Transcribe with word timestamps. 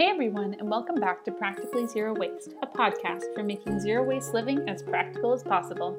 Hey 0.00 0.06
everyone, 0.06 0.56
and 0.58 0.70
welcome 0.70 0.94
back 0.94 1.22
to 1.24 1.30
Practically 1.30 1.86
Zero 1.86 2.14
Waste, 2.14 2.54
a 2.62 2.66
podcast 2.66 3.34
for 3.34 3.42
making 3.42 3.78
zero 3.78 4.02
waste 4.02 4.32
living 4.32 4.66
as 4.66 4.82
practical 4.82 5.34
as 5.34 5.42
possible. 5.42 5.94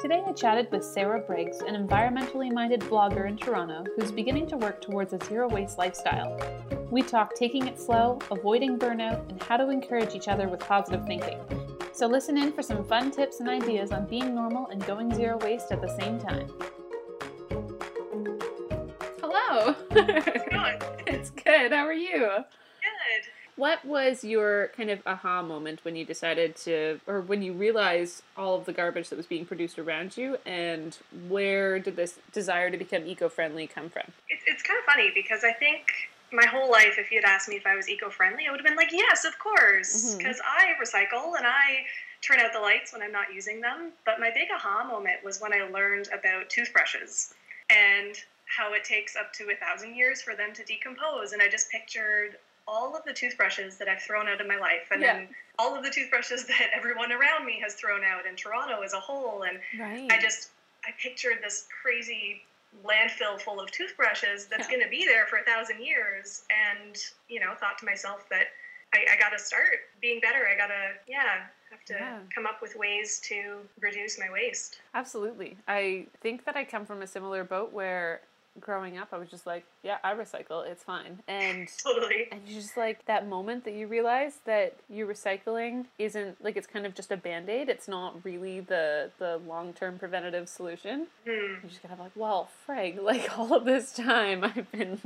Today 0.00 0.22
I 0.26 0.32
chatted 0.32 0.72
with 0.72 0.82
Sarah 0.82 1.20
Briggs, 1.20 1.58
an 1.58 1.74
environmentally 1.74 2.50
minded 2.50 2.80
blogger 2.80 3.28
in 3.28 3.36
Toronto 3.36 3.84
who's 3.94 4.10
beginning 4.10 4.46
to 4.46 4.56
work 4.56 4.80
towards 4.80 5.12
a 5.12 5.22
zero 5.26 5.46
waste 5.46 5.76
lifestyle. 5.76 6.40
We 6.90 7.02
talk 7.02 7.34
taking 7.34 7.66
it 7.66 7.78
slow, 7.78 8.18
avoiding 8.30 8.78
burnout, 8.78 9.28
and 9.28 9.42
how 9.42 9.58
to 9.58 9.68
encourage 9.68 10.14
each 10.14 10.28
other 10.28 10.48
with 10.48 10.60
positive 10.60 11.04
thinking. 11.04 11.38
So 11.92 12.06
listen 12.06 12.38
in 12.38 12.50
for 12.50 12.62
some 12.62 12.82
fun 12.82 13.10
tips 13.10 13.40
and 13.40 13.48
ideas 13.50 13.92
on 13.92 14.06
being 14.06 14.34
normal 14.34 14.68
and 14.68 14.82
going 14.86 15.14
zero 15.14 15.36
waste 15.36 15.70
at 15.70 15.82
the 15.82 15.94
same 16.00 16.18
time. 16.18 16.48
Hello. 19.20 19.74
it's 21.06 21.28
good. 21.28 21.72
How 21.72 21.84
are 21.84 21.92
you? 21.92 22.42
What 23.56 23.84
was 23.84 24.24
your 24.24 24.68
kind 24.76 24.90
of 24.90 25.00
aha 25.06 25.42
moment 25.42 25.84
when 25.84 25.94
you 25.94 26.04
decided 26.04 26.56
to, 26.56 27.00
or 27.06 27.20
when 27.20 27.42
you 27.42 27.52
realized 27.52 28.22
all 28.36 28.56
of 28.56 28.64
the 28.64 28.72
garbage 28.72 29.10
that 29.10 29.16
was 29.16 29.26
being 29.26 29.46
produced 29.46 29.78
around 29.78 30.16
you, 30.16 30.38
and 30.44 30.98
where 31.28 31.78
did 31.78 31.94
this 31.94 32.18
desire 32.32 32.70
to 32.70 32.76
become 32.76 33.06
eco 33.06 33.28
friendly 33.28 33.66
come 33.66 33.88
from? 33.88 34.10
It's, 34.28 34.42
it's 34.46 34.62
kind 34.62 34.78
of 34.78 34.84
funny 34.84 35.12
because 35.14 35.44
I 35.44 35.52
think 35.52 35.86
my 36.32 36.46
whole 36.46 36.70
life, 36.70 36.96
if 36.98 37.12
you 37.12 37.20
had 37.22 37.30
asked 37.30 37.48
me 37.48 37.56
if 37.56 37.66
I 37.66 37.76
was 37.76 37.88
eco 37.88 38.10
friendly, 38.10 38.46
I 38.48 38.50
would 38.50 38.60
have 38.60 38.66
been 38.66 38.76
like, 38.76 38.92
yes, 38.92 39.24
of 39.24 39.38
course, 39.38 39.94
mm-hmm. 39.94 40.18
because 40.18 40.40
I 40.44 40.72
recycle 40.82 41.36
and 41.36 41.46
I 41.46 41.84
turn 42.22 42.40
out 42.40 42.52
the 42.52 42.60
lights 42.60 42.92
when 42.92 43.02
I'm 43.02 43.12
not 43.12 43.32
using 43.32 43.60
them. 43.60 43.92
But 44.04 44.18
my 44.18 44.30
big 44.34 44.48
aha 44.54 44.84
moment 44.84 45.22
was 45.22 45.40
when 45.40 45.52
I 45.52 45.68
learned 45.68 46.08
about 46.08 46.50
toothbrushes 46.50 47.34
and 47.70 48.16
how 48.46 48.72
it 48.74 48.84
takes 48.84 49.16
up 49.16 49.32
to 49.34 49.44
a 49.50 49.56
thousand 49.56 49.94
years 49.94 50.22
for 50.22 50.34
them 50.34 50.52
to 50.54 50.64
decompose. 50.64 51.32
And 51.32 51.40
I 51.40 51.48
just 51.48 51.70
pictured 51.70 52.36
all 52.66 52.96
of 52.96 53.04
the 53.04 53.12
toothbrushes 53.12 53.76
that 53.78 53.88
I've 53.88 54.02
thrown 54.02 54.28
out 54.28 54.40
in 54.40 54.48
my 54.48 54.56
life, 54.56 54.88
and 54.90 55.02
Yeah. 55.02 55.14
then 55.14 55.28
all 55.58 55.76
of 55.76 55.82
the 55.84 55.90
toothbrushes 55.90 56.46
that 56.46 56.70
everyone 56.72 57.12
around 57.12 57.44
me 57.44 57.60
has 57.60 57.74
thrown 57.74 58.04
out 58.04 58.26
in 58.26 58.36
Toronto 58.36 58.82
as 58.82 58.92
a 58.92 59.00
whole. 59.00 59.42
And 59.44 59.60
Right. 59.78 60.10
I 60.10 60.18
just 60.18 60.50
I 60.86 60.90
pictured 61.00 61.38
this 61.42 61.66
crazy 61.82 62.42
landfill 62.84 63.40
full 63.40 63.60
of 63.60 63.70
toothbrushes 63.70 64.46
that's 64.46 64.66
Yeah. 64.68 64.76
going 64.76 64.82
to 64.84 64.88
be 64.90 65.04
there 65.04 65.26
for 65.26 65.36
a 65.38 65.44
thousand 65.44 65.82
years, 65.82 66.44
and 66.50 66.96
you 67.28 67.40
know, 67.40 67.54
thought 67.54 67.78
to 67.78 67.84
myself 67.86 68.28
that 68.30 68.48
I, 68.92 69.06
I 69.12 69.16
got 69.16 69.30
to 69.30 69.38
start 69.38 69.88
being 70.00 70.20
better. 70.20 70.46
I 70.48 70.56
got 70.56 70.68
to 70.68 70.92
yeah 71.06 71.46
have 71.70 71.84
to 71.86 71.94
Yeah. 71.94 72.18
come 72.34 72.46
up 72.46 72.60
with 72.62 72.76
ways 72.76 73.18
to 73.24 73.60
reduce 73.80 74.18
my 74.18 74.30
waste. 74.30 74.78
Absolutely. 74.94 75.58
I 75.68 76.06
think 76.20 76.44
that 76.44 76.56
I 76.56 76.64
come 76.64 76.84
from 76.86 77.02
a 77.02 77.06
similar 77.06 77.44
boat 77.44 77.72
where 77.72 78.20
growing 78.60 78.96
up 78.98 79.08
I 79.12 79.18
was 79.18 79.28
just 79.28 79.46
like, 79.46 79.64
yeah, 79.82 79.98
I 80.04 80.14
recycle, 80.14 80.66
it's 80.66 80.82
fine. 80.82 81.18
And 81.26 81.68
Totally. 81.82 82.28
and 82.30 82.40
you 82.46 82.54
just 82.54 82.76
like 82.76 83.04
that 83.06 83.28
moment 83.28 83.64
that 83.64 83.74
you 83.74 83.86
realize 83.86 84.38
that 84.46 84.76
your 84.88 85.06
recycling 85.06 85.86
isn't 85.98 86.42
like 86.42 86.56
it's 86.56 86.66
kind 86.66 86.86
of 86.86 86.94
just 86.94 87.10
a 87.10 87.16
band-aid. 87.16 87.68
It's 87.68 87.88
not 87.88 88.24
really 88.24 88.60
the 88.60 89.10
the 89.18 89.40
long-term 89.46 89.98
preventative 89.98 90.48
solution. 90.48 91.06
Hmm. 91.24 91.30
You're 91.30 91.60
just 91.68 91.82
kind 91.82 91.92
of 91.92 92.00
like, 92.00 92.12
well, 92.14 92.48
Frank, 92.64 93.00
like 93.02 93.36
all 93.38 93.52
of 93.54 93.64
this 93.64 93.92
time 93.92 94.44
I've 94.44 94.70
been, 94.72 94.98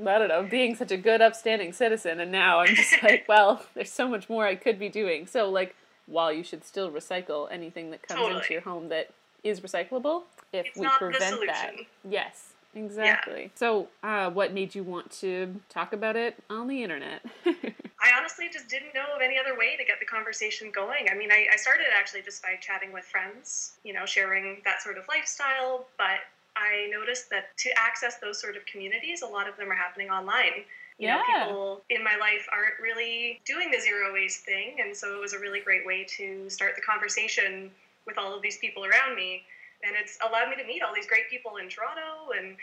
I 0.00 0.18
don't 0.18 0.28
know, 0.28 0.46
being 0.48 0.74
such 0.76 0.90
a 0.92 0.96
good, 0.96 1.20
upstanding 1.20 1.72
citizen, 1.72 2.20
and 2.20 2.30
now 2.30 2.60
I'm 2.60 2.74
just 2.74 3.02
like, 3.02 3.24
well, 3.28 3.64
there's 3.74 3.92
so 3.92 4.08
much 4.08 4.28
more 4.28 4.46
I 4.46 4.54
could 4.54 4.78
be 4.78 4.88
doing. 4.88 5.26
So, 5.26 5.50
like, 5.50 5.74
while 6.06 6.32
you 6.32 6.44
should 6.44 6.64
still 6.64 6.90
recycle 6.90 7.48
anything 7.50 7.90
that 7.90 8.06
comes 8.06 8.36
into 8.36 8.52
your 8.52 8.62
home 8.62 8.88
that 8.90 9.10
is 9.42 9.60
recyclable, 9.60 10.22
if 10.52 10.66
It's 10.66 10.78
we 10.78 10.88
prevent 10.88 11.40
that, 11.46 11.72
yes, 12.08 12.52
exactly. 12.76 13.50
So, 13.54 13.88
uh, 14.02 14.30
what 14.30 14.52
made 14.52 14.74
you 14.74 14.84
want 14.84 15.10
to 15.20 15.54
talk 15.68 15.92
about 15.92 16.16
it 16.16 16.36
on 16.50 16.68
the 16.68 16.82
internet? 16.82 17.24
I 17.46 18.12
honestly 18.16 18.48
just 18.52 18.68
didn't 18.68 18.94
know 18.94 19.06
of 19.14 19.22
any 19.22 19.38
other 19.38 19.56
way 19.58 19.76
to 19.76 19.84
get 19.84 19.98
the 20.00 20.06
conversation 20.06 20.70
going. 20.70 21.08
I 21.10 21.14
mean, 21.14 21.32
I, 21.32 21.46
I 21.52 21.56
started 21.56 21.86
actually 21.98 22.22
just 22.22 22.42
by 22.42 22.56
chatting 22.60 22.92
with 22.92 23.04
friends, 23.04 23.72
you 23.84 23.92
know, 23.92 24.04
sharing 24.04 24.58
that 24.64 24.82
sort 24.82 24.98
of 24.98 25.04
lifestyle, 25.08 25.86
but 25.96 26.20
I 26.56 26.88
noticed 26.90 27.30
that 27.30 27.56
to 27.58 27.70
access 27.78 28.16
those 28.18 28.40
sort 28.40 28.56
of 28.56 28.64
communities, 28.66 29.22
a 29.22 29.26
lot 29.26 29.48
of 29.48 29.56
them 29.56 29.70
are 29.70 29.74
happening 29.74 30.10
online. 30.10 30.64
You 30.98 31.08
know, 31.08 31.22
Yeah. 31.28 31.44
people 31.46 31.82
in 31.90 32.02
my 32.02 32.16
life 32.16 32.46
aren't 32.52 32.78
really 32.80 33.40
doing 33.44 33.70
the 33.70 33.78
zero 33.78 34.12
waste 34.12 34.44
thing, 34.44 34.80
and 34.80 34.96
so 34.96 35.14
it 35.14 35.20
was 35.20 35.34
a 35.34 35.38
really 35.38 35.60
great 35.60 35.84
way 35.84 36.04
to 36.16 36.48
start 36.48 36.74
the 36.74 36.82
conversation 36.82 37.70
with 38.06 38.16
all 38.16 38.34
of 38.34 38.40
these 38.40 38.56
people 38.58 38.84
around 38.84 39.14
me. 39.16 39.44
And 39.82 39.94
it's 39.96 40.18
allowed 40.26 40.50
me 40.50 40.56
to 40.56 40.64
meet 40.64 40.82
all 40.82 40.94
these 40.94 41.06
great 41.06 41.28
people 41.28 41.56
in 41.56 41.68
Toronto 41.68 42.32
and 42.36 42.56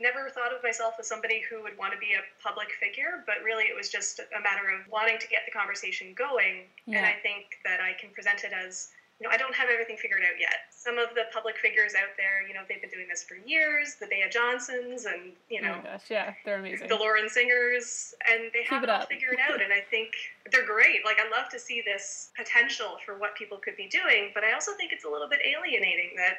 never 0.00 0.30
thought 0.30 0.52
of 0.52 0.62
myself 0.62 0.94
as 0.98 1.06
somebody 1.06 1.42
who 1.48 1.62
would 1.62 1.76
want 1.78 1.92
to 1.92 1.98
be 1.98 2.14
a 2.14 2.22
public 2.42 2.68
figure, 2.80 3.22
but 3.26 3.42
really 3.44 3.64
it 3.64 3.76
was 3.76 3.88
just 3.88 4.20
a 4.20 4.40
matter 4.42 4.68
of 4.68 4.90
wanting 4.90 5.18
to 5.18 5.28
get 5.28 5.42
the 5.46 5.52
conversation 5.52 6.14
going. 6.14 6.66
And 6.88 7.04
I 7.06 7.14
think 7.22 7.58
that 7.64 7.80
I 7.80 7.92
can 8.00 8.10
present 8.10 8.44
it 8.44 8.52
as, 8.52 8.88
you 9.22 9.28
know, 9.28 9.32
I 9.32 9.36
don't 9.38 9.54
have 9.54 9.68
everything 9.70 9.96
figured 9.96 10.22
out 10.22 10.34
yet. 10.40 10.66
Some 10.70 10.98
of 10.98 11.14
the 11.14 11.30
public 11.32 11.56
figures 11.58 11.94
out 11.94 12.10
there, 12.16 12.42
you 12.46 12.54
know, 12.54 12.62
they've 12.68 12.80
been 12.80 12.90
doing 12.90 13.06
this 13.08 13.22
for 13.22 13.36
years, 13.46 13.94
the 14.00 14.06
Bea 14.08 14.24
Johnsons 14.32 15.04
and, 15.06 15.30
you 15.48 15.60
oh 15.62 15.66
know, 15.66 15.76
my 15.76 15.82
gosh, 15.94 16.10
yeah, 16.10 16.34
they're 16.44 16.58
amazing. 16.58 16.88
the 16.88 16.96
Lauren 16.96 17.28
Singers, 17.28 18.14
and 18.28 18.50
they 18.52 18.64
have 18.64 18.82
it 18.82 18.90
all 18.90 19.06
figured 19.06 19.38
out. 19.48 19.62
And 19.62 19.72
I 19.72 19.78
think 19.78 20.10
they're 20.50 20.66
great. 20.66 21.04
Like, 21.04 21.18
I 21.20 21.30
love 21.30 21.48
to 21.52 21.58
see 21.60 21.84
this 21.86 22.30
potential 22.36 22.98
for 23.06 23.16
what 23.16 23.36
people 23.36 23.58
could 23.58 23.76
be 23.76 23.86
doing, 23.86 24.32
but 24.34 24.42
I 24.42 24.54
also 24.54 24.72
think 24.76 24.90
it's 24.90 25.04
a 25.04 25.08
little 25.08 25.28
bit 25.28 25.38
alienating 25.46 26.14
that 26.16 26.38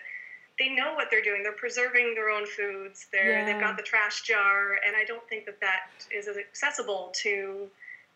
they 0.60 0.68
know 0.68 0.94
what 0.94 1.08
they're 1.10 1.24
doing. 1.24 1.42
They're 1.42 1.54
preserving 1.54 2.16
their 2.16 2.30
own 2.30 2.46
foods. 2.46 3.08
They're 3.14 3.40
Yeah. 3.40 3.46
they've 3.46 3.62
got 3.62 3.78
the 3.78 3.84
trash 3.84 4.24
jar, 4.24 4.74
and 4.86 4.94
I 4.94 5.06
don't 5.06 5.24
think 5.30 5.46
that 5.46 5.62
that 5.62 5.88
is 6.12 6.28
as 6.28 6.36
accessible 6.36 7.14
to, 7.24 7.70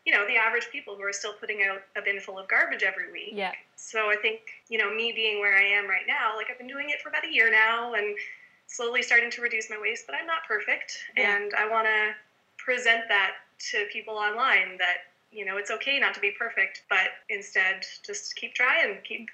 you 0.07 0.13
know, 0.13 0.25
the 0.25 0.37
average 0.37 0.69
people 0.71 0.95
who 0.95 1.03
are 1.03 1.11
still 1.11 1.33
putting 1.33 1.63
out 1.69 1.79
a 1.97 2.01
bin 2.01 2.21
full 2.21 2.39
of 2.39 2.47
garbage 2.47 2.81
every 2.81 3.11
week. 3.11 3.33
yeah, 3.33 3.51
So 3.75 4.09
I 4.09 4.15
think, 4.15 4.39
you 4.69 4.77
know, 4.77 4.89
me 4.89 5.11
being 5.13 5.41
where 5.41 5.57
I 5.57 5.63
am 5.63 5.85
right 5.85 6.07
now, 6.07 6.33
like 6.37 6.47
I've 6.49 6.57
been 6.57 6.67
doing 6.67 6.89
it 6.89 7.01
for 7.01 7.09
about 7.09 7.25
a 7.25 7.29
year 7.29 7.51
now 7.51 7.93
and 7.93 8.15
slowly 8.67 9.01
starting 9.01 9.29
to 9.31 9.41
reduce 9.41 9.69
my 9.69 9.77
waste, 9.77 10.05
but 10.07 10.15
I'm 10.15 10.25
not 10.25 10.45
perfect. 10.47 10.97
Yeah. 11.17 11.35
And 11.35 11.53
I 11.55 11.69
want 11.69 11.87
to 11.87 12.15
present 12.57 13.01
that 13.09 13.31
to 13.71 13.85
people 13.91 14.13
online 14.13 14.77
that, 14.77 15.11
you 15.29 15.43
know, 15.43 15.57
it's 15.57 15.71
okay 15.71 15.99
not 15.99 16.13
to 16.13 16.21
be 16.21 16.31
perfect, 16.39 16.83
but 16.89 17.09
instead 17.29 17.83
just 18.05 18.33
keep 18.37 18.53
trying, 18.53 18.99
keep 19.03 19.27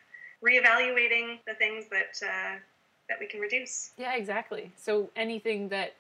reevaluating 0.44 1.38
the 1.46 1.54
things 1.54 1.86
that, 1.92 2.18
uh, 2.26 2.58
that 3.10 3.20
we 3.20 3.28
can 3.28 3.40
reduce. 3.40 3.92
Yeah, 4.00 4.16
exactly. 4.16 4.72
So 4.76 5.12
anything 5.16 5.70
that 5.70 5.94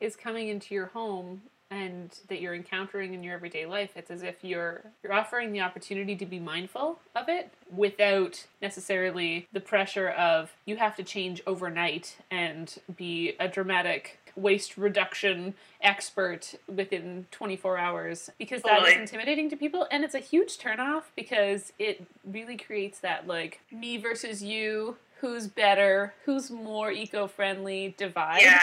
is 0.00 0.16
coming 0.16 0.48
into 0.48 0.74
your 0.74 0.86
home 0.86 1.40
and 1.70 2.18
that 2.28 2.40
you're 2.40 2.54
encountering 2.54 3.14
in 3.14 3.22
your 3.22 3.34
everyday 3.34 3.66
life, 3.66 3.90
it's 3.96 4.10
as 4.10 4.22
if 4.22 4.36
you're 4.42 4.82
you're 5.02 5.12
offering 5.12 5.52
the 5.52 5.60
opportunity 5.60 6.16
to 6.16 6.26
be 6.26 6.38
mindful 6.38 6.98
of 7.14 7.28
it 7.28 7.50
without 7.74 8.46
necessarily 8.62 9.46
the 9.52 9.60
pressure 9.60 10.08
of 10.08 10.52
you 10.64 10.76
have 10.76 10.96
to 10.96 11.02
change 11.02 11.42
overnight 11.46 12.16
and 12.30 12.78
be 12.96 13.34
a 13.38 13.48
dramatic 13.48 14.18
waste 14.36 14.76
reduction 14.78 15.52
expert 15.80 16.54
within 16.72 17.26
24 17.32 17.76
hours 17.76 18.30
because 18.38 18.62
that 18.62 18.78
is 18.78 18.84
Totally. 18.84 19.00
intimidating 19.02 19.50
to 19.50 19.56
people 19.56 19.86
and 19.90 20.04
it's 20.04 20.14
a 20.14 20.20
huge 20.20 20.58
turnoff 20.58 21.02
because 21.16 21.72
it 21.78 22.06
really 22.24 22.56
creates 22.56 23.00
that 23.00 23.26
like 23.26 23.60
me 23.72 23.96
versus 23.96 24.40
you 24.42 24.96
who's 25.20 25.48
better 25.48 26.14
who's 26.24 26.52
more 26.52 26.92
eco-friendly 26.92 27.96
divide 27.98 28.42
Yeah. 28.42 28.60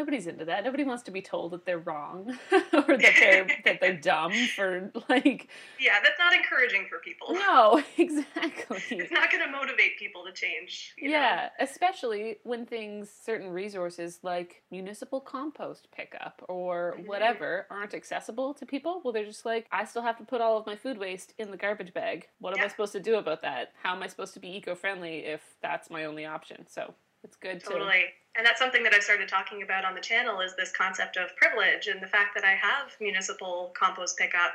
Nobody's 0.00 0.26
into 0.26 0.44
that 0.46 0.64
nobody 0.64 0.82
wants 0.84 1.02
to 1.02 1.10
be 1.10 1.20
told 1.20 1.52
that 1.52 1.66
they're 1.66 1.78
wrong 1.78 2.38
or 2.52 2.96
that 2.96 3.14
they're 3.20 3.46
that 3.66 3.78
they're 3.80 3.96
dumb 3.96 4.32
for 4.56 4.90
like 5.10 5.48
Yeah, 5.78 5.98
that's 6.02 6.18
not 6.18 6.34
encouraging 6.34 6.86
for 6.88 6.98
people. 7.00 7.34
no 7.34 7.82
exactly 7.98 8.78
It's 8.90 9.12
not 9.12 9.30
going 9.30 9.44
to 9.44 9.50
motivate 9.50 9.98
people 9.98 10.24
to 10.24 10.32
change. 10.32 10.94
you 10.96 11.08
know? 11.10 11.14
yeah, 11.18 11.48
especially 11.60 12.36
when 12.44 12.64
things, 12.66 13.10
certain 13.24 13.50
resources 13.50 14.20
like 14.22 14.62
municipal 14.70 15.20
compost 15.20 15.88
pickup 15.92 16.42
or 16.48 16.96
whatever, 17.06 17.66
aren't 17.70 17.94
accessible 17.94 18.54
to 18.54 18.64
people. 18.66 19.00
Well, 19.04 19.12
they're 19.12 19.24
just 19.24 19.44
like, 19.44 19.66
I 19.70 19.84
still 19.84 20.02
have 20.02 20.16
to 20.18 20.24
put 20.24 20.40
all 20.40 20.56
of 20.58 20.66
my 20.66 20.76
food 20.76 20.96
waste 20.98 21.34
in 21.38 21.50
the 21.50 21.56
garbage 21.56 21.92
bag. 21.92 22.28
What 22.38 22.56
am 22.58 22.64
I 22.64 22.68
supposed 22.68 22.92
to 22.92 23.00
do 23.00 23.16
about 23.16 23.42
that? 23.42 23.72
How 23.82 23.94
am 23.94 24.02
I 24.02 24.06
supposed 24.06 24.34
to 24.34 24.40
be 24.40 24.56
eco 24.56 24.74
friendly 24.74 25.18
if 25.26 25.42
that's 25.62 25.90
my 25.90 26.04
only 26.04 26.24
option? 26.24 26.66
So 26.68 26.94
it's 27.24 27.36
good 27.36 27.60
to. 27.60 27.66
Totally. 27.66 28.04
And 28.36 28.46
that's 28.46 28.58
something 28.58 28.82
that 28.84 28.94
I've 28.94 29.02
started 29.02 29.28
talking 29.28 29.62
about 29.62 29.84
on 29.84 29.94
the 29.94 30.00
channel 30.00 30.40
is 30.40 30.54
this 30.56 30.72
concept 30.72 31.16
of 31.16 31.34
privilege 31.36 31.88
and 31.88 32.00
the 32.00 32.06
fact 32.06 32.34
that 32.34 32.44
I 32.44 32.52
have 32.52 32.92
municipal 33.00 33.72
compost 33.76 34.16
pickup, 34.16 34.54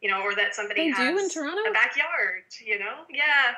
you 0.00 0.10
know, 0.10 0.22
or 0.22 0.34
that 0.34 0.54
somebody 0.54 0.90
They 0.90 0.96
do 0.96 1.18
in 1.18 1.28
Toronto? 1.28 1.62
a 1.70 1.72
backyard, 1.72 2.42
you 2.64 2.78
know? 2.78 3.04
Yeah. 3.08 3.54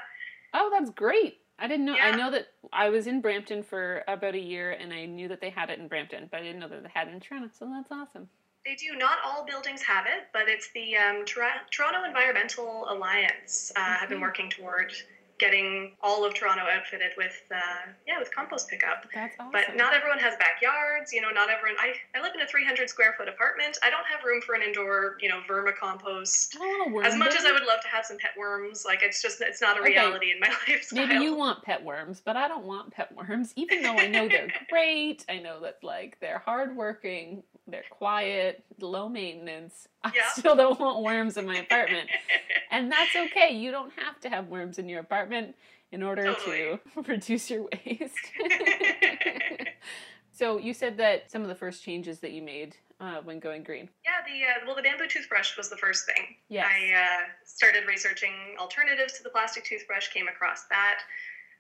Oh, 0.52 0.70
that's 0.70 0.90
great. 0.90 1.38
I 1.58 1.66
didn't 1.66 1.86
know. 1.86 1.96
Yeah. 1.96 2.06
I 2.08 2.16
know 2.16 2.30
that 2.30 2.48
I 2.72 2.88
was 2.90 3.06
in 3.06 3.20
Brampton 3.20 3.62
for 3.62 4.02
about 4.06 4.34
a 4.34 4.40
year 4.40 4.72
and 4.72 4.92
I 4.92 5.06
knew 5.06 5.28
that 5.28 5.40
they 5.40 5.50
had 5.50 5.70
it 5.70 5.78
in 5.78 5.88
Brampton, 5.88 6.28
but 6.30 6.40
I 6.40 6.42
didn't 6.42 6.60
know 6.60 6.68
that 6.68 6.82
they 6.82 6.90
had 6.92 7.08
it 7.08 7.14
in 7.14 7.20
Toronto. 7.20 7.48
So 7.58 7.66
that's 7.66 7.90
awesome. 7.90 8.28
They 8.66 8.74
do. 8.74 8.96
Not 8.96 9.18
all 9.24 9.44
buildings 9.44 9.82
have 9.82 10.06
it, 10.06 10.28
but 10.32 10.48
it's 10.48 10.70
the 10.74 10.96
um, 10.96 11.24
Tor- 11.26 11.44
Toronto 11.70 12.04
Environmental 12.04 12.86
Alliance 12.88 13.72
uh, 13.76 13.96
have 13.96 14.08
been 14.08 14.20
working 14.20 14.48
toward 14.50 14.92
getting 15.38 15.96
all 16.00 16.24
of 16.24 16.34
Toronto 16.34 16.62
outfitted 16.70 17.12
with 17.16 17.34
uh, 17.52 17.90
yeah 18.06 18.18
with 18.18 18.34
compost 18.34 18.68
pickup. 18.68 19.06
That's 19.12 19.34
awesome. 19.38 19.52
But 19.52 19.76
not 19.76 19.94
everyone 19.94 20.18
has 20.18 20.34
backyards. 20.38 21.12
You 21.12 21.20
know, 21.20 21.30
not 21.30 21.50
everyone. 21.50 21.76
I, 21.80 21.94
I 22.16 22.22
live 22.22 22.32
in 22.34 22.40
a 22.40 22.46
300 22.46 22.88
square 22.88 23.14
foot 23.18 23.28
apartment. 23.28 23.78
I 23.82 23.90
don't 23.90 24.06
have 24.06 24.24
room 24.24 24.40
for 24.40 24.54
an 24.54 24.62
indoor 24.62 25.16
you 25.20 25.28
know 25.28 25.40
vermicompost. 25.48 26.54
I 26.56 26.58
don't 26.58 26.78
want 26.78 26.90
a 26.90 26.94
worm 26.94 27.04
As 27.06 27.16
much 27.16 27.34
as 27.34 27.44
I 27.44 27.52
would 27.52 27.64
love 27.66 27.80
to 27.82 27.88
have 27.88 28.04
some 28.04 28.18
pet 28.18 28.32
worms, 28.38 28.84
like 28.84 29.02
it's 29.02 29.20
just 29.22 29.40
it's 29.40 29.60
not 29.60 29.76
a 29.76 29.80
Okay. 29.80 29.90
reality 29.90 30.30
in 30.32 30.40
my 30.40 30.48
lifestyle. 30.68 31.06
Maybe 31.06 31.22
you 31.22 31.34
want 31.34 31.62
pet 31.62 31.82
worms, 31.84 32.22
but 32.24 32.36
I 32.36 32.48
don't 32.48 32.64
want 32.64 32.92
pet 32.92 33.14
worms. 33.14 33.52
Even 33.56 33.82
though 33.82 33.98
I 33.98 34.06
know 34.08 34.28
they're 34.28 34.52
great, 34.70 35.24
I 35.28 35.38
know 35.38 35.60
that 35.60 35.78
like 35.82 36.18
they're 36.20 36.38
hardworking, 36.44 37.42
they're 37.66 37.84
quiet, 37.90 38.64
low 38.80 39.08
maintenance. 39.08 39.88
I 40.02 40.12
Yeah. 40.14 40.28
still 40.32 40.54
don't 40.56 40.78
want 40.78 41.02
worms 41.02 41.36
in 41.36 41.46
my 41.46 41.56
apartment, 41.56 42.10
and 42.70 42.90
that's 42.90 43.14
okay. 43.16 43.54
You 43.54 43.70
don't 43.70 43.92
have 43.98 44.20
to 44.20 44.28
have 44.28 44.48
worms 44.48 44.78
in 44.78 44.88
your 44.88 45.00
apartment 45.00 45.56
in 45.92 46.02
order 46.02 46.24
Totally. 46.34 46.78
to 46.94 47.02
reduce 47.08 47.50
your 47.50 47.68
waste. 47.86 48.32
so 50.32 50.58
you 50.58 50.74
said 50.74 50.96
that 50.98 51.30
some 51.30 51.42
of 51.42 51.48
the 51.48 51.54
first 51.54 51.82
changes 51.82 52.18
that 52.20 52.32
you 52.32 52.42
made 52.42 52.76
uh, 53.00 53.20
when 53.22 53.38
going 53.38 53.62
green. 53.62 53.88
Yeah, 54.04 54.22
the 54.26 54.44
uh, 54.44 54.66
well, 54.66 54.76
the 54.76 54.82
bamboo 54.82 55.06
toothbrush 55.08 55.56
was 55.56 55.70
the 55.70 55.76
first 55.76 56.06
thing. 56.06 56.36
Yes. 56.48 56.66
I 56.68 56.92
uh, 56.94 57.26
started 57.44 57.86
researching 57.86 58.32
alternatives 58.58 59.14
to 59.14 59.22
the 59.22 59.30
plastic 59.30 59.64
toothbrush, 59.64 60.08
came 60.08 60.28
across 60.28 60.64
that, 60.70 60.98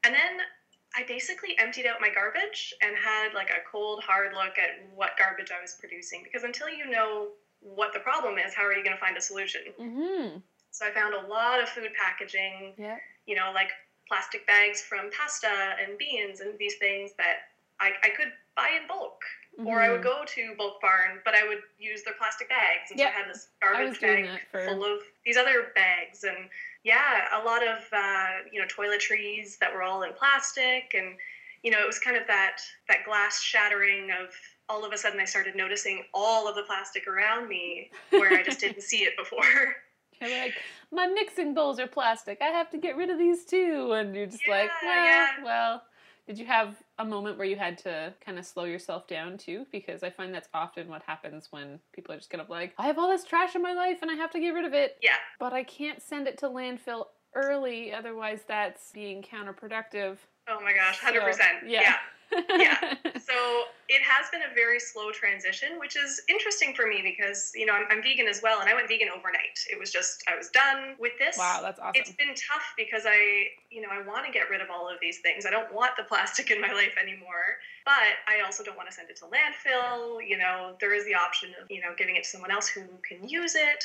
and 0.04 0.14
then 0.14 0.38
I 0.96 1.02
basically 1.02 1.56
emptied 1.58 1.86
out 1.86 2.00
my 2.00 2.10
garbage 2.14 2.72
and 2.80 2.96
had 2.96 3.34
like 3.34 3.50
a 3.50 3.68
cold, 3.70 4.02
hard 4.02 4.32
look 4.32 4.58
at 4.58 4.86
what 4.94 5.18
garbage 5.18 5.50
I 5.50 5.60
was 5.60 5.74
producing. 5.78 6.22
Because 6.22 6.44
until 6.44 6.68
you 6.68 6.88
know 6.88 7.28
what 7.60 7.92
the 7.92 8.00
problem 8.00 8.38
is, 8.38 8.54
how 8.54 8.62
are 8.62 8.72
you 8.72 8.84
going 8.84 8.96
to 8.96 9.00
find 9.00 9.16
a 9.16 9.20
solution? 9.20 9.62
Mm-hmm. 9.80 10.38
So 10.70 10.86
I 10.86 10.90
found 10.92 11.14
a 11.14 11.26
lot 11.26 11.62
of 11.62 11.68
food 11.68 11.90
packaging, 11.98 12.74
Yeah. 12.78 12.98
you 13.26 13.34
know, 13.34 13.50
like 13.54 13.70
plastic 14.08 14.46
bags 14.46 14.80
from 14.82 15.10
pasta 15.10 15.74
and 15.82 15.98
beans 15.98 16.40
and 16.40 16.58
these 16.58 16.74
things 16.76 17.12
that 17.18 17.48
I, 17.80 17.92
I 18.02 18.10
could 18.10 18.32
buy 18.56 18.70
in 18.80 18.86
bulk. 18.86 19.20
Or 19.64 19.80
I 19.80 19.90
would 19.90 20.00
Mm-hmm. 20.00 20.08
go 20.08 20.24
to 20.26 20.54
Bulk 20.58 20.80
Barn, 20.80 21.20
but 21.24 21.34
I 21.34 21.46
would 21.46 21.58
use 21.78 22.02
their 22.02 22.14
plastic 22.14 22.48
bags. 22.48 22.90
And 22.90 22.98
Yep. 22.98 23.12
so 23.12 23.14
I 23.14 23.22
had 23.22 23.30
this 23.34 23.48
garbage 23.62 24.00
bag 24.00 24.40
for- 24.50 24.64
full 24.66 24.84
of 24.84 25.00
these 25.24 25.36
other 25.36 25.70
bags. 25.74 26.24
And 26.24 26.48
yeah, 26.82 27.28
a 27.40 27.44
lot 27.44 27.66
of, 27.66 27.78
uh, 27.92 28.26
you 28.50 28.60
know, 28.60 28.66
toiletries 28.66 29.58
that 29.58 29.72
were 29.72 29.82
all 29.82 30.02
in 30.02 30.12
plastic. 30.14 30.92
And, 30.94 31.16
you 31.62 31.70
know, 31.70 31.78
it 31.80 31.86
was 31.86 31.98
kind 31.98 32.16
of 32.16 32.26
that, 32.26 32.58
that 32.88 33.04
glass 33.04 33.40
shattering 33.40 34.10
of 34.10 34.34
all 34.68 34.84
of 34.84 34.92
a 34.92 34.98
sudden 34.98 35.20
I 35.20 35.24
started 35.24 35.54
noticing 35.54 36.04
all 36.14 36.48
of 36.48 36.56
the 36.56 36.62
plastic 36.62 37.06
around 37.06 37.48
me 37.48 37.90
where 38.10 38.32
I 38.36 38.42
just 38.42 38.60
didn't 38.60 38.82
see 38.82 39.04
it 39.04 39.14
before. 39.18 39.42
You're 40.20 40.30
like, 40.30 40.54
my 40.90 41.06
mixing 41.06 41.54
bowls 41.54 41.78
are 41.78 41.86
plastic. 41.86 42.38
I 42.40 42.46
have 42.46 42.70
to 42.70 42.78
get 42.78 42.96
rid 42.96 43.10
of 43.10 43.18
these 43.18 43.44
too. 43.44 43.92
And 43.92 44.14
you're 44.16 44.26
just 44.26 44.46
like, 44.48 44.70
well, 44.82 45.04
yeah. 45.04 45.28
well. 45.44 45.82
Did 46.26 46.38
you 46.38 46.46
have 46.46 46.76
a 46.98 47.04
moment 47.04 47.36
where 47.36 47.46
you 47.46 47.56
had 47.56 47.76
to 47.78 48.14
kind 48.24 48.38
of 48.38 48.46
slow 48.46 48.64
yourself 48.64 49.06
down 49.06 49.36
too? 49.36 49.66
Because 49.70 50.02
I 50.02 50.10
find 50.10 50.34
that's 50.34 50.48
often 50.54 50.88
what 50.88 51.02
happens 51.02 51.48
when 51.50 51.78
people 51.92 52.14
are 52.14 52.18
just 52.18 52.30
kind 52.30 52.40
of 52.40 52.48
like, 52.48 52.74
I 52.78 52.86
have 52.86 52.98
all 52.98 53.08
this 53.08 53.24
trash 53.24 53.54
in 53.54 53.62
my 53.62 53.74
life 53.74 53.98
and 54.00 54.10
I 54.10 54.14
have 54.14 54.30
to 54.30 54.40
get 54.40 54.50
rid 54.50 54.64
of 54.64 54.72
it, 54.72 54.96
yeah. 55.02 55.16
but 55.38 55.52
I 55.52 55.64
can't 55.64 56.00
send 56.00 56.26
it 56.26 56.38
to 56.38 56.48
landfill 56.48 57.06
early, 57.34 57.92
otherwise 57.92 58.40
that's 58.48 58.90
being 58.92 59.22
counterproductive. 59.22 60.16
Oh 60.48 60.60
my 60.62 60.72
gosh, 60.72 61.00
100%. 61.00 61.34
So, 61.34 61.42
yeah. 61.66 61.80
yeah. 61.80 61.94
Yeah. 62.50 62.94
So 63.24 63.64
it 63.88 64.02
has 64.02 64.28
been 64.30 64.42
a 64.42 64.54
very 64.54 64.78
slow 64.78 65.10
transition, 65.10 65.78
which 65.78 65.96
is 65.96 66.20
interesting 66.28 66.74
for 66.74 66.86
me 66.86 67.00
because, 67.02 67.52
you 67.54 67.64
know, 67.64 67.72
I'm, 67.72 67.86
I'm 67.90 68.02
vegan 68.02 68.26
as 68.28 68.42
well, 68.42 68.60
and 68.60 68.68
I 68.68 68.74
went 68.74 68.86
vegan 68.86 69.08
overnight. 69.08 69.58
It 69.72 69.78
was 69.78 69.90
just, 69.90 70.22
I 70.28 70.36
was 70.36 70.50
done 70.50 70.94
with 70.98 71.12
this. 71.18 71.38
wow, 71.38 71.60
that's 71.62 71.80
awesome. 71.80 71.92
It's 71.94 72.10
been 72.12 72.34
tough 72.34 72.74
because 72.76 73.04
I, 73.06 73.48
you 73.70 73.80
know, 73.80 73.88
I 73.90 74.06
want 74.06 74.26
to 74.26 74.32
get 74.32 74.50
rid 74.50 74.60
of 74.60 74.68
all 74.70 74.88
of 74.88 74.98
these 75.00 75.20
things. 75.20 75.46
I 75.46 75.50
don't 75.50 75.72
want 75.72 75.92
the 75.96 76.04
plastic 76.04 76.50
in 76.50 76.60
my 76.60 76.72
life 76.72 76.94
anymore, 77.00 77.56
but 77.86 78.20
I 78.28 78.44
also 78.44 78.62
don't 78.62 78.76
want 78.76 78.90
to 78.90 78.94
send 78.94 79.08
it 79.08 79.16
to 79.16 79.24
landfill. 79.24 80.20
You 80.26 80.36
know, 80.36 80.76
there 80.80 80.94
is 80.94 81.06
the 81.06 81.14
option 81.14 81.50
of, 81.60 81.70
you 81.70 81.80
know, 81.80 81.94
giving 81.96 82.16
it 82.16 82.24
to 82.24 82.28
someone 82.28 82.50
else 82.50 82.68
who 82.68 82.82
can 83.08 83.26
use 83.26 83.54
it. 83.54 83.84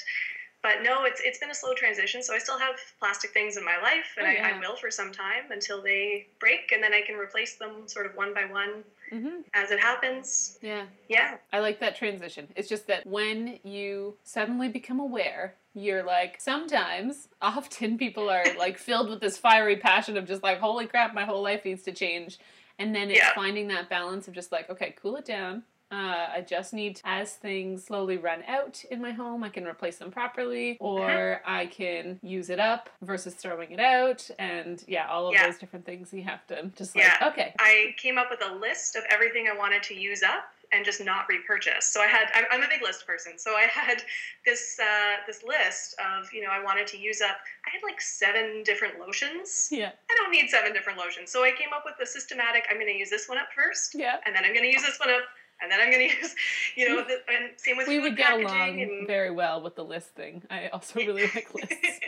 But 0.61 0.83
no, 0.83 1.05
it's 1.05 1.21
it's 1.23 1.39
been 1.39 1.51
a 1.51 1.55
slow 1.55 1.73
transition. 1.73 2.21
So 2.21 2.33
I 2.33 2.37
still 2.37 2.59
have 2.59 2.75
plastic 2.99 3.31
things 3.31 3.55
in 3.57 3.63
my 3.63 3.77
life, 3.81 4.15
and 4.17 4.27
Oh, 4.27 4.29
I, 4.29 4.33
yeah. 4.33 4.53
I 4.55 4.59
will 4.59 4.75
for 4.75 4.91
some 4.91 5.11
time 5.11 5.51
until 5.51 5.81
they 5.81 6.27
break, 6.39 6.71
and 6.73 6.83
then 6.83 6.93
I 6.93 7.01
can 7.01 7.15
replace 7.15 7.55
them 7.55 7.87
sort 7.87 8.05
of 8.05 8.15
one 8.15 8.33
by 8.33 8.45
one 8.45 8.83
hmm 9.09 9.41
as 9.53 9.71
it 9.71 9.79
happens. 9.79 10.57
Yeah. 10.61 10.85
Yeah, 11.07 11.37
I 11.51 11.59
like 11.59 11.79
that 11.79 11.95
transition. 11.95 12.47
It's 12.55 12.69
just 12.69 12.85
that 12.87 13.05
when 13.07 13.59
you 13.63 14.17
suddenly 14.23 14.69
become 14.69 14.99
aware, 14.99 15.55
you're 15.73 16.03
like, 16.03 16.39
sometimes, 16.39 17.27
often 17.41 17.97
people 17.97 18.29
are 18.29 18.43
like 18.57 18.77
filled 18.77 19.09
with 19.09 19.21
this 19.21 19.37
fiery 19.37 19.77
passion 19.77 20.17
of 20.17 20.27
just 20.27 20.43
like, 20.43 20.59
holy 20.59 20.85
crap, 20.85 21.13
my 21.15 21.25
whole 21.25 21.41
life 21.41 21.65
needs 21.65 21.81
to 21.83 21.91
change. 21.91 22.37
And 22.77 22.93
then 22.93 23.09
it's 23.09 23.19
Yeah. 23.19 23.33
finding 23.33 23.67
that 23.69 23.89
balance 23.89 24.27
of 24.27 24.33
just 24.35 24.51
like, 24.51 24.69
okay, 24.69 24.95
cool 25.01 25.15
it 25.17 25.25
down. 25.25 25.63
Uh, 25.91 26.27
I 26.35 26.45
just 26.47 26.71
need, 26.71 27.01
as 27.03 27.33
things 27.33 27.85
slowly 27.85 28.17
run 28.17 28.43
out 28.47 28.83
in 28.91 29.01
my 29.01 29.11
home, 29.11 29.43
I 29.43 29.49
can 29.49 29.65
replace 29.65 29.97
them 29.97 30.11
properly, 30.11 30.77
or 30.79 31.41
I 31.45 31.65
can 31.65 32.19
use 32.21 32.51
it 32.51 32.59
up 32.59 32.89
versus 33.01 33.33
throwing 33.33 33.71
it 33.71 33.79
out, 33.79 34.29
and 34.37 34.83
yeah, 34.87 35.07
all 35.07 35.27
of 35.27 35.33
Yeah. 35.33 35.47
those 35.47 35.57
different 35.57 35.85
things 35.85 36.13
you 36.13 36.21
have 36.23 36.45
to 36.47 36.71
just 36.75 36.95
like, 36.95 37.05
Yeah. 37.05 37.27
okay, 37.29 37.55
I 37.59 37.95
came 37.97 38.19
up 38.19 38.27
with 38.29 38.41
a 38.47 38.53
list 38.53 38.95
of 38.95 39.03
everything 39.09 39.47
I 39.51 39.57
wanted 39.57 39.81
to 39.83 39.95
use 39.95 40.21
up 40.21 40.51
and 40.71 40.85
just 40.85 41.03
not 41.03 41.27
repurchase. 41.27 41.87
So 41.87 41.99
I 42.01 42.05
had 42.05 42.27
I'm, 42.35 42.45
I'm 42.51 42.61
a 42.61 42.67
big 42.67 42.83
list 42.83 43.07
person. 43.07 43.39
So 43.39 43.55
I 43.55 43.63
had 43.71 44.03
this 44.45 44.79
uh, 44.79 45.15
this 45.25 45.41
list 45.43 45.95
of 45.99 46.31
you 46.31 46.41
know 46.43 46.49
I 46.51 46.63
wanted 46.63 46.85
to 46.87 46.99
use 46.99 47.19
up. 47.21 47.37
I 47.65 47.71
had 47.71 47.81
like 47.81 47.99
seven 47.99 48.61
different 48.63 48.99
lotions. 48.99 49.69
yeah, 49.71 49.89
I 50.11 50.15
don't 50.17 50.29
need 50.31 50.51
seven 50.51 50.71
different 50.71 50.99
lotions. 50.99 51.31
So 51.31 51.43
I 51.43 51.49
came 51.51 51.69
up 51.75 51.81
with 51.83 51.95
a 51.99 52.05
systematic. 52.05 52.65
I'm 52.69 52.77
going 52.77 52.93
to 52.93 52.97
use 52.99 53.09
this 53.09 53.27
one 53.27 53.39
up 53.39 53.47
first, 53.55 53.95
yeah. 53.95 54.17
and 54.27 54.35
then 54.35 54.45
I'm 54.45 54.53
going 54.53 54.65
to 54.65 54.71
use 54.71 54.83
this 54.83 54.99
one 54.99 55.09
up, 55.09 55.21
and 55.61 55.71
then 55.71 55.79
I'm 55.79 55.91
going 55.91 56.09
to 56.09 56.15
use 56.15 56.35
you 56.75 56.89
know 56.89 57.03
the, 57.03 57.19
and 57.31 57.51
same 57.57 57.77
with 57.77 57.87
we 57.87 57.99
would 57.99 58.17
get 58.17 58.33
along 58.33 58.81
and 58.81 59.07
very 59.07 59.31
well 59.31 59.61
with 59.61 59.75
the 59.75 59.83
list 59.83 60.09
thing. 60.15 60.43
I 60.49 60.67
also 60.69 60.99
really 60.99 61.23
like 61.23 61.53
lists. 61.53 61.99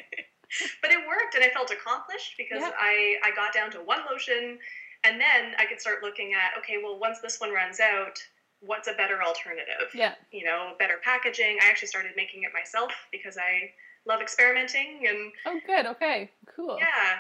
but 0.82 0.92
it 0.92 1.00
worked 1.08 1.36
and 1.36 1.44
I 1.44 1.50
felt 1.50 1.72
accomplished 1.72 2.36
because 2.38 2.60
Yeah. 2.62 2.72
I, 2.78 3.16
I 3.24 3.32
got 3.36 3.54
down 3.54 3.72
to 3.72 3.80
one 3.80 4.00
lotion 4.10 4.60
and 5.04 5.20
then 5.20 5.54
I 5.58 5.66
could 5.66 5.80
start 5.82 6.04
looking 6.04 6.34
at, 6.34 6.58
okay, 6.60 6.76
well, 6.84 7.00
once 7.00 7.20
this 7.22 7.40
one 7.40 7.52
runs 7.52 7.80
out, 7.80 8.20
what's 8.60 8.88
a 8.88 8.94
better 8.94 9.24
alternative? 9.24 9.90
Yeah. 9.96 10.14
You 10.32 10.46
know, 10.46 10.74
better 10.78 11.00
packaging. 11.04 11.58
I 11.64 11.70
actually 11.70 11.88
started 11.88 12.12
making 12.16 12.44
it 12.44 12.52
myself 12.54 12.92
because 13.12 13.38
I 13.38 13.72
love 14.06 14.22
experimenting 14.22 15.08
and 15.08 15.32
Oh, 15.46 15.60
good. 15.66 15.86
Okay. 15.88 16.30
Cool. 16.56 16.78
yeah. 16.80 17.20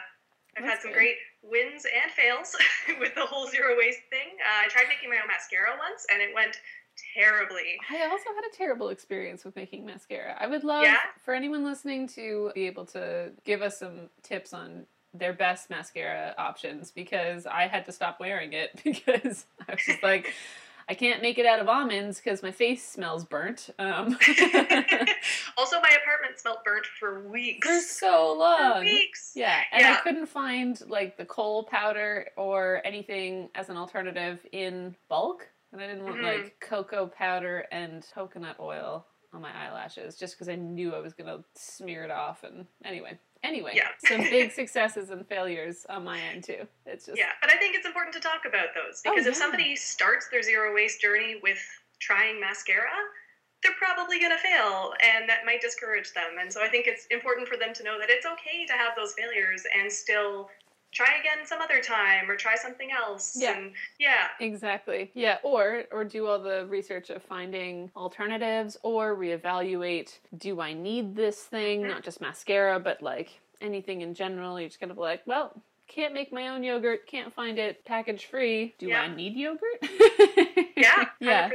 I've 0.58 0.64
That's 0.64 0.76
had 0.76 0.82
some 0.82 0.92
good. 0.92 0.98
great 0.98 1.16
wins 1.44 1.86
and 1.86 2.12
fails 2.12 2.56
with 3.00 3.16
the 3.16 3.26
whole 3.26 3.48
zero 3.48 3.78
waste 3.78 4.00
thing. 4.10 4.38
Uh, 4.40 4.66
I 4.66 4.68
tried 4.70 4.88
making 4.90 5.10
my 5.10 5.18
own 5.18 5.28
mascara 5.28 5.70
once 5.80 6.06
and 6.12 6.22
it 6.22 6.34
went 6.36 6.58
terribly. 7.16 7.78
I 7.90 8.04
also 8.04 8.26
had 8.36 8.44
a 8.52 8.56
terrible 8.56 8.90
experience 8.90 9.46
with 9.46 9.56
making 9.56 9.86
mascara. 9.86 10.36
I 10.40 10.48
would 10.48 10.64
love 10.64 10.84
Yeah? 10.84 10.98
for 11.24 11.34
anyone 11.34 11.64
listening 11.64 12.08
to 12.10 12.52
be 12.54 12.68
able 12.68 12.86
to 12.88 13.32
give 13.46 13.62
us 13.62 13.80
some 13.80 14.10
tips 14.24 14.54
on 14.54 14.86
their 15.14 15.34
best 15.34 15.70
mascara 15.70 16.34
options 16.38 16.92
because 16.92 17.46
I 17.46 17.68
had 17.68 17.86
to 17.86 17.92
stop 17.92 18.20
wearing 18.20 18.54
it 18.54 18.80
because 18.84 19.46
I 19.68 19.74
was 19.74 19.82
just 19.86 20.04
like, 20.04 20.34
I 20.90 20.94
can't 20.94 21.22
make 21.22 21.38
it 21.38 21.46
out 21.46 21.60
of 21.60 21.70
almonds 21.70 22.20
because 22.20 22.44
my 22.44 22.52
face 22.52 22.86
smells 22.86 23.24
burnt. 23.24 23.70
Um, 23.80 24.18
also, 25.62 25.80
my 25.80 25.96
apartment 26.02 26.40
smelled 26.40 26.58
burnt 26.66 26.86
for 27.00 27.28
weeks. 27.30 27.68
for 27.68 27.80
so 27.80 28.34
long. 28.38 28.80
For 28.80 28.86
weeks. 28.86 29.34
Yeah, 29.36 29.62
and 29.72 29.86
I 29.86 29.96
couldn't 29.98 30.26
find 30.26 30.82
like 30.90 31.18
the 31.18 31.26
coal 31.26 31.64
powder 31.66 32.30
or 32.36 32.82
anything 32.84 33.50
as 33.56 33.70
an 33.70 33.78
alternative 33.78 34.40
in 34.52 34.96
bulk. 35.08 35.48
And 35.72 35.80
I 35.82 35.88
didn't 35.88 36.04
want 36.06 36.18
Mhm. 36.18 36.24
like 36.44 36.60
cocoa 36.60 37.08
powder 37.08 37.66
and 37.72 38.06
coconut 38.14 38.58
oil 38.60 39.06
on 39.34 39.42
my 39.42 39.52
eyelashes 39.56 40.18
just 40.18 40.34
because 40.34 40.50
I 40.50 40.56
knew 40.56 40.94
I 40.94 41.00
was 41.00 41.14
gonna 41.14 41.44
smear 41.56 42.04
it 42.04 42.12
off. 42.12 42.44
And 42.44 42.66
anyway, 42.84 43.18
anyway, 43.44 43.74
Yeah. 43.76 43.90
some 44.00 44.18
big 44.30 44.52
successes 44.52 45.10
and 45.12 45.26
failures 45.30 45.86
on 45.88 46.04
my 46.04 46.20
end 46.20 46.44
too. 46.44 46.68
It's 46.86 47.06
just 47.06 47.18
Yeah, 47.18 47.32
but 47.40 47.50
I 47.52 47.58
think 47.58 47.76
it's 47.76 47.86
important 47.86 48.14
to 48.16 48.20
talk 48.20 48.46
about 48.46 48.74
those 48.76 49.02
Oh, 49.06 49.12
because 49.12 49.28
if 49.28 49.36
somebody 49.36 49.76
starts 49.78 50.28
their 50.30 50.42
zero 50.42 50.74
waste 50.74 51.00
journey 51.00 51.40
with 51.42 51.60
trying 52.00 52.42
mascara, 52.42 52.92
they're 53.64 53.74
probably 53.78 54.20
going 54.20 54.32
to 54.32 54.38
fail 54.38 54.94
and 55.04 55.30
that 55.30 55.46
might 55.46 55.62
discourage 55.62 56.14
them. 56.14 56.38
And 56.40 56.52
so 56.52 56.62
I 56.64 56.68
think 56.68 56.88
it's 56.88 57.06
important 57.12 57.48
for 57.48 57.58
them 57.58 57.74
to 57.76 57.84
know 57.84 58.00
that 58.00 58.10
it's 58.10 58.26
okay 58.26 58.66
to 58.66 58.74
have 58.74 58.94
those 58.96 59.14
failures 59.14 59.64
and 59.78 59.92
still 59.92 60.50
try 60.92 61.08
again 61.20 61.46
some 61.46 61.62
other 61.62 61.80
time 61.82 62.30
or 62.30 62.36
try 62.36 62.56
something 62.56 62.90
else. 62.92 63.38
Yeah. 63.40 63.58
And 63.58 63.72
yeah, 64.00 64.28
Exactly. 64.40 65.10
Yeah, 65.14 65.38
or 65.44 65.84
or 65.92 66.04
do 66.04 66.28
all 66.28 66.40
the 66.40 66.66
research 66.68 67.10
of 67.10 67.22
finding 67.24 67.90
alternatives 67.96 68.78
or 68.84 69.16
reevaluate 69.16 70.18
do 70.38 70.60
I 70.60 70.74
need 70.74 71.16
this 71.16 71.44
thing, 71.44 71.84
Mhm. 71.84 71.88
not 71.90 72.04
just 72.04 72.20
mascara, 72.20 72.80
but 72.80 73.02
like 73.02 73.40
anything 73.62 74.02
in 74.02 74.14
general. 74.16 74.60
You're 74.60 74.70
just 74.70 74.80
kind 74.82 74.92
of 74.92 74.98
like, 74.98 75.22
well, 75.26 75.54
can't 75.88 76.14
make 76.14 76.34
my 76.34 76.48
own 76.50 76.64
yogurt, 76.64 77.06
can't 77.08 77.32
find 77.34 77.60
it 77.60 77.86
package 77.86 78.26
free. 78.26 78.74
Do 78.80 78.88
Yeah. 78.88 79.02
I 79.04 79.08
need 79.16 79.36
yogurt? 79.36 79.80
yeah, 80.76 81.06
100%. 81.06 81.12
yeah. 81.20 81.50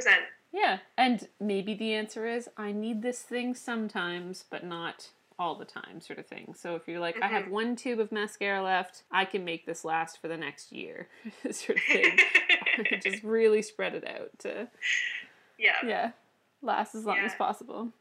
Yeah. 0.57 0.79
And 0.97 1.29
maybe 1.39 1.75
the 1.75 1.93
answer 1.93 2.27
is 2.27 2.49
I 2.57 2.73
need 2.73 3.03
this 3.03 3.21
thing 3.21 3.55
sometimes, 3.55 4.45
but 4.51 4.65
not 4.65 5.11
all 5.39 5.55
the 5.55 5.67
time, 5.67 6.01
sort 6.01 6.19
of 6.19 6.25
thing. 6.27 6.55
So 6.57 6.77
if 6.77 6.89
you're 6.89 6.99
like, 6.99 7.23
I 7.23 7.27
have 7.27 7.45
Mhm. 7.45 7.51
one 7.51 7.77
tube 7.77 8.01
of 8.01 8.11
mascara 8.11 8.63
left, 8.63 9.03
I 9.11 9.27
can 9.27 9.45
make 9.45 9.67
this 9.67 9.85
last 9.85 10.19
for 10.19 10.29
the 10.29 10.37
next 10.39 10.73
year, 10.73 11.09
sort 11.51 11.77
of 11.77 11.85
thing. 11.85 12.19
Just 13.03 13.23
really 13.23 13.61
spread 13.61 13.95
it 13.95 14.07
out 14.09 14.31
to 14.41 14.69
yeah. 15.59 15.77
yeah 15.85 16.11
last 16.63 16.95
as 16.95 17.05
long 17.05 17.17
Yeah. 17.17 17.25
as 17.27 17.35
possible. 17.35 17.93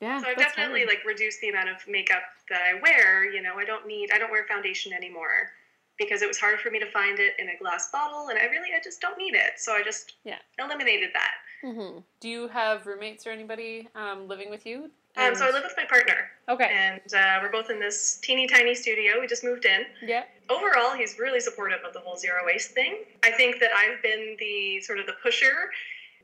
Yeah, 0.00 0.20
So 0.20 0.28
I've 0.28 0.36
definitely 0.36 0.80
hard. 0.84 0.90
like 0.90 1.04
reduced 1.04 1.40
the 1.40 1.48
amount 1.48 1.68
of 1.70 1.86
makeup 1.88 2.22
that 2.48 2.62
I 2.62 2.74
wear. 2.80 3.24
You 3.28 3.42
know, 3.42 3.56
I 3.58 3.64
don't 3.64 3.86
need 3.88 4.12
I 4.12 4.18
don't 4.18 4.30
wear 4.30 4.44
foundation 4.46 4.92
anymore 4.92 5.50
because 5.98 6.22
it 6.22 6.28
was 6.28 6.38
hard 6.38 6.60
for 6.60 6.70
me 6.70 6.78
to 6.78 6.90
find 6.90 7.18
it 7.18 7.34
in 7.38 7.48
a 7.50 7.56
glass 7.58 7.90
bottle, 7.90 8.28
and 8.28 8.38
I 8.38 8.44
really 8.44 8.68
I 8.74 8.80
just 8.82 9.00
don't 9.00 9.18
need 9.18 9.34
it. 9.34 9.52
So 9.58 9.72
I 9.74 9.82
just 9.82 10.14
Yeah. 10.24 10.38
eliminated 10.58 11.10
that. 11.12 11.34
Mhm. 11.64 12.04
Do 12.20 12.28
you 12.28 12.48
have 12.48 12.86
roommates 12.86 13.26
or 13.26 13.30
anybody 13.30 13.88
um, 13.94 14.28
living 14.28 14.48
with 14.48 14.64
you? 14.64 14.90
Um, 15.16 15.34
so 15.34 15.46
I 15.46 15.50
live 15.50 15.64
with 15.64 15.74
my 15.76 15.84
partner, 15.84 16.30
Okay. 16.48 16.66
and 16.70 17.12
uh, 17.12 17.40
we're 17.42 17.50
both 17.50 17.70
in 17.70 17.80
this 17.80 18.18
teeny 18.18 18.46
tiny 18.46 18.74
studio. 18.76 19.18
We 19.20 19.26
just 19.26 19.42
moved 19.42 19.64
in. 19.64 19.84
Yeah. 20.00 20.24
Overall, 20.48 20.92
he's 20.94 21.18
really 21.18 21.40
supportive 21.40 21.80
of 21.84 21.92
the 21.92 21.98
whole 21.98 22.16
zero 22.16 22.44
waste 22.46 22.70
thing. 22.70 23.04
I 23.24 23.32
think 23.32 23.58
that 23.58 23.72
I've 23.74 24.00
been 24.02 24.36
the 24.38 24.80
sort 24.82 25.00
of 25.00 25.06
the 25.06 25.14
pusher. 25.14 25.72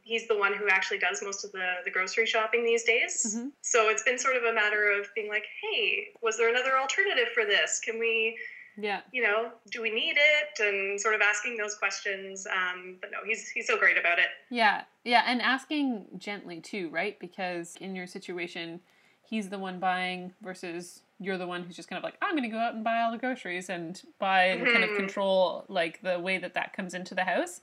He's 0.05 0.29
the 0.29 0.37
one 0.37 0.55
who 0.55 0.69
actually 0.69 0.99
does 0.99 1.21
most 1.23 1.45
of 1.45 1.51
the, 1.51 1.79
the 1.85 1.91
grocery 1.91 2.27
shopping 2.27 2.63
these 2.63 2.85
days. 2.85 3.35
Mhm. 3.37 3.51
So 3.63 3.89
it's 3.89 4.03
been 4.05 4.19
sort 4.19 4.37
of 4.37 4.45
a 4.45 4.53
matter 4.53 4.91
of 4.93 5.13
being 5.17 5.29
like, 5.29 5.47
hey, 5.63 6.13
was 6.21 6.37
there 6.37 6.49
another 6.51 6.79
alternative 6.79 7.33
for 7.33 7.45
this? 7.45 7.81
Can 7.81 7.99
we, 7.99 8.39
Yeah. 8.77 9.03
you 9.13 9.23
know, 9.23 9.51
do 9.71 9.81
we 9.83 9.91
need 9.91 10.17
it? 10.17 10.61
And 10.61 11.01
sort 11.01 11.15
of 11.15 11.21
asking 11.21 11.57
those 11.57 11.75
questions. 11.77 12.47
Um, 12.47 12.97
but 13.01 13.11
no, 13.13 13.19
he's 13.27 13.49
he's 13.51 13.67
so 13.67 13.79
great 13.79 13.97
about 13.99 14.19
it. 14.19 14.27
Yeah, 14.51 14.83
yeah, 15.05 15.23
and 15.27 15.41
asking 15.41 16.07
gently 16.19 16.61
too, 16.61 16.89
right? 16.91 17.19
Because 17.21 17.77
in 17.81 17.95
your 17.95 18.07
situation, 18.07 18.81
he's 19.23 19.49
the 19.49 19.59
one 19.59 19.79
buying 19.79 20.33
versus 20.43 21.03
you're 21.21 21.39
the 21.39 21.47
one 21.47 21.63
who's 21.63 21.77
just 21.77 21.89
kind 21.89 21.99
of 21.99 22.03
like, 22.05 22.17
I'm 22.21 22.33
going 22.33 22.43
to 22.43 22.49
go 22.49 22.59
out 22.59 22.75
and 22.75 22.83
buy 22.83 23.01
all 23.03 23.13
the 23.13 23.19
groceries 23.19 23.71
and 23.71 24.03
buy 24.19 24.47
and 24.47 24.67
kind 24.67 24.83
of 24.83 24.91
Mhm. 24.91 24.97
control 24.97 25.65
like 25.69 26.03
the 26.03 26.19
way 26.19 26.39
that 26.39 26.55
that 26.55 26.73
comes 26.73 26.93
into 26.95 27.15
the 27.15 27.23
house. 27.25 27.61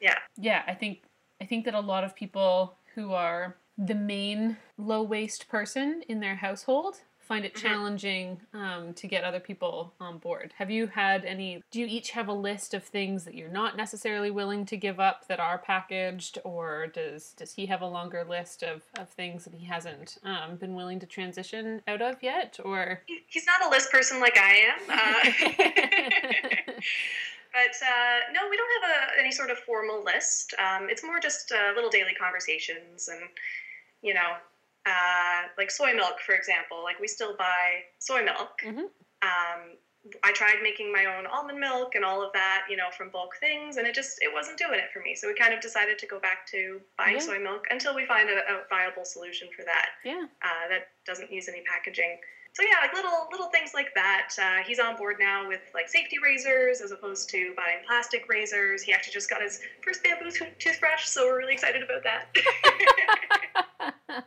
Yeah. 0.00 0.18
Yeah, 0.38 0.62
I 0.66 0.74
think 0.74 1.02
I 1.40 1.44
think 1.44 1.66
that 1.66 1.74
a 1.74 1.80
lot 1.80 2.02
of 2.04 2.14
people 2.14 2.78
who 2.94 3.12
are 3.12 3.56
the 3.76 3.94
main 3.94 4.56
low 4.78 5.02
waste 5.02 5.48
person 5.48 6.02
in 6.08 6.20
their 6.20 6.36
household 6.36 7.02
find 7.26 7.44
it 7.44 7.54
Mhm. 7.54 7.60
challenging 7.62 8.40
um, 8.54 8.94
to 8.94 9.06
get 9.06 9.24
other 9.24 9.40
people 9.40 9.92
on 10.00 10.18
board. 10.18 10.54
Have 10.58 10.70
you 10.70 10.86
had 10.86 11.24
any? 11.24 11.62
Do 11.70 11.80
you 11.80 11.86
each 11.86 12.12
have 12.12 12.28
a 12.28 12.32
list 12.32 12.72
of 12.74 12.84
things 12.84 13.24
that 13.24 13.34
you're 13.34 13.48
not 13.48 13.76
necessarily 13.76 14.30
willing 14.30 14.64
to 14.66 14.76
give 14.76 15.00
up 15.00 15.26
that 15.28 15.40
are 15.40 15.58
packaged, 15.58 16.38
or 16.44 16.86
does 16.86 17.32
does 17.32 17.52
he 17.54 17.66
have 17.66 17.82
a 17.82 17.86
longer 17.86 18.24
list 18.24 18.62
of, 18.62 18.82
of 18.98 19.08
things 19.10 19.44
that 19.44 19.54
he 19.54 19.66
hasn't 19.66 20.18
um, 20.24 20.56
been 20.56 20.74
willing 20.74 21.00
to 21.00 21.06
transition 21.06 21.82
out 21.88 22.00
of 22.00 22.22
yet? 22.22 22.58
Or 22.64 23.02
He, 23.06 23.24
he's 23.28 23.46
not 23.46 23.64
a 23.64 23.68
list 23.68 23.90
person 23.90 24.20
like 24.20 24.38
I 24.38 24.52
am. 24.72 24.80
Uh, 24.88 26.72
But 27.52 27.74
uh, 27.82 28.32
no, 28.34 28.50
we 28.50 28.56
don't 28.58 28.82
have 28.82 28.90
a, 28.90 29.18
any 29.20 29.32
sort 29.32 29.50
of 29.50 29.56
formal 29.60 30.04
list. 30.04 30.52
Um, 30.58 30.90
it's 30.90 31.02
more 31.02 31.18
just 31.18 31.50
uh, 31.52 31.72
little 31.74 31.88
daily 31.88 32.12
conversations, 32.12 33.08
and 33.08 33.22
you 34.02 34.12
know, 34.12 34.36
uh, 34.86 35.42
like 35.58 35.70
soy 35.70 35.92
milk, 35.94 36.20
for 36.24 36.34
example. 36.34 36.82
Like 36.82 36.98
we 37.00 37.08
still 37.08 37.36
buy 37.36 37.82
soy 37.98 38.24
milk. 38.24 38.60
Mhm. 38.64 38.88
Um, 39.22 39.76
I 40.22 40.30
tried 40.30 40.62
making 40.62 40.92
my 40.92 41.06
own 41.06 41.26
almond 41.26 41.58
milk 41.58 41.96
and 41.96 42.04
all 42.04 42.22
of 42.22 42.32
that, 42.32 42.66
you 42.70 42.76
know, 42.76 42.90
from 42.96 43.10
bulk 43.10 43.36
things, 43.40 43.76
and 43.76 43.86
it 43.88 43.94
just 43.94 44.18
it 44.22 44.32
wasn't 44.32 44.56
doing 44.56 44.78
it 44.78 44.92
for 44.92 45.00
me. 45.00 45.16
So 45.16 45.26
we 45.26 45.34
kind 45.34 45.52
of 45.52 45.60
decided 45.60 45.98
to 45.98 46.06
go 46.06 46.20
back 46.20 46.46
to 46.52 46.80
buying 46.96 47.14
Yeah. 47.14 47.20
soy 47.20 47.38
milk 47.40 47.66
until 47.70 47.92
we 47.94 48.06
find 48.06 48.30
a, 48.30 48.38
a 48.38 48.62
viable 48.70 49.04
solution 49.04 49.48
for 49.56 49.64
that 49.64 49.88
yeah, 50.04 50.26
uh, 50.42 50.68
that 50.68 50.90
doesn't 51.04 51.32
use 51.32 51.48
any 51.48 51.62
packaging. 51.62 52.20
So 52.56 52.62
yeah, 52.62 52.76
like 52.80 52.94
little 52.94 53.28
little 53.30 53.50
things 53.50 53.72
like 53.74 53.92
that. 53.94 54.30
Uh, 54.40 54.62
he's 54.66 54.78
on 54.78 54.96
board 54.96 55.16
now 55.20 55.46
with 55.46 55.60
like 55.74 55.90
safety 55.90 56.16
razors 56.22 56.80
as 56.80 56.90
opposed 56.90 57.28
to 57.28 57.52
buying 57.54 57.84
plastic 57.86 58.26
razors. 58.30 58.80
He 58.80 58.94
actually 58.94 59.12
just 59.12 59.28
got 59.28 59.42
his 59.42 59.60
first 59.82 60.02
bamboo 60.02 60.30
to- 60.30 60.50
toothbrush, 60.58 61.04
so 61.04 61.26
we're 61.26 61.36
really 61.36 61.52
excited 61.52 61.82
about 61.82 62.02
that. 62.04 63.94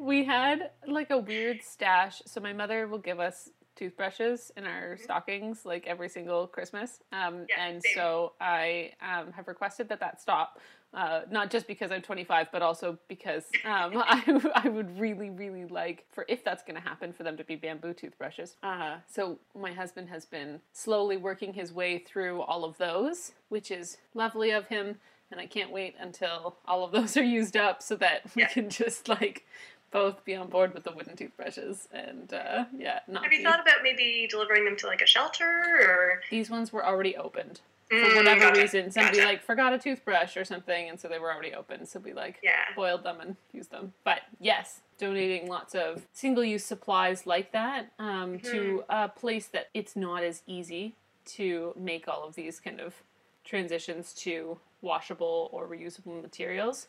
we 0.00 0.24
had 0.24 0.72
like 0.88 1.10
a 1.10 1.18
weird 1.18 1.62
stash. 1.62 2.20
So 2.26 2.40
my 2.40 2.52
mother 2.52 2.88
will 2.88 2.98
give 2.98 3.20
us 3.20 3.48
toothbrushes 3.76 4.50
in 4.56 4.64
our 4.64 4.96
stockings 4.96 5.64
like 5.64 5.86
every 5.86 6.08
single 6.08 6.48
Christmas. 6.48 6.98
Um, 7.12 7.46
Yeah, 7.48 7.64
and 7.64 7.80
same. 7.80 7.92
so 7.94 8.32
I 8.40 8.90
um, 9.00 9.30
have 9.30 9.46
requested 9.46 9.88
that 9.90 10.00
that 10.00 10.20
stop. 10.20 10.58
Uh, 10.96 11.20
not 11.30 11.50
just 11.50 11.66
because 11.66 11.92
I'm 11.92 12.00
25, 12.00 12.48
but 12.50 12.62
also 12.62 12.98
because 13.06 13.44
um, 13.66 13.92
I, 14.06 14.40
I 14.54 14.68
would 14.70 14.98
really, 14.98 15.28
really 15.28 15.66
like 15.66 16.06
for 16.10 16.24
if 16.26 16.42
that's 16.42 16.62
going 16.62 16.74
to 16.74 16.80
happen 16.80 17.12
for 17.12 17.22
them 17.22 17.36
to 17.36 17.44
be 17.44 17.54
bamboo 17.54 17.92
toothbrushes. 17.92 18.56
Uh, 18.62 18.96
so 19.06 19.38
my 19.54 19.72
husband 19.72 20.08
has 20.08 20.24
been 20.24 20.60
slowly 20.72 21.18
working 21.18 21.52
his 21.52 21.70
way 21.70 21.98
through 21.98 22.40
all 22.40 22.64
of 22.64 22.78
those, 22.78 23.32
which 23.50 23.70
is 23.70 23.98
lovely 24.14 24.50
of 24.50 24.68
him. 24.68 24.96
And 25.30 25.38
I 25.38 25.46
can't 25.46 25.70
wait 25.70 25.96
until 26.00 26.56
all 26.66 26.82
of 26.82 26.92
those 26.92 27.14
are 27.18 27.22
used 27.22 27.58
up 27.58 27.82
so 27.82 27.96
that 27.96 28.22
we 28.34 28.46
can 28.46 28.70
just 28.70 29.08
like 29.08 29.44
both 29.90 30.24
be 30.24 30.34
on 30.34 30.48
board 30.48 30.72
with 30.72 30.84
the 30.84 30.92
wooden 30.92 31.14
toothbrushes 31.14 31.88
and 31.92 32.32
uh, 32.32 32.64
yeah, 32.76 33.00
not 33.06 33.22
Have 33.22 33.32
you 33.32 33.38
be- 33.38 33.44
thought 33.44 33.60
about 33.60 33.76
maybe 33.82 34.26
delivering 34.30 34.64
them 34.64 34.76
to 34.76 34.86
like 34.86 35.02
a 35.02 35.06
shelter 35.06 35.78
or 35.80 36.22
these 36.30 36.48
ones 36.50 36.72
were 36.72 36.84
already 36.84 37.16
opened 37.16 37.60
for 37.88 37.96
Mm, 37.96 38.16
whatever 38.16 38.40
gotcha, 38.40 38.60
reason. 38.60 38.90
Somebody 38.90 39.18
gotcha. 39.18 39.28
like 39.28 39.42
forgot 39.42 39.72
a 39.72 39.78
toothbrush 39.78 40.36
or 40.36 40.44
something, 40.44 40.88
and 40.88 40.98
so 40.98 41.08
they 41.08 41.18
were 41.18 41.32
already 41.32 41.54
open. 41.54 41.86
So 41.86 42.00
we 42.00 42.12
like 42.12 42.40
Yeah. 42.42 42.64
boiled 42.74 43.04
them 43.04 43.20
and 43.20 43.36
used 43.52 43.70
them. 43.70 43.92
But 44.04 44.22
yes, 44.40 44.80
donating 44.98 45.48
lots 45.48 45.74
of 45.74 46.06
single-use 46.12 46.64
supplies 46.64 47.26
like 47.26 47.52
that 47.52 47.92
um, 47.98 48.38
to 48.40 48.82
Mm-hmm. 48.88 48.90
a 48.90 49.08
place 49.08 49.46
that 49.48 49.68
it's 49.74 49.94
not 49.94 50.22
as 50.24 50.42
easy 50.46 50.94
to 51.26 51.72
make 51.76 52.08
all 52.08 52.24
of 52.24 52.34
these 52.34 52.58
kind 52.60 52.80
of 52.80 53.02
transitions 53.44 54.12
to 54.14 54.58
washable 54.82 55.48
or 55.52 55.66
reusable 55.68 56.20
materials 56.22 56.88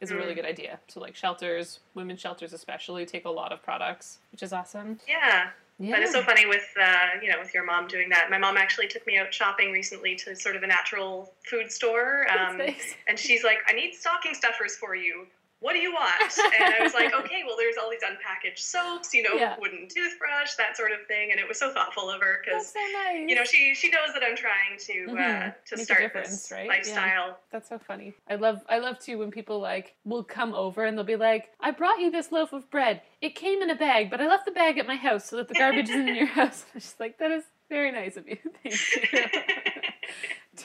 is 0.00 0.10
a 0.10 0.16
really 0.16 0.32
Mm. 0.32 0.36
good 0.36 0.44
idea. 0.46 0.78
So 0.88 1.00
like 1.00 1.14
shelters, 1.16 1.80
women's 1.94 2.20
shelters 2.20 2.52
especially, 2.52 3.04
take 3.04 3.24
a 3.24 3.30
lot 3.30 3.52
of 3.52 3.62
products, 3.62 4.18
which 4.30 4.42
is 4.42 4.52
awesome. 4.52 5.00
Yeah. 5.08 5.50
Yeah. 5.80 5.92
But 5.92 6.02
it's 6.02 6.12
so 6.12 6.22
funny 6.22 6.44
with 6.44 6.66
uh, 6.80 7.20
you 7.22 7.30
know 7.30 7.38
with 7.38 7.54
your 7.54 7.64
mom 7.64 7.86
doing 7.86 8.08
that. 8.08 8.30
My 8.30 8.38
mom 8.38 8.56
actually 8.56 8.88
took 8.88 9.06
me 9.06 9.16
out 9.16 9.32
shopping 9.32 9.70
recently 9.70 10.16
to 10.16 10.34
sort 10.34 10.56
of 10.56 10.64
a 10.64 10.66
natural 10.66 11.32
food 11.48 11.70
store, 11.70 12.26
um, 12.32 12.58
nice. 12.58 12.94
and 13.06 13.16
she's 13.16 13.44
like, 13.44 13.58
"I 13.68 13.72
need 13.74 13.94
stocking 13.94 14.34
stuffers 14.34 14.76
for 14.76 14.96
you. 14.96 15.26
What 15.60 15.72
do 15.72 15.80
you 15.80 15.92
want?" 15.92 16.38
And 16.60 16.74
I 16.74 16.82
was 16.82 16.94
like, 16.94 17.12
"Okay, 17.20 17.42
well, 17.46 17.56
there's 17.56 17.76
all 17.76 17.90
these 17.90 18.02
unpackaged 18.02 18.58
soaps, 18.60 19.12
you 19.12 19.22
know, 19.22 19.34
Yeah. 19.34 19.56
wooden 19.58 19.88
toothbrush, 19.88 20.54
that 20.54 20.76
sort 20.76 20.92
of 20.92 21.06
thing." 21.06 21.30
And 21.32 21.40
it 21.40 21.48
was 21.48 21.58
so 21.58 21.72
thoughtful 21.72 22.08
of 22.10 22.20
her 22.20 22.40
because 22.44 22.72
so 22.72 22.78
nice. 23.04 23.28
you 23.28 23.34
know 23.34 23.44
she 23.44 23.74
she 23.74 23.90
knows 23.90 24.12
that 24.14 24.22
I'm 24.22 24.36
trying 24.36 24.78
to 24.78 24.92
uh, 25.10 25.14
Mhm. 25.16 25.54
to 25.66 25.76
Make 25.76 25.84
start 25.84 26.12
this 26.14 26.50
right? 26.52 26.62
Yeah. 26.64 26.68
lifestyle. 26.68 27.38
That's 27.50 27.68
so 27.68 27.78
funny. 27.78 28.14
I 28.28 28.36
love 28.36 28.62
I 28.68 28.78
love 28.78 28.98
too 29.00 29.18
when 29.18 29.30
people 29.30 29.58
like 29.60 29.94
will 30.04 30.24
come 30.24 30.54
over 30.54 30.84
and 30.84 30.96
they'll 30.96 31.04
be 31.04 31.16
like, 31.16 31.50
"I 31.60 31.70
brought 31.72 31.98
you 31.98 32.10
this 32.10 32.30
loaf 32.30 32.52
of 32.52 32.70
bread. 32.70 33.02
It 33.20 33.34
came 33.34 33.60
in 33.62 33.70
a 33.70 33.74
bag, 33.76 34.10
but 34.10 34.20
I 34.20 34.28
left 34.28 34.44
the 34.44 34.52
bag 34.52 34.78
at 34.78 34.86
my 34.86 34.96
house 34.96 35.24
so 35.28 35.36
that 35.36 35.48
the 35.48 35.54
garbage 35.54 35.88
isn't 35.90 36.08
in 36.08 36.14
your 36.14 36.26
house." 36.40 36.64
I'm 36.74 36.80
just 36.80 37.00
like, 37.00 37.18
"That 37.18 37.32
is 37.32 37.44
very 37.68 37.90
nice 37.90 38.16
of 38.16 38.28
you. 38.28 38.36
Thank 38.62 38.76
you." 39.12 39.32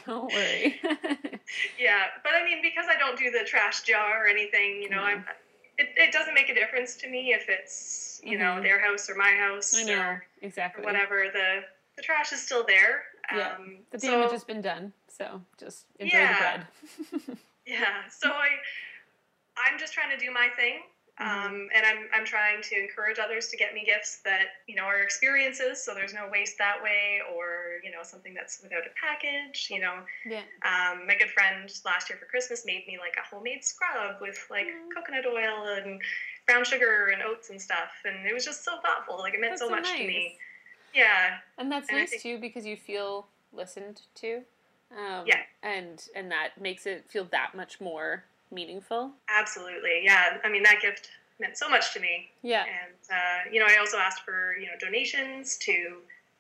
Don't 0.08 0.32
worry. 0.34 0.80
Yeah, 1.80 2.06
but 2.24 2.34
I 2.34 2.44
mean, 2.44 2.62
because 2.62 2.86
I 2.90 2.98
don't 2.98 3.18
do 3.18 3.30
the 3.32 3.44
trash 3.46 3.84
jar 3.84 4.24
or 4.26 4.28
anything, 4.28 4.82
you 4.82 4.90
know, 4.90 4.98
Mhm. 5.02 5.04
I'm. 5.06 5.26
It, 5.78 5.90
it 5.98 6.12
doesn't 6.12 6.36
make 6.36 6.50
a 6.50 6.54
difference 6.54 6.96
to 6.98 7.10
me 7.10 7.34
if 7.34 7.50
it's 7.50 8.22
you 8.24 8.38
know 8.38 8.56
Mhm. 8.60 8.64
their 8.64 8.80
house 8.80 9.10
or 9.10 9.16
my 9.16 9.32
house 9.34 9.74
I 9.76 9.84
know 9.84 9.94
or, 10.00 10.06
or 10.12 10.26
exactly. 10.42 10.84
whatever. 10.86 11.30
The 11.34 11.64
the 11.96 12.02
trash 12.04 12.32
is 12.34 12.42
still 12.42 12.64
there. 12.66 13.04
Yeah, 13.32 13.54
Um, 13.56 13.80
The 13.92 14.00
so, 14.00 14.08
damage 14.12 14.32
has 14.32 14.44
been 14.44 14.62
done, 14.62 14.94
so 15.08 15.42
just 15.60 15.86
enjoy 16.00 16.18
Yeah. 16.18 16.34
the 16.34 17.18
bread. 17.20 17.38
Yeah. 17.66 18.08
So 18.10 18.30
I 18.30 18.50
I'm 19.58 19.78
just 19.80 19.94
trying 19.94 20.10
to 20.18 20.18
do 20.24 20.32
my 20.32 20.50
thing. 20.56 20.82
Mm-hmm. 21.22 21.46
Um, 21.46 21.70
and 21.76 21.86
I'm, 21.86 22.08
I'm 22.14 22.26
trying 22.26 22.62
to 22.64 22.76
encourage 22.80 23.20
others 23.20 23.48
to 23.50 23.58
get 23.58 23.74
me 23.74 23.84
gifts 23.86 24.22
that 24.26 24.48
you 24.68 24.76
know 24.76 24.84
are 24.84 25.00
experiences, 25.02 25.84
so 25.84 25.94
there's 25.94 26.14
no 26.14 26.28
waste 26.32 26.58
that 26.58 26.82
way, 26.82 27.20
or 27.36 27.80
you 27.84 27.92
know 27.92 28.02
something 28.02 28.34
that's 28.34 28.62
without 28.64 28.82
a 28.88 28.94
package. 29.00 29.68
You 29.70 29.82
know, 29.82 29.94
yeah. 30.26 30.42
um, 30.66 31.06
my 31.06 31.16
good 31.16 31.30
friend 31.30 31.70
last 31.86 32.10
year 32.10 32.18
for 32.18 32.26
Christmas 32.26 32.66
made 32.66 32.86
me 32.88 32.98
like 32.98 33.16
a 33.18 33.36
homemade 33.36 33.64
scrub 33.64 34.16
with 34.22 34.40
like 34.50 34.66
Mm. 34.66 34.94
coconut 34.96 35.26
oil 35.28 35.68
and 35.78 36.02
brown 36.48 36.64
sugar 36.66 37.10
and 37.14 37.22
oats 37.22 37.50
and 37.52 37.62
stuff, 37.62 37.92
and 38.06 38.26
it 38.26 38.34
was 38.34 38.44
just 38.46 38.64
so 38.64 38.72
thoughtful. 38.82 39.18
Like 39.20 39.34
it 39.36 39.40
meant 39.40 39.52
That's 39.52 39.62
so 39.62 39.68
so 39.68 39.76
much 39.76 39.92
to 39.92 39.98
me. 40.08 40.38
Yeah, 40.96 41.38
And 41.58 41.72
that's 41.72 41.90
And 41.90 41.98
nice 42.00 42.10
think- 42.12 42.22
too 42.24 42.38
because 42.40 42.66
you 42.66 42.76
feel 42.78 43.28
listened 43.52 44.02
to. 44.16 44.44
Um, 44.96 45.26
Yeah. 45.28 45.42
And 45.64 46.08
and 46.16 46.32
that 46.32 46.60
makes 46.60 46.86
it 46.86 47.10
feel 47.10 47.26
that 47.26 47.54
much 47.56 47.80
more 47.82 48.26
meaningful. 48.54 49.12
absolutely. 49.30 50.02
Yeah, 50.04 50.38
I 50.44 50.50
mean 50.50 50.64
that 50.64 50.80
gift 50.82 51.10
meant 51.40 51.58
so 51.58 51.68
much 51.70 51.94
to 51.94 52.00
me, 52.00 52.30
Yeah. 52.42 52.64
and 52.64 52.96
uh, 53.12 53.50
you 53.52 53.60
know 53.60 53.66
I 53.68 53.78
also 53.78 53.98
asked 53.98 54.22
for 54.24 54.56
you 54.58 54.68
know 54.68 54.74
donations 54.80 55.58
to 55.60 55.98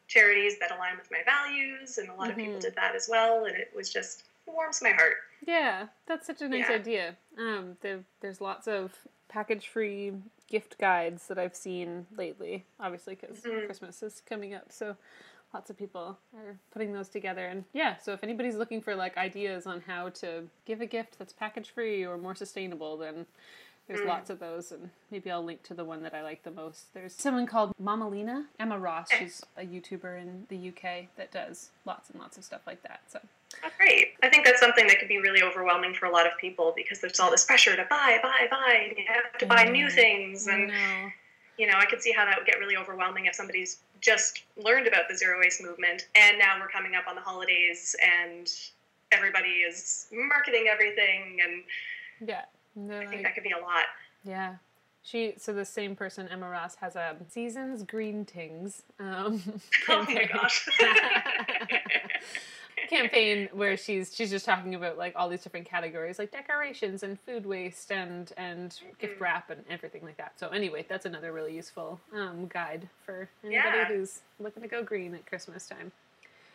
charities 0.07 0.59
that 0.59 0.71
align 0.71 0.97
with 0.97 1.09
my 1.11 1.19
values, 1.25 1.97
and 1.97 2.09
a 2.09 2.13
lot 2.13 2.29
of 2.29 2.35
people 2.35 2.53
Mhm. 2.59 2.61
did 2.61 2.75
that 2.75 2.95
as 2.95 3.07
well, 3.09 3.45
and 3.45 3.55
it 3.55 3.71
was 3.75 3.91
just 3.91 4.23
it 4.47 4.51
warms 4.53 4.81
my 4.81 4.91
heart. 4.91 5.15
Yeah, 5.45 5.87
that's 6.05 6.27
such 6.27 6.41
a 6.41 6.47
nice 6.47 6.69
Yeah. 6.69 6.75
idea. 6.75 7.17
Um, 7.37 7.77
there, 7.81 8.03
there's 8.21 8.39
lots 8.39 8.67
of 8.67 8.93
package-free 9.27 10.13
gift 10.47 10.77
guides 10.77 11.27
that 11.27 11.39
I've 11.39 11.55
seen 11.55 12.05
lately. 12.15 12.65
Obviously, 12.79 13.15
because 13.15 13.41
Mhm. 13.41 13.65
Christmas 13.65 14.03
is 14.03 14.21
coming 14.21 14.53
up, 14.53 14.71
so 14.71 14.95
lots 15.53 15.69
of 15.69 15.77
people 15.77 16.17
are 16.35 16.57
putting 16.71 16.93
those 16.93 17.09
together. 17.09 17.45
And 17.45 17.63
yeah, 17.73 17.97
so 17.97 18.11
if 18.13 18.23
anybody's 18.23 18.55
looking 18.55 18.81
for 18.81 18.95
like 18.95 19.17
ideas 19.17 19.67
on 19.67 19.81
how 19.81 20.09
to 20.09 20.43
give 20.65 20.81
a 20.81 20.85
gift 20.85 21.19
that's 21.19 21.33
package-free 21.33 22.05
or 22.05 22.17
more 22.17 22.35
sustainable, 22.35 22.97
then 22.97 23.25
there's 23.87 23.99
Mm. 23.99 24.07
lots 24.07 24.29
of 24.29 24.39
those, 24.39 24.71
and 24.71 24.89
maybe 25.11 25.29
I'll 25.29 25.43
link 25.43 25.61
to 25.63 25.73
the 25.73 25.83
one 25.83 26.03
that 26.03 26.13
I 26.13 26.23
like 26.23 26.43
the 26.43 26.51
most. 26.51 26.93
There's 26.93 27.13
someone 27.13 27.45
called 27.45 27.73
Mama 27.77 28.07
Lena, 28.07 28.47
Emma 28.57 28.79
Ross. 28.79 29.11
She's 29.11 29.43
a 29.57 29.61
YouTuber 29.65 30.19
in 30.21 30.45
the 30.47 30.69
UK 30.69 31.09
that 31.17 31.31
does 31.31 31.69
lots 31.85 32.09
and 32.09 32.19
lots 32.19 32.37
of 32.37 32.43
stuff 32.45 32.61
like 32.65 32.81
that. 32.83 33.01
So 33.07 33.19
Oh, 33.63 33.69
great. 33.77 34.13
I 34.23 34.29
think 34.29 34.45
that's 34.45 34.59
something 34.59 34.87
that 34.87 34.97
could 34.97 35.07
be 35.09 35.19
really 35.19 35.43
overwhelming 35.43 35.93
for 35.93 36.07
a 36.07 36.11
lot 36.11 36.25
of 36.25 36.35
people 36.39 36.73
because 36.75 37.01
there's 37.01 37.19
all 37.19 37.29
this 37.29 37.45
pressure 37.45 37.75
to 37.75 37.85
buy, 37.87 38.17
buy, 38.23 38.47
buy. 38.49 38.93
You 38.97 39.03
have 39.07 39.37
to 39.37 39.45
buy 39.45 39.65
new 39.65 39.91
things. 39.91 40.47
And, 40.47 40.71
you 41.59 41.67
know, 41.67 41.75
I 41.77 41.85
could 41.85 42.01
see 42.01 42.11
how 42.11 42.25
that 42.25 42.35
would 42.35 42.47
get 42.47 42.57
really 42.57 42.75
overwhelming 42.77 43.27
if 43.27 43.35
somebody's 43.35 43.77
just 44.03 44.43
learned 44.57 44.85
about 44.85 45.07
the 45.09 45.15
zero 45.15 45.39
waste 45.39 45.61
movement 45.63 46.07
and 46.15 46.37
now 46.37 46.59
we're 46.59 46.67
coming 46.67 46.93
up 46.93 47.05
on 47.07 47.15
the 47.15 47.21
holidays 47.21 47.95
and 48.03 48.51
everybody 49.11 49.49
is 49.49 50.07
marketing 50.11 50.65
everything. 50.69 51.39
And 51.43 51.63
Yeah. 52.27 52.43
I 52.75 52.99
think 52.99 53.11
like- 53.13 53.23
that 53.23 53.33
could 53.35 53.43
be 53.43 53.51
a 53.51 53.57
lot. 53.59 53.85
Yeah. 54.25 54.55
She 55.05 55.33
so 55.37 55.51
the 55.53 55.65
same 55.65 55.95
person 55.97 56.27
Emma 56.29 56.49
Ross 56.49 56.75
has 56.75 56.95
a 56.95 57.15
seasons 57.29 57.83
green 57.83 58.23
tings 58.25 58.83
um, 58.99 59.41
Oh 59.89 60.05
my 60.07 60.25
gosh. 60.31 60.67
campaign 62.89 63.49
where 63.53 63.75
she's 63.77 64.15
she's 64.15 64.29
just 64.29 64.45
talking 64.45 64.75
about 64.75 64.97
like 64.97 65.13
all 65.15 65.29
these 65.29 65.41
different 65.43 65.67
categories 65.67 66.19
like 66.19 66.31
decorations 66.31 67.03
and 67.03 67.19
food 67.21 67.45
waste 67.45 67.91
and 67.91 68.31
and 68.37 68.79
gift 68.99 69.17
Mhm. 69.17 69.21
wrap 69.21 69.49
and 69.49 69.63
everything 69.69 70.03
like 70.03 70.17
that. 70.17 70.39
So 70.39 70.49
anyway, 70.49 70.85
that's 70.87 71.05
another 71.05 71.31
really 71.33 71.55
useful 71.55 71.99
um, 72.13 72.47
guide 72.47 72.87
for 73.05 73.29
anybody 73.43 73.77
Yeah. 73.77 73.85
who's 73.85 74.21
looking 74.39 74.61
to 74.63 74.69
go 74.69 74.83
green 74.83 75.13
at 75.15 75.25
Christmas 75.25 75.67
time. 75.67 75.91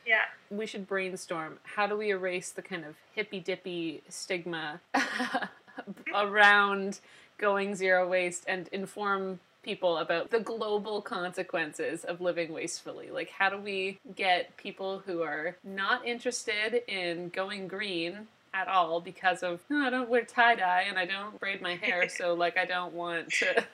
yeah. 0.07 0.23
We 0.51 0.67
should 0.67 0.87
brainstorm 0.87 1.59
how 1.65 1.87
do 1.87 1.97
we 1.97 2.11
erase 2.11 2.51
the 2.51 2.63
kind 2.63 2.85
of 2.85 2.97
hippy 3.15 3.41
dippy 3.41 4.03
stigma 4.09 4.81
around 6.15 7.01
going 7.39 7.75
zero 7.75 8.09
waste 8.09 8.45
and 8.49 8.69
inform 8.69 9.41
people 9.63 9.99
about 9.99 10.31
the 10.31 10.41
global 10.41 11.03
consequences 11.03 12.05
of 12.05 12.21
living 12.21 12.53
wastefully. 12.53 13.11
Like, 13.11 13.31
how 13.31 13.51
do 13.51 13.59
we 13.59 13.99
get 14.15 14.57
people 14.57 15.01
who 15.05 15.23
are 15.23 15.57
not 15.65 16.07
interested 16.07 16.83
in 16.89 17.29
going 17.31 17.69
green 17.69 18.29
at 18.55 18.69
all 18.69 19.01
because 19.01 19.43
of, 19.43 19.61
no, 19.69 19.87
I 19.87 19.91
don't 19.91 20.09
wear 20.09 20.25
tie 20.25 20.55
dye 20.55 20.87
and 20.89 20.99
I 20.99 21.05
don't 21.05 21.39
braid 21.39 21.61
my 21.61 21.77
hair, 21.77 22.09
so 22.09 22.35
like, 22.45 22.57
I 22.57 22.65
don't 22.65 22.95
want 22.95 23.31
to. 23.35 23.65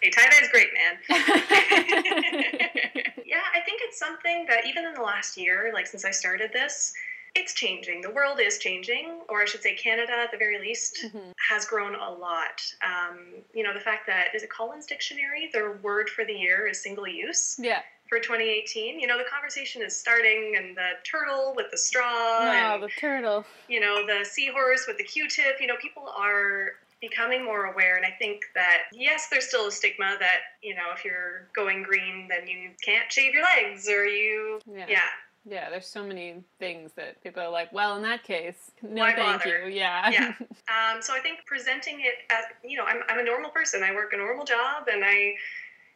Hey, 0.00 0.10
tie 0.10 0.28
dye's 0.30 0.48
great, 0.50 0.68
man. 0.72 0.98
yeah, 3.26 3.42
I 3.54 3.60
think 3.66 3.80
it's 3.82 3.98
something 3.98 4.46
that 4.48 4.66
even 4.66 4.84
in 4.86 4.94
the 4.94 5.02
last 5.02 5.36
year, 5.36 5.70
like 5.74 5.86
since 5.86 6.04
I 6.04 6.10
started 6.10 6.52
this, 6.52 6.94
it's 7.34 7.54
changing. 7.54 8.00
The 8.00 8.10
world 8.10 8.40
is 8.40 8.58
changing, 8.58 9.20
or 9.28 9.42
I 9.42 9.44
should 9.44 9.62
say, 9.62 9.74
Canada 9.74 10.12
at 10.12 10.30
the 10.32 10.36
very 10.36 10.58
least 10.58 11.04
Mhm. 11.04 11.32
has 11.48 11.64
grown 11.64 11.94
a 11.94 12.10
lot. 12.10 12.62
Um, 12.82 13.44
you 13.54 13.62
know, 13.62 13.72
the 13.72 13.80
fact 13.80 14.06
that 14.06 14.34
is 14.34 14.42
it 14.42 14.50
Collins 14.50 14.86
Dictionary? 14.86 15.48
Their 15.52 15.72
word 15.72 16.10
for 16.10 16.24
the 16.24 16.32
year 16.34 16.66
is 16.66 16.82
single 16.82 17.06
use 17.06 17.56
yeah. 17.58 17.82
for 18.08 18.18
2018. 18.18 18.98
You 18.98 19.06
know, 19.06 19.16
the 19.18 19.24
conversation 19.24 19.82
is 19.82 19.98
starting, 19.98 20.56
and 20.56 20.76
the 20.76 20.92
turtle 21.04 21.54
with 21.56 21.70
the 21.70 21.78
straw, 21.78 22.40
No, 22.44 22.74
and 22.74 22.82
the 22.82 22.88
turtle. 22.88 23.44
you 23.68 23.80
know, 23.80 24.04
the 24.06 24.24
seahorse 24.24 24.86
with 24.86 24.98
the 24.98 25.04
Q-tip. 25.04 25.60
You 25.60 25.66
know, 25.68 25.76
people 25.76 26.08
are 26.08 26.76
becoming 27.00 27.42
more 27.44 27.64
aware, 27.66 27.96
and 27.96 28.04
I 28.04 28.10
think 28.10 28.42
that 28.54 28.88
yes, 28.92 29.28
there's 29.28 29.46
still 29.48 29.68
a 29.68 29.72
stigma 29.72 30.16
that 30.18 30.40
you 30.62 30.74
know, 30.74 30.90
if 30.92 31.04
you're 31.04 31.46
going 31.54 31.82
green, 31.82 32.28
then 32.28 32.46
you 32.46 32.72
can't 32.82 33.10
shave 33.10 33.32
your 33.32 33.44
legs, 33.44 33.88
or 33.88 34.04
you, 34.06 34.60
Yeah. 34.66 34.86
yeah, 34.88 35.08
Yeah, 35.50 35.68
there's 35.68 35.88
so 35.88 36.04
many 36.04 36.44
things 36.60 36.92
that 36.94 37.20
people 37.24 37.42
are 37.42 37.50
like, 37.50 37.72
well, 37.72 37.96
in 37.96 38.02
that 38.02 38.22
case, 38.22 38.70
no 38.82 39.02
Why 39.02 39.14
thank 39.14 39.42
bother? 39.42 39.68
you. 39.68 39.74
Yeah. 39.74 40.08
Yeah. 40.10 40.34
Um, 40.70 41.02
so 41.02 41.12
I 41.12 41.18
think 41.18 41.40
presenting 41.46 41.98
it 42.00 42.14
as, 42.30 42.44
you 42.62 42.76
know, 42.76 42.84
I'm, 42.84 43.02
I'm 43.08 43.18
a 43.18 43.24
normal 43.24 43.50
person. 43.50 43.82
I 43.82 43.92
work 43.92 44.12
a 44.12 44.16
normal 44.16 44.44
job 44.44 44.86
and 44.86 45.02
I, 45.04 45.34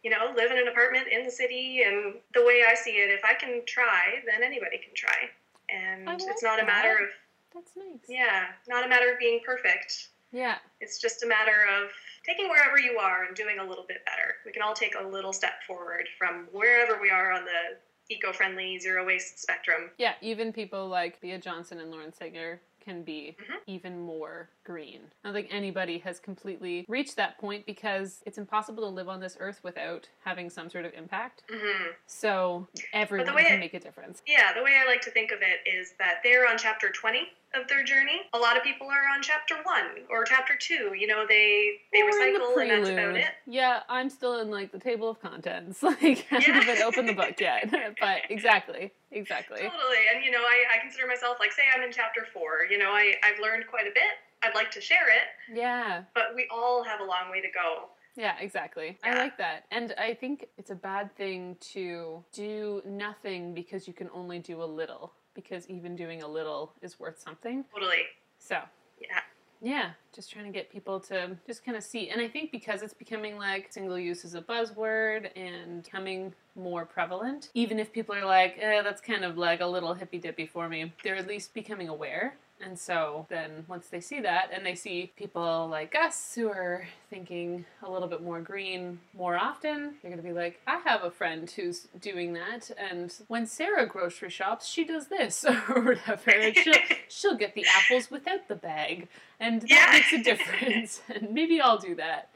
you 0.03 0.11
know, 0.11 0.33
live 0.35 0.51
in 0.51 0.59
an 0.59 0.67
apartment 0.67 1.07
in 1.07 1.23
the 1.23 1.31
city. 1.31 1.83
And 1.87 2.17
the 2.35 2.45
way 2.45 2.63
I 2.69 2.75
see 2.75 2.91
it, 2.91 3.09
if 3.09 3.25
I 3.25 3.35
can 3.35 3.63
try, 3.67 4.19
then 4.27 4.43
anybody 4.43 4.79
can 4.79 4.93
try. 4.93 5.31
And 5.69 6.07
like 6.07 6.19
it's 6.23 6.43
not 6.43 6.61
a 6.61 6.67
matter 6.67 6.91
of, 6.91 7.09
That's 7.55 7.71
nice. 7.77 8.01
yeah, 8.09 8.47
not 8.67 8.85
a 8.85 8.89
matter 8.89 9.13
of 9.13 9.19
being 9.21 9.39
perfect. 9.47 10.09
Yeah. 10.33 10.57
It's 10.81 11.01
just 11.01 11.23
a 11.23 11.29
matter 11.29 11.69
of 11.79 11.91
taking 12.27 12.49
wherever 12.49 12.77
you 12.77 12.99
are 12.99 13.25
and 13.27 13.37
doing 13.37 13.61
a 13.61 13.65
little 13.65 13.85
bit 13.87 14.05
better. 14.05 14.35
We 14.45 14.51
can 14.51 14.63
all 14.63 14.75
take 14.75 14.97
a 15.01 15.07
little 15.07 15.33
step 15.33 15.63
forward 15.65 16.09
from 16.19 16.49
wherever 16.51 17.01
we 17.01 17.11
are 17.11 17.31
on 17.31 17.45
the 17.45 17.79
eco-friendly 18.11 18.79
zero 18.79 19.07
waste 19.07 19.39
spectrum. 19.39 19.91
Yeah, 19.99 20.15
even 20.21 20.53
people 20.53 20.89
like 20.89 21.21
Bea 21.21 21.39
Johnson 21.39 21.81
and 21.81 21.91
Lauren 21.91 22.13
Singer 22.13 22.61
can 22.81 23.03
be 23.03 23.37
Mhm. 23.41 23.57
even 23.67 23.99
more 24.01 24.51
green. 24.65 25.01
I 25.23 25.29
don't 25.29 25.35
think 25.35 25.49
anybody 25.51 25.99
has 25.99 26.19
completely 26.19 26.85
reached 26.89 27.17
that 27.17 27.39
point 27.39 27.67
because 27.67 28.23
it's 28.27 28.39
impossible 28.39 28.83
to 28.83 28.89
live 28.89 29.09
on 29.09 29.21
this 29.21 29.37
earth 29.39 29.61
without 29.63 30.09
having 30.25 30.51
some 30.51 30.69
sort 30.71 30.85
of 30.85 30.93
impact. 30.95 31.43
hmm 31.51 31.91
So 32.07 32.67
everyone 32.93 33.27
can 33.45 33.57
it- 33.57 33.61
make 33.61 33.75
a 33.75 33.81
difference. 33.81 34.23
Yeah, 34.27 34.53
the 34.55 34.63
way 34.63 34.77
I 34.83 34.87
like 34.87 35.03
to 35.03 35.11
think 35.11 35.31
of 35.31 35.39
it 35.43 35.69
is 35.69 35.95
that 35.99 36.21
they're 36.25 36.49
on 36.49 36.57
chapter 36.59 36.91
20 36.91 37.29
of 37.55 37.69
their 37.69 37.85
journey. 37.85 38.23
A 38.33 38.39
lot 38.39 38.57
of 38.57 38.65
people 38.65 38.89
are 38.89 39.15
on 39.15 39.23
chapter 39.23 39.55
1 39.63 39.85
or 40.11 40.25
chapter 40.25 40.55
2. 40.59 40.95
You 40.99 41.07
know, 41.07 41.25
they 41.29 41.75
they 41.93 42.03
Or 42.03 42.09
in 42.09 42.33
the 42.35 42.41
recycle 42.41 42.61
and 42.61 42.71
that's 42.71 42.89
about 42.91 43.17
it. 43.17 43.25
Yeah, 43.47 43.83
I'm 43.89 44.11
still 44.11 44.41
in 44.41 44.51
like 44.51 44.73
the 44.73 44.79
table 44.79 45.09
of 45.09 45.21
contents. 45.21 45.83
Like 46.03 46.27
I 46.33 46.41
haven't 46.41 46.63
even 46.69 46.83
opened 46.83 47.09
the 47.09 47.13
book 47.15 47.39
yet. 47.39 47.71
but 48.01 48.23
exactly, 48.29 48.91
exactly. 49.13 49.59
Totally. 49.59 50.03
And 50.13 50.25
you 50.25 50.33
know, 50.33 50.41
I, 50.41 50.65
I 50.75 50.79
consider 50.81 51.07
myself 51.07 51.37
like 51.39 51.53
say 51.53 51.63
I'm 51.75 51.83
in 51.83 51.93
chapter 51.93 52.27
4. 52.33 52.67
You 52.71 52.79
know, 52.79 52.91
I 52.91 53.15
I've 53.23 53.39
learned 53.41 53.67
quite 53.69 53.87
a 53.87 53.95
bit. 53.95 54.19
I'd 54.45 54.55
like 54.55 54.71
to 54.73 54.81
share 54.81 55.09
it, 55.09 55.57
Yeah. 55.57 56.03
but 56.15 56.35
we 56.35 56.47
all 56.51 56.83
have 56.85 57.01
a 57.01 57.05
long 57.05 57.31
way 57.31 57.41
to 57.41 57.49
go. 57.49 57.89
Yeah, 58.17 58.37
exactly. 58.39 58.97
I 59.03 59.15
like 59.17 59.37
that. 59.39 59.65
And 59.71 59.93
I 59.99 60.15
think 60.15 60.47
it's 60.57 60.71
a 60.71 60.75
bad 60.77 61.15
thing 61.17 61.57
to 61.73 62.23
do 62.33 62.83
nothing 62.85 63.55
because 63.55 63.89
you 63.89 63.95
can 63.95 64.09
only 64.13 64.39
do 64.39 64.63
a 64.63 64.65
little, 64.65 65.13
because 65.35 65.69
even 65.69 65.97
doing 65.97 66.23
a 66.23 66.29
little 66.29 66.73
is 66.83 67.01
worth 67.01 67.19
something. 67.19 67.65
Totally. 67.73 68.03
So, 68.39 68.61
Yeah. 69.01 69.21
yeah, 69.61 69.91
just 70.15 70.31
trying 70.31 70.45
to 70.45 70.53
get 70.53 70.71
people 70.71 71.01
to 71.01 71.37
just 71.47 71.65
kind 71.65 71.77
of 71.77 71.83
see. 71.83 72.11
And 72.11 72.21
I 72.21 72.29
think 72.29 72.53
because 72.53 72.83
it's 72.83 72.95
becoming 72.95 73.37
like 73.37 73.73
single 73.73 73.99
use 73.99 74.25
is 74.25 74.35
a 74.37 74.43
buzzword 74.43 75.31
and 75.37 75.83
becoming 75.83 76.35
more 76.55 76.85
prevalent, 76.87 77.51
even 77.55 77.81
if 77.81 77.93
people 77.93 78.15
are 78.15 78.25
like, 78.25 78.57
eh, 78.61 78.83
that's 78.83 79.01
kind 79.01 79.25
of 79.25 79.37
like 79.37 79.61
a 79.61 79.67
little 79.67 79.93
hippy 79.95 80.19
dippy 80.19 80.47
for 80.47 80.69
me, 80.69 80.93
they're 81.03 81.17
at 81.17 81.27
least 81.27 81.53
becoming 81.53 81.89
aware. 81.89 82.37
And 82.63 82.79
so 82.79 83.27
then 83.29 83.65
once 83.69 83.89
they 83.89 84.01
see 84.01 84.21
that 84.21 84.51
and 84.53 84.65
they 84.65 84.75
see 84.75 85.13
people 85.17 85.69
like 85.69 85.95
us 85.95 86.35
who 86.35 86.49
are 86.49 86.87
thinking 87.11 87.65
a 87.83 87.91
little 87.91 88.09
bit 88.09 88.23
more 88.23 88.41
green 88.41 89.01
more 89.13 89.37
often, 89.37 89.95
they're 90.01 90.11
going 90.11 90.23
to 90.23 90.27
be 90.27 90.33
like, 90.33 90.61
I 90.67 90.79
have 90.85 91.03
a 91.05 91.11
friend 91.11 91.51
who's 91.51 91.89
doing 92.01 92.33
that. 92.35 92.71
And 92.79 93.13
when 93.29 93.47
Sarah 93.47 93.87
grocery 93.87 94.31
shops, 94.31 94.67
she 94.67 94.85
does 94.85 95.09
this 95.09 95.45
or 95.69 95.81
whatever. 95.83 96.31
And 96.31 96.57
she'll, 96.57 96.75
she'll 97.09 97.37
get 97.37 97.55
the 97.55 97.67
apples 97.77 98.11
without 98.11 98.49
the 98.49 98.55
bag. 98.57 99.09
And 99.41 99.61
that 99.63 99.71
Yeah. 99.71 99.91
makes 99.93 100.13
a 100.13 100.19
difference. 100.23 101.03
and 101.13 101.33
maybe 101.35 101.61
I'll 101.61 101.79
do 101.79 101.95
that. 101.97 102.31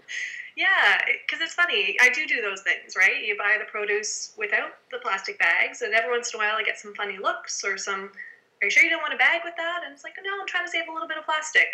Yeah, 0.56 0.98
because 1.24 1.40
it's 1.40 1.54
funny. 1.54 1.96
I 2.00 2.08
do 2.08 2.26
do 2.26 2.42
those 2.42 2.62
things, 2.62 2.96
right? 2.96 3.24
You 3.24 3.38
buy 3.38 3.56
the 3.60 3.64
produce 3.70 4.32
without 4.36 4.72
the 4.90 4.98
plastic 4.98 5.38
bags, 5.38 5.82
and 5.82 5.94
every 5.94 6.10
once 6.10 6.34
in 6.34 6.40
a 6.40 6.42
while 6.42 6.56
I 6.56 6.64
get 6.64 6.76
some 6.80 6.92
funny 6.94 7.16
looks 7.16 7.62
or 7.64 7.78
some, 7.78 8.10
are 8.60 8.66
you 8.66 8.70
sure 8.70 8.82
you 8.82 8.90
don't 8.90 9.02
want 9.02 9.14
a 9.14 9.18
bag 9.18 9.42
with 9.44 9.54
that? 9.56 9.82
And 9.84 9.92
it's 9.92 10.04
like, 10.04 10.14
no, 10.22 10.30
I'm 10.40 10.46
trying 10.46 10.64
to 10.64 10.70
save 10.70 10.88
a 10.88 10.92
little 10.92 11.08
bit 11.08 11.18
of 11.18 11.24
plastic. 11.24 11.68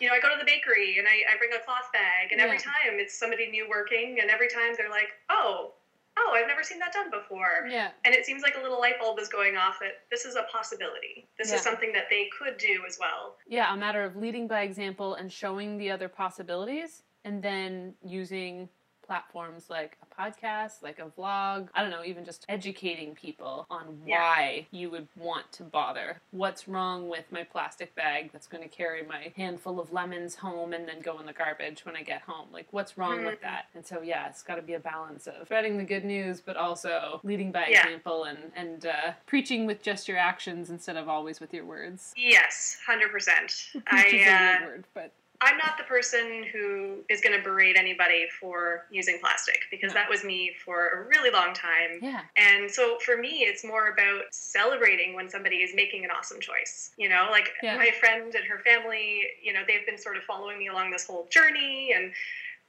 You 0.00 0.08
know, 0.08 0.14
I 0.14 0.20
go 0.20 0.28
to 0.30 0.38
the 0.38 0.44
bakery 0.46 0.98
and 0.98 1.06
I, 1.06 1.22
I 1.32 1.38
bring 1.38 1.50
a 1.52 1.62
cloth 1.64 1.90
bag, 1.92 2.32
and 2.32 2.40
every 2.40 2.58
time 2.58 2.98
it's 2.98 3.18
somebody 3.18 3.50
new 3.50 3.66
working, 3.68 4.18
and 4.20 4.30
every 4.30 4.48
time 4.48 4.74
they're 4.76 4.90
like, 4.90 5.08
oh, 5.30 5.72
oh, 6.16 6.32
I've 6.34 6.46
never 6.46 6.62
seen 6.62 6.78
that 6.78 6.92
done 6.92 7.10
before. 7.10 7.66
Yeah. 7.68 7.90
And 8.04 8.14
it 8.14 8.24
seems 8.24 8.42
like 8.42 8.56
a 8.56 8.62
little 8.62 8.78
light 8.80 8.98
bulb 9.00 9.18
is 9.18 9.28
going 9.28 9.56
off 9.56 9.78
that 9.80 10.02
this 10.10 10.24
is 10.24 10.36
a 10.36 10.44
possibility. 10.50 11.26
This 11.38 11.50
Yeah. 11.50 11.56
is 11.56 11.62
something 11.62 11.92
that 11.92 12.04
they 12.10 12.28
could 12.38 12.56
do 12.58 12.82
as 12.86 12.98
well. 13.00 13.36
Yeah, 13.48 13.72
a 13.72 13.76
matter 13.76 14.02
of 14.04 14.16
leading 14.16 14.46
by 14.46 14.62
example 14.62 15.14
and 15.14 15.32
showing 15.32 15.76
the 15.76 15.90
other 15.90 16.08
possibilities 16.08 17.02
and 17.24 17.42
then 17.42 17.94
using 18.04 18.68
platforms 19.04 19.66
like 19.68 19.96
a 20.02 20.22
podcast, 20.22 20.82
like 20.82 20.98
a 20.98 21.06
vlog, 21.18 21.68
I 21.74 21.82
don't 21.82 21.90
know, 21.90 22.02
even 22.04 22.24
just 22.24 22.44
educating 22.48 23.14
people 23.14 23.66
on 23.70 24.00
Yeah. 24.06 24.18
why 24.18 24.66
you 24.70 24.90
would 24.90 25.08
want 25.16 25.50
to 25.52 25.62
bother. 25.64 26.20
What's 26.30 26.66
wrong 26.66 27.08
with 27.08 27.30
my 27.30 27.44
plastic 27.44 27.94
bag 27.94 28.30
that's 28.32 28.46
going 28.46 28.62
to 28.62 28.68
carry 28.68 29.02
my 29.04 29.32
handful 29.36 29.78
of 29.80 29.92
lemons 29.92 30.34
home 30.36 30.72
and 30.72 30.88
then 30.88 31.00
go 31.00 31.18
in 31.20 31.26
the 31.26 31.32
garbage 31.32 31.84
when 31.84 31.96
I 31.96 32.02
get 32.02 32.22
home? 32.22 32.48
Like, 32.52 32.66
what's 32.72 32.96
wrong 32.96 33.24
with 33.24 33.38
Mhm. 33.38 33.42
that? 33.42 33.66
And 33.74 33.84
so, 33.86 34.00
yeah, 34.02 34.28
it's 34.28 34.42
got 34.42 34.56
to 34.56 34.62
be 34.62 34.74
a 34.74 34.80
balance 34.80 35.26
of 35.26 35.46
spreading 35.46 35.76
the 35.76 35.84
good 35.84 36.04
news, 36.04 36.40
but 36.40 36.56
also 36.56 37.20
leading 37.22 37.52
by 37.52 37.66
Yeah. 37.66 37.80
example 37.86 38.24
and, 38.24 38.52
and 38.56 38.86
uh, 38.86 39.12
preaching 39.26 39.66
with 39.66 39.82
just 39.82 40.08
your 40.08 40.18
actions 40.18 40.70
instead 40.70 40.96
of 40.96 41.08
always 41.08 41.40
with 41.40 41.52
your 41.52 41.64
words. 41.64 42.12
Yes, 42.16 42.78
hundred 42.86 43.10
percent. 43.10 43.68
Preach 43.86 44.14
is 44.14 44.26
a 44.26 44.30
I 44.30 44.40
weird 44.40 44.62
uh, 44.62 44.66
word, 44.66 44.84
but 44.94 45.12
I'm 45.40 45.58
not 45.58 45.76
the 45.76 45.84
person 45.84 46.44
who 46.52 46.98
is 47.10 47.20
going 47.20 47.36
to 47.36 47.42
berate 47.42 47.76
anybody 47.76 48.26
for 48.40 48.86
using 48.90 49.18
plastic 49.20 49.58
because 49.70 49.90
No. 49.92 49.94
that 50.00 50.08
was 50.08 50.24
me 50.24 50.52
for 50.64 50.88
a 50.88 51.02
really 51.08 51.30
long 51.30 51.52
time. 51.54 51.98
yeah. 52.00 52.22
And 52.36 52.70
so 52.70 52.98
for 53.04 53.16
me, 53.16 53.40
it's 53.40 53.64
more 53.64 53.88
about 53.88 54.22
celebrating 54.32 55.14
when 55.14 55.28
somebody 55.28 55.56
is 55.56 55.74
making 55.74 56.04
an 56.04 56.10
awesome 56.10 56.40
choice. 56.40 56.92
You 56.96 57.08
know, 57.08 57.28
like 57.30 57.50
Yeah. 57.62 57.76
my 57.76 57.90
friend 57.90 58.34
and 58.34 58.44
her 58.44 58.60
family, 58.60 59.22
you 59.42 59.52
know, 59.52 59.62
they've 59.66 59.84
been 59.84 59.98
sort 59.98 60.16
of 60.16 60.22
following 60.24 60.58
me 60.58 60.68
along 60.68 60.90
this 60.92 61.06
whole 61.06 61.26
journey 61.30 61.92
and 61.94 62.12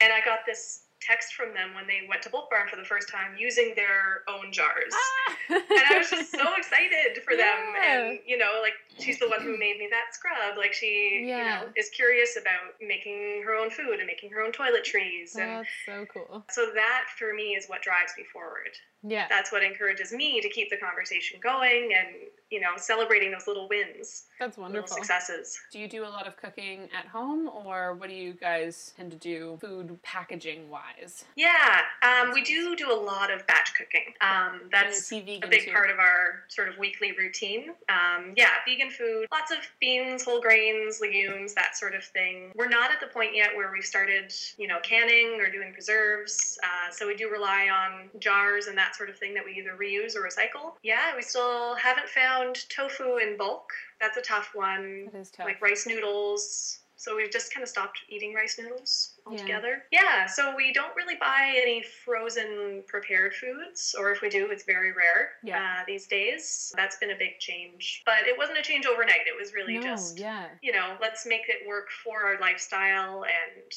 and 0.02 0.12
I 0.12 0.20
got 0.26 0.40
this 0.46 0.82
text 1.02 1.34
from 1.34 1.54
them 1.54 1.74
when 1.76 1.88
they 1.88 2.02
went 2.10 2.22
to 2.24 2.30
Bulk 2.30 2.50
Barn 2.50 2.68
for 2.68 2.76
the 2.78 2.84
first 2.86 3.10
time 3.10 3.36
using 3.38 3.74
their 3.76 4.24
own 4.28 4.52
jars. 4.52 4.92
Ah! 4.94 5.36
And 5.50 5.62
I 5.94 5.98
was 5.98 6.10
just 6.10 6.32
so 6.32 6.46
excited 6.58 7.22
for 7.24 7.36
them. 7.38 7.58
And, 7.84 8.20
you 8.26 8.38
know, 8.38 8.60
like, 8.62 8.74
she's 9.00 9.20
the 9.20 9.30
one 9.30 9.42
who 9.42 9.58
made 9.58 9.78
me 9.78 9.88
that 9.92 10.14
scrub. 10.16 10.58
Like, 10.58 10.74
she, 10.74 11.24
Yeah. 11.28 11.38
you 11.38 11.66
know, 11.68 11.72
is 11.76 11.90
curious 11.90 12.38
about 12.40 12.74
making 12.82 13.44
her 13.46 13.54
own 13.56 13.70
food 13.70 14.00
and 14.00 14.08
making 14.08 14.32
her 14.32 14.42
own 14.42 14.52
toiletries. 14.52 15.36
And 15.36 15.64
That's 15.66 15.70
so 15.86 16.06
cool. 16.12 16.44
so 16.50 16.72
that, 16.74 17.06
for 17.18 17.34
me, 17.34 17.56
is 17.56 17.68
what 17.68 17.82
drives 17.82 18.14
me 18.18 18.24
forward. 18.32 18.72
Yeah. 19.08 19.28
That's 19.30 19.52
what 19.52 19.64
encourages 19.64 20.12
me 20.12 20.42
to 20.42 20.50
keep 20.50 20.70
the 20.70 20.78
conversation 20.78 21.40
going 21.42 21.92
and, 21.98 22.08
you 22.50 22.60
know, 22.60 22.72
celebrating 22.78 23.32
those 23.32 23.48
little 23.48 23.68
wins, 23.70 24.24
That's 24.40 24.58
little 24.58 24.72
wonderful. 24.72 24.98
successes. 24.98 25.60
Do 25.72 25.80
you 25.80 25.88
do 25.88 26.04
a 26.04 26.10
lot 26.10 26.28
of 26.28 26.38
cooking 26.38 26.90
at 26.98 27.06
home, 27.08 27.50
or 27.50 27.94
what 27.96 28.10
do 28.10 28.16
you 28.16 28.34
guys 28.34 28.94
tend 28.98 29.12
to 29.12 29.18
do 29.18 29.58
food 29.62 30.00
packaging 30.04 30.70
wise? 30.70 31.26
Yeah, 31.36 31.82
um, 32.02 32.34
we 32.34 32.42
do 32.42 32.76
do 32.76 32.92
a 32.92 32.96
lot 32.96 33.32
of 33.32 33.46
batch 33.48 33.74
cooking. 33.76 34.14
Um, 34.22 34.62
that's 34.72 35.12
a 35.12 35.22
big 35.22 35.66
too? 35.66 35.72
part 35.72 35.90
of 35.90 36.00
our 36.00 36.44
sort 36.48 36.70
of 36.70 36.78
weekly 36.78 37.12
routine. 37.18 37.72
Um, 37.90 38.34
yeah, 38.36 38.50
vegan 38.68 38.90
food, 38.90 39.28
lots 39.32 39.52
of 39.52 39.58
beans, 39.80 40.24
whole 40.24 40.42
grains, 40.42 41.00
legumes, 41.00 41.54
that 41.54 41.78
sort 41.78 41.94
of 41.94 42.04
thing. 42.04 42.52
We're 42.56 42.70
not 42.70 42.92
at 42.92 43.00
the 43.00 43.08
point 43.08 43.36
yet 43.36 43.56
where 43.56 43.72
we've 43.72 43.86
started, 43.86 44.34
you 44.58 44.68
know, 44.68 44.80
canning 44.82 45.40
or 45.40 45.50
doing 45.52 45.74
preserves. 45.74 46.58
Uh, 46.64 46.92
so 46.92 47.08
we 47.08 47.16
do 47.16 47.30
rely 47.30 47.70
on 47.70 48.10
jars 48.20 48.68
and 48.68 48.78
that 48.78 48.95
sort 48.96 49.10
of 49.10 49.18
thing 49.18 49.34
that 49.34 49.44
we 49.46 49.52
either 49.54 49.76
reuse 49.78 50.16
or 50.16 50.22
recycle. 50.22 50.74
Yeah, 50.84 51.16
we 51.16 51.22
still 51.22 51.76
haven't 51.76 52.10
found 52.10 52.58
tofu 52.70 53.18
in 53.18 53.38
bulk. 53.38 53.70
That's 54.00 54.18
a 54.18 54.22
tough 54.22 54.52
one. 54.54 55.10
That 55.12 55.20
is 55.20 55.32
tough. 55.32 55.46
Like 55.46 55.62
rice 55.62 55.86
noodles. 55.88 56.80
So 56.98 57.16
we've 57.16 57.30
just 57.30 57.54
kind 57.54 57.62
of 57.62 57.70
stopped 57.70 58.00
eating 58.10 58.34
rice 58.34 58.58
noodles 58.58 59.14
Yeah. 59.28 59.32
altogether. 59.32 59.84
Yeah. 59.92 60.26
so 60.28 60.56
we 60.56 60.72
don't 60.74 60.96
really 60.96 61.16
buy 61.20 61.54
any 61.56 61.84
frozen 61.84 62.84
prepared 62.88 63.34
foods, 63.36 63.94
or 64.00 64.12
if 64.12 64.22
we 64.22 64.30
do, 64.30 64.50
it's 64.50 64.64
very 64.64 64.92
rare 64.92 65.34
Yeah. 65.44 65.80
uh, 65.82 65.84
these 65.86 66.08
days. 66.08 66.74
That's 66.76 66.98
been 66.98 67.12
a 67.12 67.16
big 67.16 67.38
change, 67.40 68.02
but 68.06 68.26
it 68.26 68.36
wasn't 68.38 68.58
a 68.58 68.62
change 68.64 68.86
overnight. 68.86 69.28
It 69.28 69.38
was 69.38 69.54
really 69.54 69.76
no, 69.78 69.82
just 69.84 70.18
yeah. 70.18 70.48
you 70.62 70.72
know, 70.72 70.98
let's 71.02 71.26
make 71.26 71.48
it 71.50 71.68
work 71.68 71.90
for 72.04 72.24
our 72.24 72.40
lifestyle 72.40 73.24
and 73.26 73.72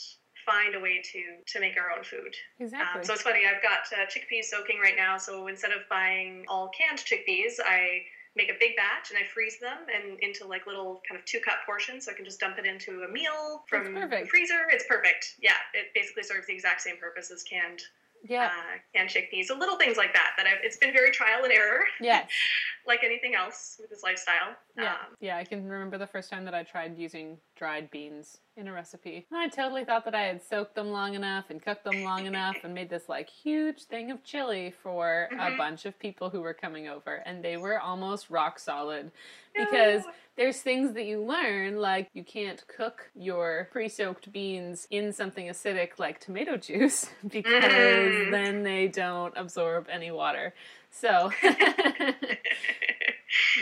find 0.49 0.75
a 0.75 0.81
way 0.81 1.03
to 1.13 1.21
to 1.53 1.61
make 1.61 1.77
our 1.77 1.93
own 1.93 2.03
food. 2.03 2.35
Exactly. 2.59 3.01
Um, 3.01 3.05
so 3.05 3.13
it's 3.13 3.23
funny. 3.23 3.43
I've 3.45 3.63
got 3.63 3.85
uh, 3.93 4.07
chickpeas 4.09 4.45
soaking 4.45 4.81
right 4.81 4.97
now. 4.97 5.19
So 5.19 5.47
instead 5.49 5.73
of 5.73 5.89
buying 5.91 6.47
all 6.49 6.71
canned 6.73 6.99
chickpeas, 6.99 7.61
I 7.65 8.03
make 8.35 8.49
a 8.49 8.57
big 8.59 8.77
batch 8.77 9.11
and 9.11 9.19
I 9.19 9.27
freeze 9.27 9.59
them 9.61 9.79
and 9.93 10.19
into 10.21 10.47
like 10.47 10.67
little 10.67 11.03
kind 11.07 11.19
of 11.19 11.25
two 11.27 11.41
cup 11.41 11.59
portions. 11.67 12.07
So 12.07 12.13
I 12.13 12.15
can 12.15 12.25
just 12.25 12.41
dump 12.41 12.59
it 12.59 12.65
into 12.65 13.03
a 13.03 13.13
meal 13.13 13.65
from 13.69 13.93
the 13.95 14.27
freezer. 14.31 14.67
It's 14.71 14.87
perfect. 14.89 15.35
Yeah, 15.41 15.59
it 15.75 15.93
basically 15.95 16.23
serves 16.23 16.47
the 16.47 16.55
exact 16.55 16.81
same 16.81 16.97
purpose 16.97 17.31
as 17.31 17.43
canned 17.43 17.83
yeah. 18.27 18.47
uh, 18.47 18.79
canned 18.95 19.11
chickpeas. 19.11 19.47
So 19.47 19.57
little 19.57 19.77
things 19.77 19.97
like 19.97 20.13
that. 20.15 20.33
That 20.37 20.47
I've, 20.47 20.59
it's 20.63 20.77
been 20.77 20.93
very 20.93 21.11
trial 21.11 21.45
and 21.45 21.53
error, 21.53 21.85
yes. 22.01 22.29
like 22.87 23.01
anything 23.05 23.35
else 23.35 23.77
with 23.81 23.91
this 23.91 24.03
lifestyle. 24.03 24.57
Yeah. 24.79 24.93
Um, 24.93 25.17
yeah, 25.21 25.37
I 25.37 25.45
can 25.45 25.69
remember 25.69 25.99
the 25.99 26.07
first 26.07 26.31
time 26.31 26.45
that 26.45 26.55
I 26.55 26.63
tried 26.63 26.97
using 26.97 27.39
dried 27.57 27.91
beans 27.91 28.39
in 28.57 28.69
a 28.69 28.73
recipe. 28.73 29.27
I 29.33 29.49
totally 29.49 29.85
thought 29.85 30.05
that 30.05 30.15
I 30.15 30.23
had 30.23 30.43
soaked 30.43 30.75
them 30.77 30.91
long 30.93 31.15
enough 31.15 31.47
and 31.51 31.61
cooked 31.63 31.85
them 31.85 32.03
long 32.03 32.27
enough 32.27 32.57
and 32.63 32.75
made 32.75 32.89
this 32.89 33.09
like 33.09 33.29
huge 33.29 33.85
thing 33.85 34.11
of 34.11 34.23
chili 34.25 34.73
for 34.83 35.29
a 35.39 35.51
Mhm. 35.51 35.57
bunch 35.57 35.85
of 35.85 35.99
people 35.99 36.31
who 36.31 36.41
were 36.41 36.55
coming 36.55 36.89
over 36.89 37.17
and 37.27 37.43
they 37.45 37.57
were 37.57 37.81
almost 37.81 38.31
rock 38.31 38.59
solid 38.59 39.11
because 39.57 40.05
no. 40.05 40.13
there's 40.37 40.61
things 40.61 40.93
that 40.95 41.05
you 41.07 41.23
learn 41.23 41.77
like 41.81 42.09
you 42.15 42.23
can't 42.23 42.65
cook 42.69 43.11
your 43.17 43.69
pre-soaked 43.73 44.31
beans 44.33 44.87
in 44.91 45.13
something 45.13 45.49
acidic 45.49 45.99
like 45.99 46.21
tomato 46.21 46.57
juice 46.57 47.09
because 47.29 48.17
Mhm. 48.23 48.31
then 48.31 48.63
they 48.63 48.87
don't 48.89 49.35
absorb 49.37 49.89
any 49.91 50.11
water. 50.11 50.55
So 50.91 51.33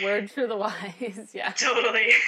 word 0.03 0.29
for 0.31 0.47
the 0.47 0.55
wise, 0.65 1.31
yeah. 1.33 1.51
totally. 1.51 2.11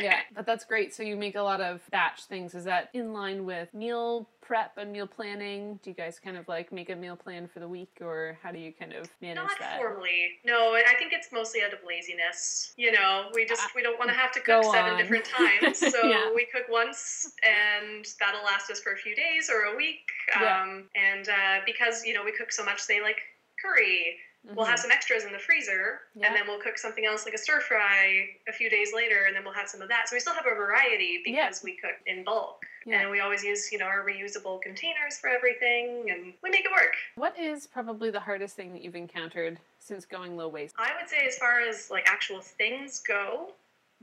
Yeah, 0.00 0.20
but 0.32 0.46
that's 0.46 0.64
great. 0.64 0.94
So 0.94 1.02
you 1.02 1.16
make 1.16 1.34
a 1.34 1.42
lot 1.42 1.60
of 1.60 1.80
batch 1.90 2.22
things. 2.26 2.54
Is 2.54 2.62
that 2.66 2.88
in 2.94 3.12
line 3.12 3.44
with 3.44 3.74
meal 3.74 4.28
prep 4.40 4.78
and 4.78 4.92
meal 4.92 5.08
planning? 5.08 5.80
Do 5.82 5.90
you 5.90 5.96
guys 5.96 6.20
kind 6.20 6.36
of 6.36 6.46
like 6.46 6.70
make 6.70 6.88
a 6.88 6.94
meal 6.94 7.16
plan 7.16 7.48
for 7.48 7.58
the 7.58 7.66
week 7.66 7.98
or 8.00 8.38
how 8.40 8.52
do 8.52 8.60
you 8.60 8.72
kind 8.72 8.92
of 8.92 9.10
manage 9.20 9.38
Not 9.42 9.50
that? 9.58 9.78
formally. 9.78 10.28
No, 10.44 10.74
I 10.74 10.94
think 11.00 11.12
it's 11.12 11.32
mostly 11.32 11.62
out 11.64 11.72
of 11.72 11.80
laziness. 11.84 12.74
You 12.76 12.92
know, 12.92 13.30
we 13.34 13.44
just 13.44 13.74
we 13.74 13.82
don't 13.82 13.98
want 13.98 14.08
to 14.12 14.16
have 14.16 14.30
to 14.34 14.40
Go 14.40 14.60
cook 14.62 14.72
seven 14.72 14.92
on. 14.92 14.98
different 14.98 15.24
times. 15.36 15.78
So 15.80 16.04
Yeah. 16.04 16.30
we 16.32 16.46
cook 16.54 16.66
once 16.70 17.32
and 17.42 18.06
that'll 18.20 18.44
last 18.44 18.70
us 18.70 18.78
for 18.78 18.92
a 18.92 18.96
few 18.96 19.16
days 19.16 19.50
or 19.50 19.74
a 19.74 19.76
week. 19.76 19.98
Yeah. 20.40 20.62
Um, 20.62 20.84
and 20.94 21.28
uh, 21.28 21.32
because, 21.66 22.04
you 22.04 22.14
know, 22.14 22.22
we 22.24 22.30
cook 22.30 22.52
so 22.52 22.64
much, 22.64 22.86
they 22.86 23.00
like 23.00 23.18
curry, 23.60 24.14
we'll 24.44 24.64
Mhm. 24.66 24.70
have 24.70 24.78
some 24.78 24.90
extras 24.90 25.24
in 25.24 25.32
the 25.32 25.38
freezer 25.38 26.00
Yeah. 26.14 26.26
and 26.26 26.36
then 26.36 26.46
we'll 26.46 26.60
cook 26.60 26.78
something 26.78 27.04
else 27.04 27.24
like 27.24 27.34
a 27.34 27.38
stir 27.38 27.60
fry 27.60 28.36
a 28.46 28.52
few 28.52 28.70
days 28.70 28.92
later 28.92 29.24
and 29.24 29.36
then 29.36 29.44
we'll 29.44 29.52
have 29.54 29.68
some 29.68 29.82
of 29.82 29.88
that. 29.88 30.08
So 30.08 30.16
we 30.16 30.20
still 30.20 30.34
have 30.34 30.46
a 30.46 30.54
variety 30.54 31.22
Yeah. 31.26 31.46
because 31.46 31.62
we 31.62 31.76
cook 31.76 31.96
in 32.06 32.24
bulk. 32.24 32.64
Yeah. 32.86 33.00
And 33.00 33.10
we 33.10 33.20
always 33.20 33.44
use, 33.44 33.70
you 33.70 33.78
know, 33.78 33.86
our 33.86 34.02
reusable 34.04 34.62
containers 34.62 35.18
for 35.18 35.28
everything 35.28 36.10
and 36.10 36.34
we 36.42 36.50
make 36.50 36.64
it 36.64 36.70
work. 36.72 36.96
What 37.16 37.38
is 37.38 37.66
probably 37.66 38.10
the 38.10 38.20
hardest 38.20 38.56
thing 38.56 38.72
that 38.72 38.82
you've 38.82 38.96
encountered 38.96 39.58
since 39.78 40.06
going 40.06 40.36
low 40.36 40.48
waste? 40.48 40.74
I 40.78 40.94
would 40.98 41.08
say, 41.08 41.18
as 41.26 41.36
far 41.38 41.60
as 41.60 41.90
like 41.90 42.08
actual 42.08 42.40
things 42.40 43.00
go, 43.00 43.54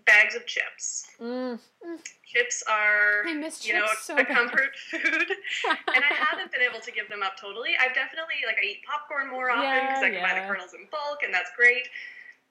bags 0.05 0.35
of 0.35 0.45
chips. 0.45 1.07
Mm, 1.21 1.59
Chips 2.25 2.63
are, 2.69 3.23
you 3.27 3.73
know, 3.73 3.85
so 4.01 4.13
a 4.13 4.17
bad. 4.17 4.27
comfort 4.27 4.75
food, 4.91 5.01
and 5.01 6.03
I 6.03 6.13
haven't 6.13 6.51
been 6.51 6.61
able 6.61 6.79
to 6.81 6.91
give 6.91 7.07
them 7.09 7.23
up 7.23 7.37
totally. 7.39 7.71
I've 7.79 7.95
definitely 7.95 8.43
like 8.45 8.57
I 8.61 8.65
eat 8.65 8.81
popcorn 8.85 9.29
more 9.31 9.51
often 9.51 9.63
Yeah, 9.63 9.87
because 9.87 10.03
I 10.03 10.09
can 10.09 10.21
buy 10.21 10.39
the 10.39 10.45
kernels 10.47 10.73
in 10.73 10.87
bulk, 10.91 11.19
and 11.23 11.33
that's 11.33 11.51
great. 11.55 11.87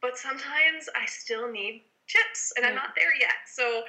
But 0.00 0.16
sometimes 0.18 0.88
I 0.96 1.06
still 1.06 1.50
need 1.50 1.82
chips, 2.06 2.52
and 2.56 2.64
I'm 2.66 2.74
not 2.74 2.94
there 2.96 3.14
yet. 3.18 3.44
So 3.46 3.82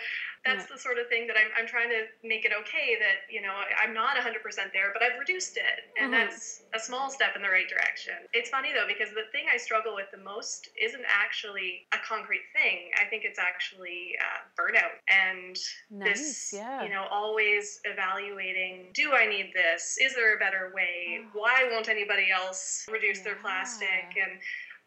that's 0.46 0.68
the 0.70 0.78
sort 0.78 0.98
of 1.00 1.08
thing 1.08 1.26
that 1.28 1.36
I'm, 1.36 1.50
I'm 1.58 1.68
trying 1.68 1.90
to 1.90 2.06
make 2.24 2.46
it 2.46 2.52
okay 2.62 2.96
that 3.00 3.26
you 3.34 3.42
know 3.42 3.54
I'm 3.82 3.94
not 3.94 4.16
100% 4.16 4.40
there, 4.72 4.94
but 4.94 5.02
I've 5.02 5.18
reduced 5.20 5.58
it, 5.58 5.90
and 6.00 6.14
Mhm. 6.14 6.18
that's 6.30 6.62
a 6.74 6.80
small 6.80 7.10
step 7.10 7.36
in 7.36 7.42
the 7.42 7.50
right 7.50 7.68
direction. 7.68 8.14
It's 8.34 8.50
funny 8.50 8.72
though 8.72 8.86
because 8.88 9.10
the 9.14 9.26
thing 9.32 9.46
I 9.52 9.58
struggle 9.58 9.96
with 9.96 10.12
the 10.12 10.18
most 10.22 10.70
isn't 10.80 11.06
actually 11.10 11.88
a 11.94 11.98
concrete 11.98 12.46
thing. 12.54 12.92
I 13.02 13.06
think 13.06 13.24
it's 13.26 13.40
actually 13.40 14.16
uh, 14.22 14.40
burnout 14.58 14.96
and 15.10 15.58
Nice, 15.90 16.20
this 16.20 16.54
yeah. 16.54 16.84
you 16.84 16.90
know 16.90 17.06
always 17.10 17.80
evaluating 17.86 18.92
do 18.94 19.14
i 19.14 19.26
need 19.26 19.52
this 19.54 19.98
is 20.02 20.14
there 20.16 20.36
a 20.36 20.40
better 20.40 20.72
way 20.76 21.20
Oh. 21.22 21.30
why 21.34 21.68
won't 21.72 21.90
anybody 21.90 22.30
else 22.32 22.86
reduce 22.92 23.20
their 23.22 23.36
plastic 23.36 24.06
and 24.22 24.40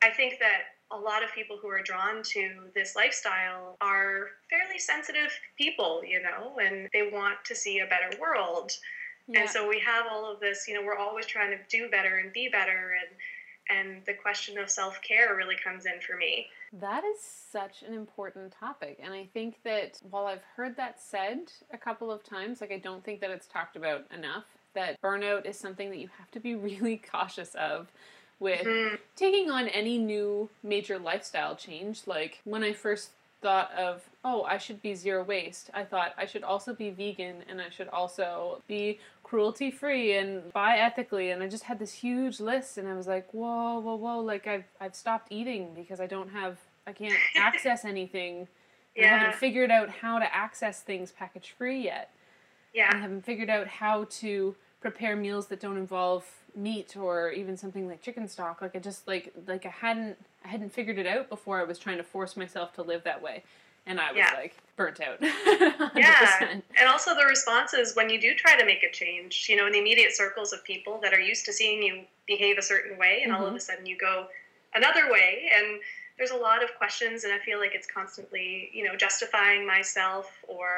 i 0.02 0.10
think 0.10 0.38
that 0.40 0.77
a 0.90 0.96
lot 0.96 1.22
of 1.22 1.32
people 1.34 1.58
who 1.60 1.68
are 1.68 1.82
drawn 1.82 2.22
to 2.22 2.50
this 2.74 2.96
lifestyle 2.96 3.76
are 3.80 4.28
fairly 4.48 4.78
sensitive 4.78 5.30
people 5.56 6.02
you 6.04 6.22
know 6.22 6.56
and 6.58 6.88
they 6.92 7.10
want 7.12 7.36
to 7.44 7.54
see 7.54 7.80
a 7.80 7.86
better 7.86 8.10
world 8.20 8.72
yeah. 9.28 9.40
and 9.40 9.50
so 9.50 9.68
we 9.68 9.78
have 9.80 10.06
all 10.10 10.30
of 10.30 10.40
this 10.40 10.66
you 10.66 10.74
know 10.74 10.82
we're 10.84 10.96
always 10.96 11.26
trying 11.26 11.50
to 11.50 11.58
do 11.68 11.88
better 11.90 12.18
and 12.18 12.32
be 12.32 12.48
better 12.48 12.94
and 13.00 13.16
and 13.70 14.02
the 14.06 14.14
question 14.14 14.58
of 14.58 14.70
self-care 14.70 15.36
really 15.36 15.56
comes 15.62 15.84
in 15.86 16.00
for 16.00 16.16
me 16.16 16.46
That 16.72 17.04
is 17.04 17.20
such 17.20 17.82
an 17.82 17.94
important 17.94 18.54
topic. 18.58 18.98
And 19.02 19.12
I 19.12 19.26
think 19.32 19.62
that 19.64 20.00
while 20.10 20.26
I've 20.26 20.44
heard 20.56 20.76
that 20.76 21.00
said 21.00 21.52
a 21.72 21.78
couple 21.78 22.10
of 22.10 22.22
times, 22.22 22.60
like 22.60 22.72
I 22.72 22.78
don't 22.78 23.04
think 23.04 23.20
that 23.20 23.30
it's 23.30 23.46
talked 23.46 23.76
about 23.76 24.04
enough, 24.12 24.44
that 24.74 25.00
burnout 25.00 25.46
is 25.46 25.58
something 25.58 25.90
that 25.90 25.98
you 25.98 26.08
have 26.18 26.30
to 26.32 26.40
be 26.40 26.54
really 26.68 26.96
cautious 26.96 27.54
of 27.54 27.88
with 28.40 28.62
Mhm. 28.66 28.98
taking 29.16 29.50
on 29.50 29.68
any 29.68 29.98
new 29.98 30.48
major 30.62 30.98
lifestyle 30.98 31.56
change. 31.56 32.06
Like 32.06 32.40
when 32.44 32.62
I 32.62 32.72
first 32.72 33.10
thought 33.40 33.70
of, 33.72 34.08
oh, 34.24 34.42
I 34.44 34.58
should 34.58 34.82
be 34.82 34.94
zero 34.94 35.22
waste, 35.22 35.70
I 35.72 35.84
thought 35.84 36.12
I 36.16 36.26
should 36.26 36.42
also 36.42 36.74
be 36.74 36.90
vegan 36.90 37.44
and 37.48 37.60
I 37.60 37.68
should 37.70 37.88
also 37.88 38.62
be 38.66 38.98
cruelty 39.22 39.70
free 39.70 40.12
and 40.16 40.52
buy 40.52 40.78
ethically 40.78 41.30
and 41.30 41.42
I 41.42 41.48
just 41.48 41.64
had 41.64 41.78
this 41.78 41.92
huge 41.92 42.40
list 42.40 42.78
and 42.78 42.88
I 42.88 42.94
was 42.94 43.06
like, 43.06 43.32
whoa, 43.32 43.78
whoa, 43.78 43.94
whoa, 43.96 44.20
like 44.20 44.46
I've 44.46 44.64
I've 44.80 44.94
stopped 44.96 45.28
eating 45.30 45.74
because 45.74 46.00
I 46.00 46.06
don't 46.06 46.30
have 46.30 46.58
I 46.86 46.92
can't 46.92 47.18
access 47.36 47.84
anything. 47.84 48.48
Yeah. 48.96 49.14
I 49.14 49.18
haven't 49.18 49.38
figured 49.38 49.70
out 49.70 49.88
how 49.90 50.18
to 50.18 50.34
access 50.34 50.80
things 50.82 51.12
package 51.12 51.50
free 51.56 51.80
yet. 51.82 52.10
Yeah. 52.72 52.90
I 52.92 52.96
haven't 52.96 53.22
figured 53.24 53.50
out 53.50 53.66
how 53.68 54.04
to 54.10 54.56
prepare 54.80 55.14
meals 55.14 55.46
that 55.48 55.60
don't 55.60 55.76
involve 55.76 56.24
meat 56.54 56.96
or 56.96 57.30
even 57.30 57.56
something 57.56 57.88
like 57.88 58.02
chicken 58.02 58.28
stock. 58.28 58.60
Like 58.62 58.76
I 58.76 58.78
just 58.78 59.06
like 59.06 59.32
like 59.46 59.66
I 59.66 59.70
hadn't 59.70 60.16
I 60.44 60.48
hadn't 60.48 60.72
figured 60.72 60.98
it 60.98 61.06
out 61.06 61.28
before 61.28 61.60
I 61.60 61.64
was 61.64 61.78
trying 61.78 61.98
to 61.98 62.02
force 62.02 62.36
myself 62.36 62.72
to 62.74 62.82
live 62.82 63.04
that 63.04 63.22
way. 63.22 63.44
And 63.86 63.98
I 63.98 64.12
was 64.12 64.18
Yeah. 64.18 64.34
like 64.36 64.54
burnt 64.76 65.00
out. 65.00 65.18
Yeah, 65.96 66.60
and 66.78 66.88
also 66.88 67.14
the 67.14 67.24
responses 67.24 67.96
when 67.96 68.10
you 68.10 68.20
do 68.20 68.34
try 68.34 68.56
to 68.56 68.64
make 68.64 68.82
a 68.82 68.90
change, 68.90 69.46
you 69.48 69.56
know, 69.56 69.66
in 69.66 69.72
the 69.72 69.78
immediate 69.78 70.14
circles 70.14 70.52
of 70.52 70.62
people 70.64 71.00
that 71.02 71.12
are 71.14 71.20
used 71.20 71.44
to 71.46 71.52
seeing 71.52 71.82
you 71.82 72.04
behave 72.26 72.58
a 72.58 72.62
certain 72.62 72.98
way, 72.98 73.22
and 73.22 73.32
all 73.32 73.42
of 73.42 73.48
a 73.48 73.50
mm-hmm. 73.50 73.58
sudden 73.58 73.86
you 73.86 73.96
go 73.96 74.26
another 74.74 75.10
way, 75.10 75.50
and 75.52 75.80
there's 76.18 76.30
a 76.30 76.36
lot 76.36 76.62
of 76.62 76.74
questions, 76.76 77.24
and 77.24 77.32
I 77.32 77.38
feel 77.38 77.58
like 77.58 77.74
it's 77.74 77.86
constantly, 77.86 78.70
you 78.72 78.84
know, 78.84 78.96
justifying 78.96 79.66
myself, 79.66 80.30
or 80.46 80.68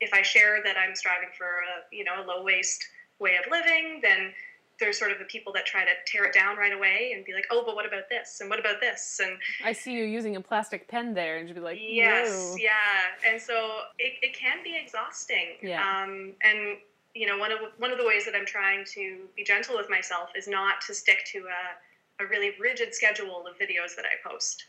if 0.00 0.12
I 0.14 0.22
share 0.22 0.62
that 0.64 0.76
I'm 0.76 0.94
striving 0.94 1.28
for 1.36 1.46
a, 1.46 1.94
you 1.94 2.04
know, 2.04 2.22
a 2.22 2.24
low 2.24 2.42
waste 2.42 2.84
way 3.18 3.36
of 3.36 3.50
living, 3.50 4.00
then 4.02 4.32
there's 4.78 4.98
sort 4.98 5.10
of 5.10 5.18
the 5.18 5.24
people 5.24 5.52
that 5.54 5.64
try 5.66 5.84
to 5.84 5.90
tear 6.06 6.24
it 6.24 6.34
down 6.34 6.56
right 6.56 6.72
away 6.72 7.12
and 7.14 7.24
be 7.24 7.32
like, 7.32 7.46
oh, 7.50 7.62
but 7.64 7.74
what 7.74 7.86
about 7.86 8.08
this? 8.10 8.38
And 8.40 8.50
what 8.50 8.58
about 8.60 8.80
this? 8.80 9.20
And 9.22 9.38
I 9.64 9.72
see 9.72 9.92
you 9.92 10.04
using 10.04 10.36
a 10.36 10.40
plastic 10.40 10.86
pen 10.88 11.14
there 11.14 11.38
and 11.38 11.46
just 11.48 11.54
be 11.54 11.60
like, 11.62 11.78
Yes, 11.80 12.28
"Whoa." 12.30 12.56
yeah, 12.56 13.30
and 13.30 13.40
so 13.40 13.80
it, 13.98 14.14
it 14.22 14.36
can 14.36 14.62
be 14.62 14.76
exhausting. 14.82 15.56
Yeah. 15.62 15.80
Um, 15.82 16.32
and 16.42 16.76
you 17.14 17.26
know, 17.26 17.38
one 17.38 17.50
of 17.50 17.58
one 17.78 17.90
of 17.90 17.98
the 17.98 18.06
ways 18.06 18.26
that 18.26 18.34
I'm 18.34 18.44
trying 18.44 18.84
to 18.92 19.20
be 19.34 19.42
gentle 19.44 19.76
with 19.76 19.88
myself 19.88 20.30
is 20.36 20.46
not 20.46 20.82
to 20.86 20.94
stick 20.94 21.24
to 21.32 21.46
a, 21.46 22.24
a 22.24 22.26
really 22.26 22.50
rigid 22.60 22.94
schedule 22.94 23.46
of 23.46 23.54
videos 23.58 23.96
that 23.96 24.04
I 24.04 24.28
post, 24.28 24.64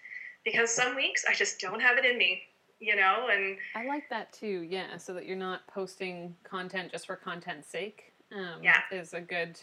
because 0.45 0.73
some 0.73 0.95
weeks 0.95 1.25
I 1.29 1.33
just 1.33 1.59
don't 1.59 1.81
have 1.81 1.97
it 1.97 2.05
in 2.05 2.17
me, 2.17 2.43
you 2.79 2.95
know, 2.95 3.27
and 3.29 3.57
I 3.75 3.85
like 3.85 4.07
that 4.09 4.31
too, 4.31 4.65
yeah, 4.69 4.95
so 4.95 5.13
that 5.15 5.25
you're 5.25 5.35
not 5.35 5.67
posting 5.67 6.33
content 6.45 6.93
just 6.93 7.05
for 7.07 7.17
content's 7.17 7.67
sake. 7.67 8.13
Um, 8.33 8.63
Yeah. 8.63 8.79
Is 8.93 9.13
a 9.13 9.19
good, 9.21 9.59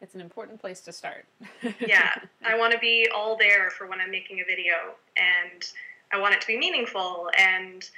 it's 0.00 0.14
an 0.14 0.20
important 0.20 0.60
place 0.60 0.80
to 0.82 0.92
start. 0.92 1.24
yeah, 1.80 2.10
I 2.44 2.58
want 2.58 2.72
to 2.72 2.78
be 2.78 3.08
all 3.14 3.36
there 3.36 3.70
for 3.70 3.86
when 3.86 4.00
I'm 4.00 4.10
making 4.10 4.40
a 4.40 4.44
video, 4.44 4.74
and 5.16 5.64
I 6.12 6.18
want 6.18 6.34
it 6.34 6.40
to 6.42 6.46
be 6.46 6.58
meaningful. 6.58 7.30
And 7.38 7.88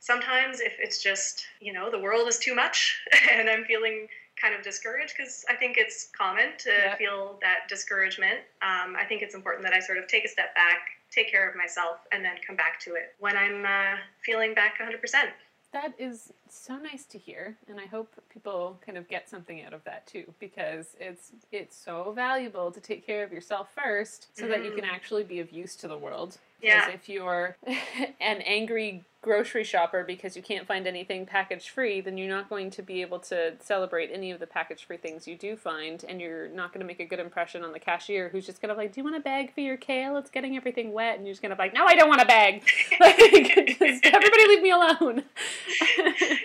sometimes, 0.00 0.60
if 0.60 0.74
it's 0.78 1.02
just, 1.02 1.46
you 1.60 1.72
know, 1.72 1.90
the 1.90 1.98
world 1.98 2.28
is 2.28 2.38
too 2.38 2.54
much 2.54 2.98
and 3.32 3.48
I'm 3.48 3.64
feeling 3.64 4.08
kind 4.40 4.54
of 4.54 4.62
discouraged, 4.62 5.14
because 5.16 5.44
I 5.48 5.54
think 5.54 5.78
it's 5.78 6.10
common 6.16 6.50
to 6.58 6.96
feel 6.98 7.38
that 7.40 7.68
discouragement, 7.68 8.40
um, 8.60 8.94
I 8.94 9.04
think 9.08 9.22
it's 9.22 9.34
important 9.34 9.64
that 9.64 9.72
I 9.72 9.80
sort 9.80 9.96
of 9.96 10.06
take 10.08 10.26
a 10.26 10.28
step 10.28 10.54
back, 10.54 10.88
take 11.10 11.30
care 11.30 11.48
of 11.48 11.56
myself, 11.56 12.00
and 12.12 12.22
then 12.22 12.32
come 12.46 12.54
back 12.54 12.78
to 12.80 12.94
it 12.94 13.14
when 13.18 13.34
I'm 13.36 13.64
uh, 13.64 13.96
feeling 14.22 14.52
back 14.52 14.74
100%. 14.78 15.00
That 15.76 15.92
is 15.98 16.32
so 16.48 16.78
nice 16.78 17.04
to 17.04 17.18
hear, 17.18 17.58
and 17.68 17.78
I 17.78 17.84
hope 17.84 18.08
people 18.30 18.78
kind 18.80 18.96
of 18.96 19.06
get 19.08 19.28
something 19.28 19.62
out 19.62 19.74
of 19.74 19.84
that 19.84 20.06
too, 20.06 20.24
because 20.38 20.96
it's 20.98 21.32
it's 21.52 21.76
so 21.76 22.12
valuable 22.12 22.72
to 22.72 22.80
take 22.80 23.04
care 23.04 23.22
of 23.22 23.30
yourself 23.30 23.68
first, 23.74 24.34
so 24.34 24.48
that 24.48 24.64
you 24.64 24.70
can 24.72 24.84
Mhm. 24.84 24.94
actually 24.94 25.22
be 25.24 25.38
of 25.38 25.50
use 25.50 25.76
to 25.76 25.86
the 25.86 25.98
world. 25.98 26.38
Yeah. 26.60 26.90
If 26.90 27.08
you're 27.08 27.56
an 27.66 28.40
angry 28.42 29.04
grocery 29.26 29.64
shopper 29.64 30.04
because 30.04 30.36
you 30.36 30.42
can't 30.42 30.66
find 30.68 30.86
anything 30.86 31.26
package 31.26 31.68
free, 31.68 32.00
then 32.00 32.16
you're 32.16 32.28
not 32.28 32.48
going 32.48 32.70
to 32.70 32.80
be 32.80 33.02
able 33.02 33.18
to 33.18 33.54
celebrate 33.60 34.08
any 34.12 34.30
of 34.30 34.38
the 34.38 34.46
package 34.46 34.84
free 34.84 34.96
things 34.96 35.26
you 35.26 35.36
do 35.36 35.56
find, 35.56 36.04
and 36.08 36.20
you're 36.20 36.48
not 36.48 36.72
going 36.72 36.80
to 36.80 36.86
make 36.86 37.00
a 37.00 37.04
good 37.04 37.18
impression 37.18 37.64
on 37.64 37.72
the 37.72 37.78
cashier 37.78 38.28
who's 38.28 38.46
just 38.46 38.62
going 38.62 38.68
to 38.68 38.74
be 38.74 38.82
like, 38.82 38.92
"Do 38.92 39.00
you 39.00 39.04
want 39.04 39.16
a 39.16 39.20
bag 39.20 39.52
for 39.52 39.60
your 39.60 39.76
kale? 39.76 40.16
It's 40.16 40.30
getting 40.30 40.56
everything 40.56 40.92
wet," 40.92 41.16
and 41.16 41.26
you're 41.26 41.32
just 41.32 41.42
going 41.42 41.50
to 41.50 41.56
be 41.56 41.62
like, 41.62 41.74
"No, 41.74 41.84
I 41.84 41.96
don't 41.96 42.08
want 42.08 42.22
a 42.22 42.26
bag. 42.26 42.62
Like, 43.00 43.16
just 43.18 44.06
everybody 44.06 44.46
leave 44.46 44.62
me 44.62 44.70
alone." 44.70 45.24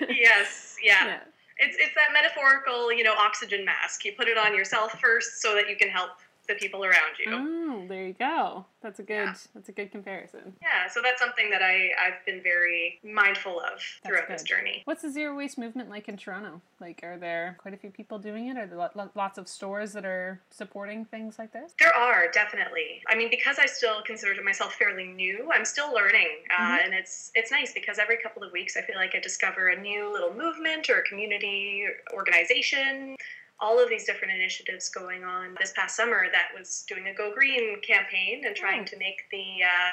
yes, 0.10 0.76
yeah. 0.84 1.06
yeah. 1.06 1.20
It's 1.60 1.78
it's 1.80 1.94
that 1.96 2.10
metaphorical, 2.12 2.92
you 2.92 3.04
know, 3.04 3.14
oxygen 3.14 3.64
mask. 3.64 4.04
You 4.04 4.14
put 4.18 4.28
it 4.28 4.38
on 4.38 4.56
yourself 4.56 5.00
first 5.00 5.42
so 5.42 5.54
that 5.54 5.70
you 5.70 5.76
can 5.76 5.90
help 5.90 6.12
the 6.48 6.56
people 6.56 6.84
around 6.84 7.14
you. 7.24 7.32
Mm. 7.32 7.61
There 7.88 8.04
you 8.06 8.14
go. 8.14 8.66
That's 8.82 9.00
a 9.00 9.04
good. 9.04 9.14
Yeah. 9.26 9.34
That's 9.54 9.70
a 9.70 9.72
good 9.72 9.92
comparison. 9.92 10.54
Yeah, 10.62 10.88
so 10.90 11.02
that's 11.04 11.22
something 11.22 11.50
that 11.52 11.62
I 11.62 11.90
I've 12.02 12.26
been 12.26 12.42
very 12.42 13.00
mindful 13.04 13.60
of 13.60 13.80
throughout 14.06 14.28
this 14.28 14.44
journey. 14.44 14.82
What's 14.86 15.02
the 15.04 15.10
zero 15.12 15.36
waste 15.36 15.58
movement 15.58 15.90
like 15.90 16.08
in 16.10 16.18
Toronto? 16.18 16.62
Like, 16.80 17.02
are 17.04 17.18
there 17.18 17.56
quite 17.60 17.74
a 17.74 17.78
few 17.78 17.92
people 17.92 18.18
doing 18.18 18.48
it? 18.48 18.58
Are 18.58 18.66
there 18.66 18.78
lo- 18.78 18.90
lo- 18.96 19.12
lots 19.16 19.38
of 19.38 19.48
stores 19.48 19.94
that 19.94 20.04
are 20.06 20.42
supporting 20.50 21.06
things 21.06 21.38
like 21.38 21.52
this? 21.54 21.74
There 21.80 21.94
are 21.96 22.30
definitely. 22.32 23.02
I 23.08 23.16
mean, 23.16 23.30
because 23.30 23.60
I 23.60 23.68
still 23.68 24.02
consider 24.02 24.42
myself 24.42 24.74
fairly 24.74 25.06
new, 25.06 25.50
I'm 25.54 25.66
still 25.66 25.94
learning, 25.94 26.30
uh, 26.58 26.62
Mhm. 26.80 26.86
and 26.86 26.94
it's 26.96 27.32
it's 27.36 27.52
nice 27.52 27.74
because 27.74 28.00
every 28.00 28.18
couple 28.18 28.44
of 28.44 28.52
weeks 28.52 28.76
I 28.78 28.82
feel 28.82 28.96
like 28.96 29.14
I 29.16 29.20
discover 29.20 29.70
a 29.70 29.80
new 29.80 30.12
little 30.12 30.34
movement 30.34 30.90
or 30.90 31.04
community 31.08 31.86
organization. 32.14 33.16
All 33.62 33.80
of 33.82 33.90
these 33.90 34.06
different 34.06 34.34
initiatives 34.34 34.90
going 34.90 35.24
on. 35.24 35.56
This 35.60 35.72
past 35.76 35.96
summer, 35.96 36.26
that 36.32 36.50
was 36.58 36.84
doing 36.90 37.08
a 37.08 37.14
Go 37.14 37.32
Green 37.34 37.80
campaign 37.82 38.44
and 38.46 38.56
trying 38.56 38.82
Oh. 38.82 38.86
to 38.86 38.98
make 38.98 39.30
the 39.32 39.64
uh, 39.64 39.92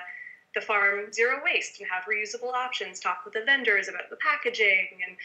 the 0.54 0.60
farm 0.62 1.12
zero 1.12 1.40
waste 1.44 1.78
and 1.78 1.88
have 1.90 2.04
reusable 2.04 2.52
options. 2.54 2.98
Talk 2.98 3.24
with 3.24 3.34
the 3.34 3.44
vendors 3.44 3.88
about 3.88 4.08
the 4.08 4.16
packaging, 4.16 4.88
and 5.06 5.16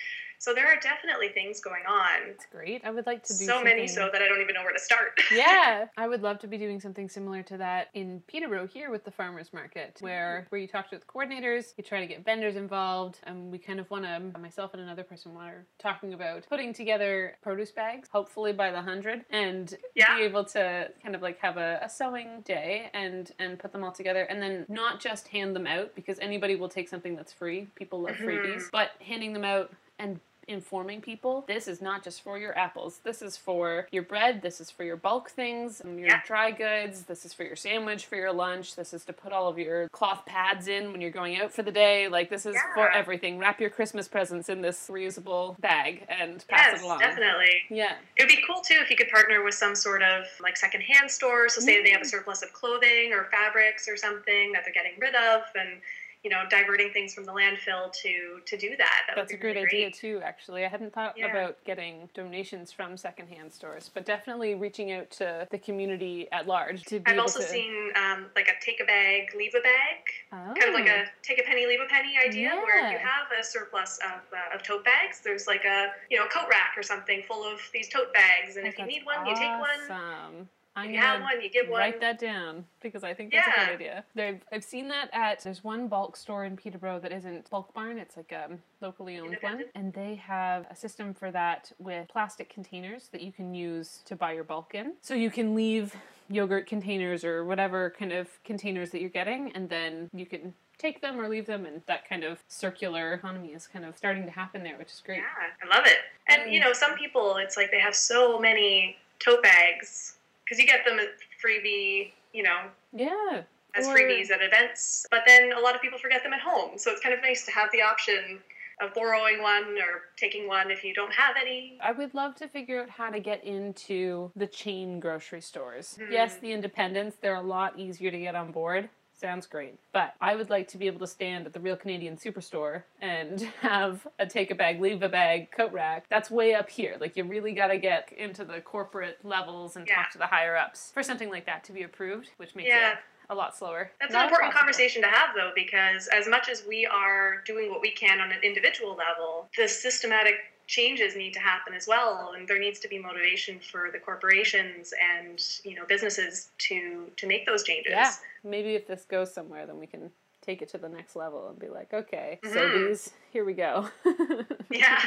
so 0.43 0.53
there 0.53 0.67
are 0.67 0.75
definitely 0.75 1.29
things 1.29 1.61
going 1.61 1.85
on. 1.87 2.27
It's 2.27 2.45
great. 2.51 2.83
I 2.83 2.91
would 2.91 3.05
like 3.05 3.23
to 3.23 3.37
do 3.37 3.45
So 3.45 3.63
many 3.63 3.87
so 3.87 4.09
that 4.11 4.21
I 4.21 4.27
don't 4.27 4.41
even 4.41 4.55
know 4.55 4.63
where 4.63 4.73
to 4.73 4.79
start. 4.79 5.17
yeah, 5.33 5.85
I 5.95 6.05
would 6.05 6.21
love 6.21 6.37
to 6.39 6.47
be 6.47 6.57
doing 6.57 6.81
something 6.81 7.07
similar 7.07 7.43
to 7.43 7.55
that 7.59 7.87
in 7.93 8.21
Peterborough 8.27 8.67
here 8.67 8.91
with 8.91 9.05
the 9.05 9.11
farmers 9.11 9.53
market, 9.53 9.95
where 10.01 10.39
mm-hmm. 10.41 10.47
where 10.49 10.59
you 10.59 10.67
talk 10.67 10.89
to 10.89 10.97
the 10.97 11.05
coordinators, 11.05 11.73
you 11.77 11.83
try 11.85 12.01
to 12.01 12.07
get 12.07 12.25
vendors 12.25 12.57
involved, 12.57 13.19
and 13.23 13.53
we 13.53 13.57
kind 13.57 13.79
of 13.79 13.89
want 13.89 14.03
to. 14.03 14.37
Myself 14.37 14.73
and 14.73 14.83
another 14.83 15.03
person 15.03 15.31
are 15.37 15.65
talking 15.79 16.13
about 16.13 16.45
putting 16.49 16.73
together 16.73 17.37
produce 17.41 17.71
bags, 17.71 18.09
hopefully 18.11 18.51
by 18.51 18.69
the 18.69 18.81
hundred, 18.81 19.23
and 19.29 19.73
Yeah. 19.95 20.17
be 20.17 20.23
able 20.23 20.43
to 20.43 20.91
kind 21.01 21.15
of 21.15 21.21
like 21.21 21.39
have 21.39 21.55
a, 21.55 21.79
a 21.81 21.89
sewing 21.89 22.41
day 22.41 22.89
and 22.93 23.31
and 23.39 23.57
put 23.57 23.71
them 23.71 23.81
all 23.81 23.93
together, 23.93 24.23
and 24.23 24.41
then 24.41 24.65
not 24.67 24.99
just 24.99 25.29
hand 25.29 25.55
them 25.55 25.67
out 25.67 25.95
because 25.95 26.19
anybody 26.19 26.57
will 26.57 26.67
take 26.67 26.89
something 26.89 27.15
that's 27.15 27.31
free. 27.31 27.67
People 27.75 28.01
love 28.01 28.17
freebies, 28.17 28.55
mm-hmm. 28.57 28.67
but 28.73 28.91
handing 28.99 29.31
them 29.31 29.45
out 29.45 29.71
and 29.99 30.19
informing 30.47 31.01
people 31.01 31.43
this 31.47 31.67
is 31.67 31.81
not 31.81 32.03
just 32.03 32.21
for 32.21 32.37
your 32.37 32.57
apples. 32.57 32.99
This 33.03 33.21
is 33.21 33.37
for 33.37 33.87
your 33.91 34.03
bread. 34.03 34.41
This 34.41 34.61
is 34.61 34.69
for 34.69 34.83
your 34.83 34.95
bulk 34.95 35.29
things 35.29 35.81
um, 35.83 35.97
your 35.97 36.09
Yeah. 36.09 36.21
dry 36.25 36.51
goods. 36.51 37.03
This 37.03 37.25
is 37.25 37.33
for 37.33 37.43
your 37.43 37.55
sandwich 37.55 38.05
for 38.05 38.15
your 38.15 38.31
lunch. 38.31 38.75
This 38.75 38.93
is 38.93 39.03
to 39.05 39.13
put 39.13 39.31
all 39.31 39.47
of 39.47 39.57
your 39.57 39.87
cloth 39.89 40.25
pads 40.25 40.67
in 40.67 40.91
when 40.91 41.01
you're 41.01 41.11
going 41.11 41.39
out 41.39 41.51
for 41.51 41.63
the 41.63 41.71
day. 41.71 42.07
Like 42.07 42.29
this 42.29 42.45
is 42.45 42.55
for 42.75 42.91
everything. 42.91 43.37
Wrap 43.37 43.59
your 43.59 43.69
christmas 43.69 44.07
presents 44.07 44.49
in 44.49 44.61
this 44.61 44.87
reusable 44.89 45.59
bag 45.59 46.05
and 46.09 46.45
pass 46.47 46.67
yes, 46.71 46.81
it 46.81 46.85
along. 46.85 46.99
definitely. 46.99 47.63
yeah. 47.69 47.95
It 48.17 48.23
would 48.23 48.29
be 48.29 48.43
cool 48.47 48.61
too 48.61 48.79
if 48.81 48.89
you 48.89 48.95
could 48.95 49.09
partner 49.09 49.43
with 49.43 49.55
some 49.55 49.75
sort 49.75 50.01
of 50.01 50.25
like 50.41 50.57
secondhand 50.57 51.09
store. 51.09 51.49
So 51.49 51.61
say 51.61 51.83
they 51.83 51.91
have 51.91 52.01
a 52.01 52.05
mm. 52.05 52.09
surplus 52.09 52.41
of 52.43 52.53
clothing 52.53 53.13
or 53.13 53.25
fabrics 53.25 53.87
or 53.87 53.97
something 53.97 54.51
that 54.53 54.63
they're 54.65 54.73
getting 54.73 54.99
rid 54.99 55.15
of, 55.15 55.41
and 55.55 55.79
you 56.23 56.29
know 56.29 56.43
diverting 56.49 56.89
things 56.91 57.13
from 57.13 57.25
the 57.25 57.33
landfill 57.33 57.91
to 57.91 58.39
to 58.45 58.57
do 58.57 58.75
that. 58.77 59.01
that 59.07 59.15
That's 59.15 59.33
a 59.33 59.37
great 59.37 59.55
really 59.55 59.67
idea 59.67 59.91
too. 59.91 60.21
Actually, 60.23 60.65
I 60.65 60.69
hadn't 60.69 60.93
thought 60.93 61.17
Yeah. 61.17 61.27
about 61.27 61.61
getting 61.65 62.09
donations 62.13 62.71
from 62.71 62.95
secondhand 62.95 63.51
stores, 63.51 63.89
but 63.93 64.05
definitely 64.05 64.55
reaching 64.55 64.93
out 64.93 65.11
to 65.11 65.47
the 65.51 65.59
community 65.59 66.27
at 66.31 66.47
large 66.47 66.83
to 66.85 66.99
be 66.99 67.11
I've 67.11 67.19
also 67.19 67.41
to. 67.41 67.45
seen 67.45 67.91
um, 67.95 68.27
like 68.35 68.47
a 68.47 68.63
take 68.63 68.79
a 68.79 68.85
bag, 68.85 69.35
leave 69.35 69.53
a 69.53 69.61
bag, 69.61 69.99
oh. 70.31 70.53
kind 70.57 70.69
of 70.69 70.73
like 70.73 70.87
a 70.87 71.05
take 71.21 71.39
a 71.39 71.43
penny, 71.43 71.67
leave 71.67 71.81
a 71.81 71.89
penny 71.89 72.17
idea, 72.17 72.51
where 72.55 72.85
if 72.85 72.91
you 72.93 72.97
have 72.99 73.27
a 73.37 73.43
surplus 73.43 73.99
of, 74.05 74.21
uh, 74.31 74.55
of 74.55 74.63
tote 74.63 74.85
bags, 74.85 75.19
there's 75.23 75.45
like 75.45 75.65
a 75.65 75.91
you 76.09 76.17
know 76.17 76.25
coat 76.27 76.47
rack 76.49 76.73
or 76.77 76.83
something 76.83 77.21
full 77.27 77.43
of 77.43 77.59
these 77.73 77.89
tote 77.89 78.13
bags, 78.13 78.55
and 78.55 78.65
if 78.65 78.77
you 78.79 78.85
need 78.85 79.05
one, 79.05 79.25
you 79.25 79.35
take 79.35 79.59
one. 79.59 80.47
I'm 80.75 80.91
you 80.91 80.99
have 80.99 81.21
one, 81.21 81.41
you 81.41 81.49
give 81.49 81.69
one. 81.69 81.79
write 81.79 82.01
that 82.01 82.19
down 82.19 82.65
because 82.81 83.03
I 83.03 83.13
think 83.13 83.31
that's 83.31 83.47
a 83.47 83.65
good 83.65 83.73
idea. 83.75 84.03
There, 84.15 84.39
I've 84.51 84.63
seen 84.63 84.87
that 84.87 85.09
at 85.13 85.43
there's 85.43 85.63
one 85.63 85.87
bulk 85.87 86.17
store 86.17 86.45
in 86.45 86.57
Peterborough 86.57 86.99
that 86.99 87.11
isn't 87.11 87.49
bulk 87.49 87.73
barn. 87.73 87.99
It's 87.99 88.17
like 88.17 88.31
a 88.31 88.49
locally 88.81 89.19
owned 89.19 89.37
one, 89.41 89.65
and 89.75 89.93
they 89.93 90.15
have 90.15 90.65
a 90.71 90.75
system 90.75 91.13
for 91.13 91.29
that 91.31 91.71
with 91.77 92.07
plastic 92.07 92.49
containers 92.49 93.09
that 93.09 93.21
you 93.21 93.31
can 93.31 93.53
use 93.53 93.99
to 94.05 94.15
buy 94.15 94.33
your 94.33 94.43
bulk 94.43 94.73
in. 94.73 94.93
So 95.01 95.13
you 95.13 95.29
can 95.29 95.53
leave 95.53 95.95
yogurt 96.29 96.65
containers 96.65 97.23
or 97.23 97.45
whatever 97.45 97.93
kind 97.97 98.11
of 98.11 98.27
containers 98.43 98.89
that 98.91 99.01
you're 99.01 99.09
getting, 99.09 99.51
and 99.51 99.69
then 99.69 100.09
you 100.11 100.25
can 100.25 100.55
take 100.79 101.01
them 101.01 101.19
or 101.19 101.29
leave 101.29 101.45
them, 101.45 101.67
and 101.67 101.83
that 101.85 102.09
kind 102.09 102.23
of 102.23 102.43
circular 102.47 103.13
economy 103.13 103.49
is 103.49 103.67
kind 103.67 103.85
of 103.85 103.95
starting 103.95 104.25
to 104.25 104.31
happen 104.31 104.63
there, 104.63 104.77
which 104.77 104.91
is 104.91 105.03
great. 105.05 105.19
Yeah, 105.19 105.67
I 105.71 105.77
love 105.77 105.85
it. 105.85 105.97
And 106.27 106.51
you 106.51 106.59
mm. 106.59 106.65
know, 106.65 106.73
some 106.73 106.95
people, 106.95 107.37
it's 107.37 107.57
like 107.57 107.69
they 107.69 107.79
have 107.79 107.95
so 107.95 108.39
many 108.39 108.97
tote 109.19 109.43
bags 109.43 110.15
because 110.53 110.59
you 110.59 110.67
get 110.67 110.85
them 110.85 110.99
as 110.99 111.07
freebie, 111.43 112.11
you 112.31 112.43
know, 112.43 112.69
Yeah. 112.91 113.43
as 113.75 113.87
Or- 113.87 113.95
freebies 113.95 114.29
at 114.31 114.41
events. 114.41 115.05
But 115.09 115.23
then 115.25 115.51
a 115.53 115.59
lot 115.59 115.75
of 115.75 115.81
people 115.81 115.97
forget 115.97 116.21
them 116.23 116.33
at 116.33 116.41
home, 116.41 116.77
so 116.77 116.91
it's 116.91 117.01
kind 117.01 117.13
of 117.15 117.21
nice 117.21 117.45
to 117.45 117.51
have 117.51 117.71
the 117.71 117.81
option 117.81 118.41
of 118.81 118.93
borrowing 118.93 119.41
one 119.41 119.77
or 119.81 120.09
taking 120.17 120.47
one 120.47 120.69
if 120.71 120.83
you 120.83 120.93
don't 120.93 121.13
have 121.13 121.35
any. 121.37 121.77
I 121.81 121.91
would 121.91 122.13
love 122.13 122.35
to 122.35 122.47
figure 122.47 122.81
out 122.81 122.89
how 122.89 123.09
to 123.09 123.19
get 123.19 123.43
into 123.43 124.31
the 124.35 124.47
chain 124.47 124.99
grocery 124.99 125.41
stores. 125.41 125.97
Mhm. 125.99 126.11
Yes, 126.11 126.37
the 126.37 126.51
independents, 126.51 127.17
they're 127.17 127.35
a 127.35 127.41
lot 127.41 127.77
easier 127.79 128.11
to 128.11 128.19
get 128.19 128.35
on 128.35 128.51
board. 128.51 128.89
Sounds 129.23 129.47
great. 129.47 129.75
But 129.93 130.15
I 130.19 130.35
would 130.35 130.49
like 130.49 130.67
to 130.69 130.77
be 130.77 130.85
able 130.87 130.99
to 130.99 131.07
stand 131.07 131.45
at 131.45 131.53
the 131.53 131.61
Real 131.61 131.77
Canadian 131.77 132.17
Superstore 132.17 132.83
and 133.01 133.39
have 133.61 134.05
a 134.19 134.25
take 134.25 134.51
a 134.51 134.55
bag, 134.55 134.81
leave 134.81 135.01
a 135.01 135.07
bag 135.07 135.49
coat 135.51 135.71
rack. 135.71 136.03
That's 136.09 136.29
way 136.29 136.53
up 136.53 136.69
here. 136.69 136.97
Like, 136.99 137.15
you 137.15 137.23
really 137.23 137.53
got 137.53 137.67
to 137.67 137.77
get 137.77 138.11
into 138.11 138.43
the 138.43 138.59
corporate 138.59 139.19
levels 139.23 139.77
and 139.77 139.87
Yeah. 139.87 139.95
talk 139.95 140.11
to 140.11 140.17
the 140.17 140.27
higher 140.27 140.57
ups 140.57 140.91
for 140.93 141.01
something 141.01 141.29
like 141.29 141.45
that 141.45 141.63
to 141.63 141.71
be 141.71 141.83
approved, 141.83 142.31
which 142.35 142.53
makes 142.53 142.67
Yeah. 142.67 142.91
it 142.93 142.97
a 143.29 143.35
lot 143.35 143.55
slower. 143.55 143.89
That's 144.01 144.11
Not 144.11 144.23
an 144.23 144.27
important 144.27 144.49
impossible. 144.49 144.59
conversation 144.59 145.01
to 145.03 145.07
have, 145.07 145.29
though, 145.33 145.53
because 145.55 146.07
as 146.09 146.27
much 146.27 146.49
as 146.49 146.65
we 146.67 146.85
are 146.85 147.37
doing 147.45 147.71
what 147.71 147.79
we 147.79 147.91
can 147.91 148.19
on 148.19 148.29
an 148.33 148.39
individual 148.43 148.93
level, 148.97 149.49
the 149.57 149.69
systematic 149.69 150.35
changes 150.67 151.15
need 151.15 151.33
to 151.33 151.39
happen 151.39 151.73
as 151.73 151.87
well, 151.87 152.33
and 152.35 152.47
there 152.47 152.59
needs 152.59 152.79
to 152.79 152.87
be 152.87 152.97
motivation 152.97 153.59
for 153.59 153.89
the 153.91 153.99
corporations 153.99 154.93
and 155.01 155.41
you 155.63 155.75
know 155.75 155.85
businesses 155.85 156.49
to 156.59 157.07
to 157.17 157.27
make 157.27 157.45
those 157.45 157.63
changes. 157.63 157.91
Yeah. 157.91 158.11
Maybe 158.43 158.75
if 158.75 158.87
this 158.87 159.05
goes 159.05 159.33
somewhere, 159.33 159.65
then 159.65 159.77
we 159.77 159.87
can 159.87 160.11
take 160.41 160.61
it 160.61 160.69
to 160.69 160.77
the 160.77 160.89
next 160.89 161.15
level 161.15 161.47
and 161.47 161.57
be 161.57 161.69
like, 161.69 161.93
okay, 161.93 162.39
so 162.43 162.67
Mhm. 162.67 162.73
these, 162.73 163.11
here 163.31 163.45
we 163.45 163.53
go. 163.53 163.89
Yeah. 164.73 165.01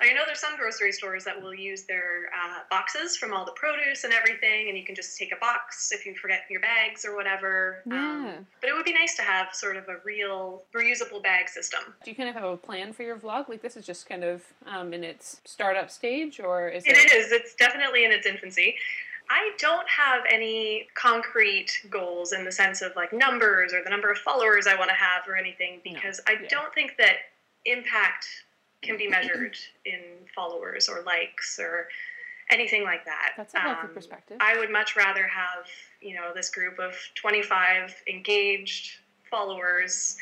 I 0.00 0.12
know 0.12 0.22
there's 0.26 0.40
some 0.40 0.56
grocery 0.56 0.92
stores 0.92 1.24
that 1.24 1.40
will 1.40 1.54
use 1.54 1.84
their 1.84 2.30
uh, 2.34 2.60
boxes 2.70 3.16
from 3.16 3.32
all 3.32 3.44
the 3.44 3.52
produce 3.52 4.04
and 4.04 4.12
everything, 4.12 4.68
and 4.68 4.78
you 4.78 4.84
can 4.84 4.94
just 4.94 5.18
take 5.18 5.32
a 5.32 5.36
box 5.36 5.90
if 5.92 6.06
you 6.06 6.14
forget 6.14 6.42
your 6.48 6.60
bags 6.60 7.04
or 7.04 7.16
whatever. 7.16 7.82
Yeah. 7.86 7.96
Um, 7.96 8.46
but 8.60 8.70
it 8.70 8.74
would 8.74 8.84
be 8.84 8.92
nice 8.92 9.16
to 9.16 9.22
have 9.22 9.48
sort 9.52 9.76
of 9.76 9.88
a 9.88 9.96
real 10.04 10.62
reusable 10.74 11.22
bag 11.22 11.48
system. 11.48 11.80
Do 12.04 12.10
you 12.10 12.16
kind 12.16 12.28
of 12.28 12.34
have 12.34 12.44
a 12.44 12.56
plan 12.56 12.92
for 12.92 13.02
your 13.02 13.16
vlog? 13.16 13.48
Like 13.48 13.62
this 13.62 13.76
is 13.76 13.84
just 13.84 14.08
kind 14.08 14.24
of 14.24 14.44
um, 14.66 14.94
in 14.94 15.04
its 15.04 15.40
startup 15.44 15.90
stage, 15.90 16.40
or 16.40 16.68
is 16.68 16.84
it? 16.86 16.96
It 16.96 17.12
is. 17.12 17.32
It's 17.32 17.54
definitely 17.54 18.04
in 18.04 18.12
its 18.12 18.26
infancy. 18.26 18.76
I 19.28 19.50
don't 19.58 19.88
have 19.88 20.22
any 20.30 20.86
concrete 20.94 21.70
goals 21.90 22.32
in 22.32 22.44
the 22.44 22.52
sense 22.52 22.80
of 22.82 22.94
like 22.94 23.12
numbers 23.12 23.72
or 23.74 23.82
the 23.82 23.90
number 23.90 24.10
of 24.10 24.18
followers 24.18 24.66
I 24.66 24.76
want 24.76 24.90
to 24.90 24.96
have 24.96 25.26
or 25.28 25.36
anything 25.36 25.80
No, 25.84 25.94
because 25.94 26.20
I 26.28 26.34
yeah. 26.42 26.48
don't 26.48 26.72
think 26.74 26.92
that 26.98 27.16
impact 27.64 28.26
can 28.82 28.96
be 28.96 29.08
measured 29.08 29.56
in 29.84 30.00
followers 30.34 30.88
or 30.88 31.02
likes 31.02 31.58
or 31.58 31.88
anything 32.50 32.84
like 32.84 33.04
that. 33.04 33.32
That's 33.36 33.54
a 33.54 33.58
healthy 33.58 33.88
Um, 33.88 33.94
perspective. 33.94 34.36
I 34.40 34.56
would 34.58 34.70
much 34.70 34.94
rather 34.96 35.26
have, 35.26 35.66
you 36.00 36.14
know, 36.14 36.32
this 36.34 36.48
group 36.50 36.78
of 36.78 36.94
25 37.14 37.94
engaged 38.06 38.98
followers 39.30 40.16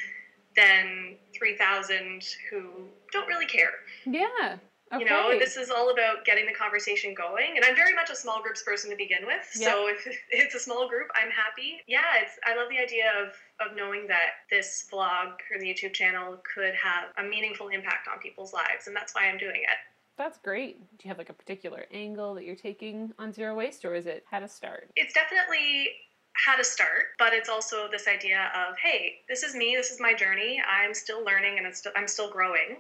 than 0.57 1.17
3,000 1.37 2.25
who 2.51 2.89
don't 3.13 3.27
really 3.27 3.47
care. 3.47 3.73
yeah. 4.05 4.57
Okay. 4.95 5.05
You 5.05 5.11
know, 5.11 5.39
this 5.39 5.57
is 5.57 5.71
all 5.71 5.91
about 5.91 6.25
getting 6.25 6.47
the 6.47 6.53
conversation 6.53 7.15
going, 7.15 7.57
and 7.57 7.65
I'm 7.65 7.75
very 7.75 7.95
much 7.95 8.11
a 8.11 8.17
small 8.17 8.43
groups 8.43 8.63
person 8.63 8.91
to 8.91 8.97
begin 8.97 9.27
with. 9.27 9.45
So 9.51 9.89
if 9.89 10.07
it's 10.31 10.55
a 10.55 10.61
small 10.61 10.89
group, 10.89 11.09
I'm 11.21 11.31
happy. 11.31 11.81
Yeah, 11.87 12.23
it's 12.23 12.39
I 12.47 12.57
love 12.57 12.69
the 12.71 12.79
idea 12.79 13.11
of 13.23 13.35
of 13.67 13.77
knowing 13.77 14.07
that 14.09 14.47
this 14.51 14.87
vlog 14.93 15.35
or 15.53 15.59
the 15.59 15.67
YouTube 15.67 15.95
channel 15.95 16.39
could 16.55 16.75
have 16.75 17.11
a 17.19 17.29
meaningful 17.29 17.69
impact 17.69 18.09
on 18.13 18.19
people's 18.21 18.53
lives, 18.53 18.87
and 18.87 18.95
that's 18.95 19.15
why 19.15 19.29
I'm 19.29 19.39
doing 19.39 19.63
it. 19.63 19.79
That's 20.17 20.39
great. 20.39 20.79
Do 20.99 21.05
you 21.05 21.09
have 21.09 21.19
like 21.19 21.31
a 21.31 21.35
particular 21.35 21.87
angle 21.93 22.35
that 22.35 22.45
you're 22.45 22.55
taking 22.55 23.13
on 23.19 23.33
zero 23.33 23.55
waste, 23.55 23.85
or 23.85 23.95
is 23.95 24.07
it 24.07 24.25
how 24.31 24.39
to 24.39 24.49
start? 24.49 24.91
It's 24.95 25.13
definitely 25.13 25.89
how 26.35 26.57
to 26.57 26.65
start, 26.65 27.15
but 27.19 27.33
it's 27.33 27.49
also 27.49 27.89
this 27.91 28.07
idea 28.07 28.51
of 28.55 28.77
hey, 28.79 29.17
this 29.29 29.43
is 29.43 29.55
me, 29.55 29.75
this 29.77 29.91
is 29.91 30.01
my 30.01 30.15
journey. 30.15 30.63
I'm 30.69 30.95
still 30.95 31.25
learning, 31.25 31.59
and 31.59 31.67
it's 31.67 31.79
still, 31.79 31.93
I'm 31.97 32.09
still 32.09 32.31
growing. 32.31 32.79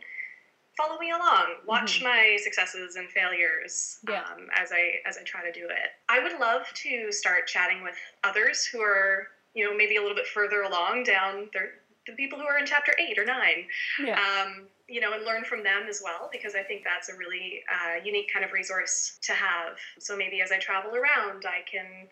Follow 0.76 0.98
me 0.98 1.10
along. 1.10 1.56
Watch 1.66 2.02
my 2.02 2.36
successes 2.42 2.96
and 2.96 3.08
failures 3.10 3.98
Yeah. 4.08 4.22
um, 4.24 4.48
as 4.56 4.72
I 4.72 5.00
as 5.06 5.16
I 5.16 5.22
try 5.22 5.42
to 5.44 5.52
do 5.52 5.66
it. 5.68 5.90
I 6.08 6.18
would 6.20 6.38
love 6.38 6.62
to 6.74 7.12
start 7.12 7.46
chatting 7.46 7.82
with 7.82 7.94
others 8.24 8.64
who 8.64 8.80
are 8.80 9.28
you 9.54 9.64
know 9.64 9.74
maybe 9.76 9.96
a 9.96 10.00
little 10.02 10.16
bit 10.16 10.26
further 10.26 10.62
along 10.62 11.04
down 11.04 11.48
their 11.52 11.74
the 12.06 12.12
people 12.14 12.38
who 12.38 12.44
are 12.44 12.58
in 12.58 12.66
chapter 12.66 12.92
eight 12.98 13.18
or 13.18 13.24
nine 13.24 13.66
Yeah. 13.98 14.20
um, 14.20 14.66
you 14.88 15.00
know, 15.00 15.14
and 15.14 15.24
learn 15.24 15.44
from 15.44 15.62
them 15.62 15.84
as 15.88 16.02
well, 16.04 16.28
because 16.30 16.54
I 16.54 16.62
think 16.62 16.84
that's 16.84 17.08
a 17.08 17.14
really 17.16 17.62
uh, 17.72 18.04
unique 18.04 18.30
kind 18.30 18.44
of 18.44 18.52
resource 18.52 19.18
to 19.22 19.32
have. 19.32 19.78
So 19.98 20.14
maybe 20.14 20.42
as 20.42 20.52
I 20.52 20.58
travel 20.58 20.94
around, 20.94 21.44
I 21.46 21.62
can 21.70 22.06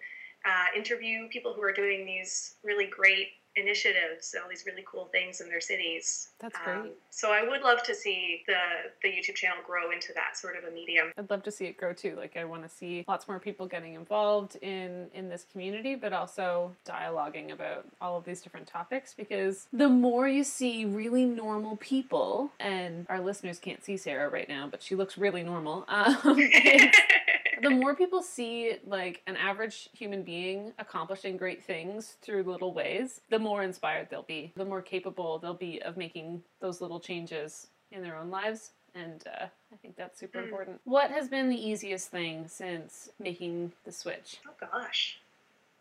uh, 0.46 0.66
interview 0.74 1.28
people 1.28 1.52
who 1.52 1.62
are 1.62 1.72
doing 1.72 2.06
these 2.06 2.54
really 2.64 2.86
great 2.86 3.28
initiatives, 3.56 4.34
all 4.42 4.48
these 4.48 4.64
really 4.66 4.84
cool 4.90 5.06
things 5.06 5.40
in 5.40 5.48
their 5.48 5.60
cities. 5.60 6.30
That's 6.38 6.56
Um, 6.66 6.82
great. 6.82 6.92
so 7.10 7.30
I 7.32 7.42
would 7.46 7.62
love 7.62 7.82
to 7.84 7.94
see 7.94 8.42
the 8.46 8.56
the 9.02 9.08
YouTube 9.08 9.34
channel 9.34 9.58
grow 9.66 9.90
into 9.90 10.12
that 10.14 10.36
sort 10.36 10.56
of 10.56 10.64
a 10.64 10.70
medium. 10.70 11.12
I'd 11.18 11.28
love 11.30 11.42
to 11.44 11.50
see 11.50 11.66
it 11.66 11.76
grow 11.76 11.92
too. 11.92 12.14
Like 12.16 12.36
I 12.36 12.44
want 12.44 12.62
to 12.62 12.68
see 12.68 13.04
lots 13.06 13.28
more 13.28 13.38
people 13.38 13.66
getting 13.66 13.94
involved 13.94 14.56
in 14.62 15.08
in 15.14 15.28
this 15.28 15.44
community, 15.52 15.94
but 15.94 16.12
also 16.12 16.74
dialoguing 16.86 17.52
about 17.52 17.86
all 18.00 18.16
of 18.16 18.24
these 18.24 18.40
different 18.40 18.66
topics 18.66 19.12
because 19.14 19.66
the 19.72 19.88
more 19.88 20.26
you 20.28 20.44
see 20.44 20.84
really 20.84 21.24
normal 21.24 21.76
people, 21.76 22.50
and 22.60 23.06
our 23.08 23.20
listeners 23.20 23.58
can't 23.58 23.84
see 23.84 23.96
Sara 23.96 24.28
right 24.28 24.48
now, 24.48 24.66
but 24.70 24.82
she 24.82 24.94
looks 24.94 25.18
really 25.18 25.42
normal. 25.42 25.84
Um, 25.88 26.16
the 27.62 27.70
more 27.70 27.94
people 27.94 28.22
see 28.22 28.76
like 28.86 29.22
an 29.26 29.36
average 29.36 29.88
human 29.92 30.22
being 30.22 30.72
accomplishing 30.78 31.36
great 31.36 31.62
things 31.62 32.16
through 32.20 32.42
little 32.42 32.72
ways, 32.74 33.20
the 33.30 33.38
more 33.38 33.62
inspired 33.62 34.08
they'll 34.10 34.22
be, 34.22 34.52
the 34.56 34.64
more 34.64 34.82
capable 34.82 35.38
they'll 35.38 35.54
be 35.54 35.80
of 35.82 35.96
making 35.96 36.42
those 36.60 36.80
little 36.80 37.00
changes 37.00 37.68
in 37.92 38.02
their 38.02 38.16
own 38.16 38.30
lives. 38.30 38.72
And 38.94 39.24
uh, 39.26 39.46
I 39.72 39.76
think 39.80 39.96
that's 39.96 40.18
super 40.20 40.40
Mm. 40.40 40.44
important. 40.44 40.80
What 40.84 41.10
has 41.10 41.28
been 41.28 41.48
the 41.48 41.56
easiest 41.68 42.10
thing 42.10 42.46
since 42.48 43.08
making 43.18 43.72
the 43.84 43.92
switch? 43.92 44.38
oh 44.46 44.52
gosh. 44.60 45.18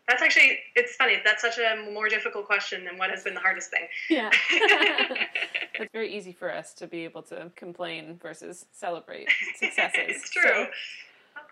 That's 0.08 0.20
actually, 0.20 0.58
it's 0.74 0.96
funny. 0.96 1.18
That's 1.24 1.42
such 1.42 1.58
a 1.58 1.90
more 1.92 2.08
difficult 2.08 2.46
question 2.46 2.84
than 2.84 2.98
what 2.98 3.10
has 3.10 3.22
been 3.22 3.34
the 3.34 3.40
hardest 3.40 3.70
thing. 3.70 3.86
Yeah. 4.10 4.30
it's 5.74 5.92
very 5.92 6.12
easy 6.14 6.32
for 6.32 6.52
us 6.52 6.72
to 6.74 6.86
be 6.86 7.04
able 7.04 7.22
to 7.22 7.50
complain 7.54 8.18
versus 8.20 8.66
celebrate 8.72 9.28
successes. 9.56 10.00
it's 10.08 10.30
true. 10.30 10.42
So, 10.42 10.66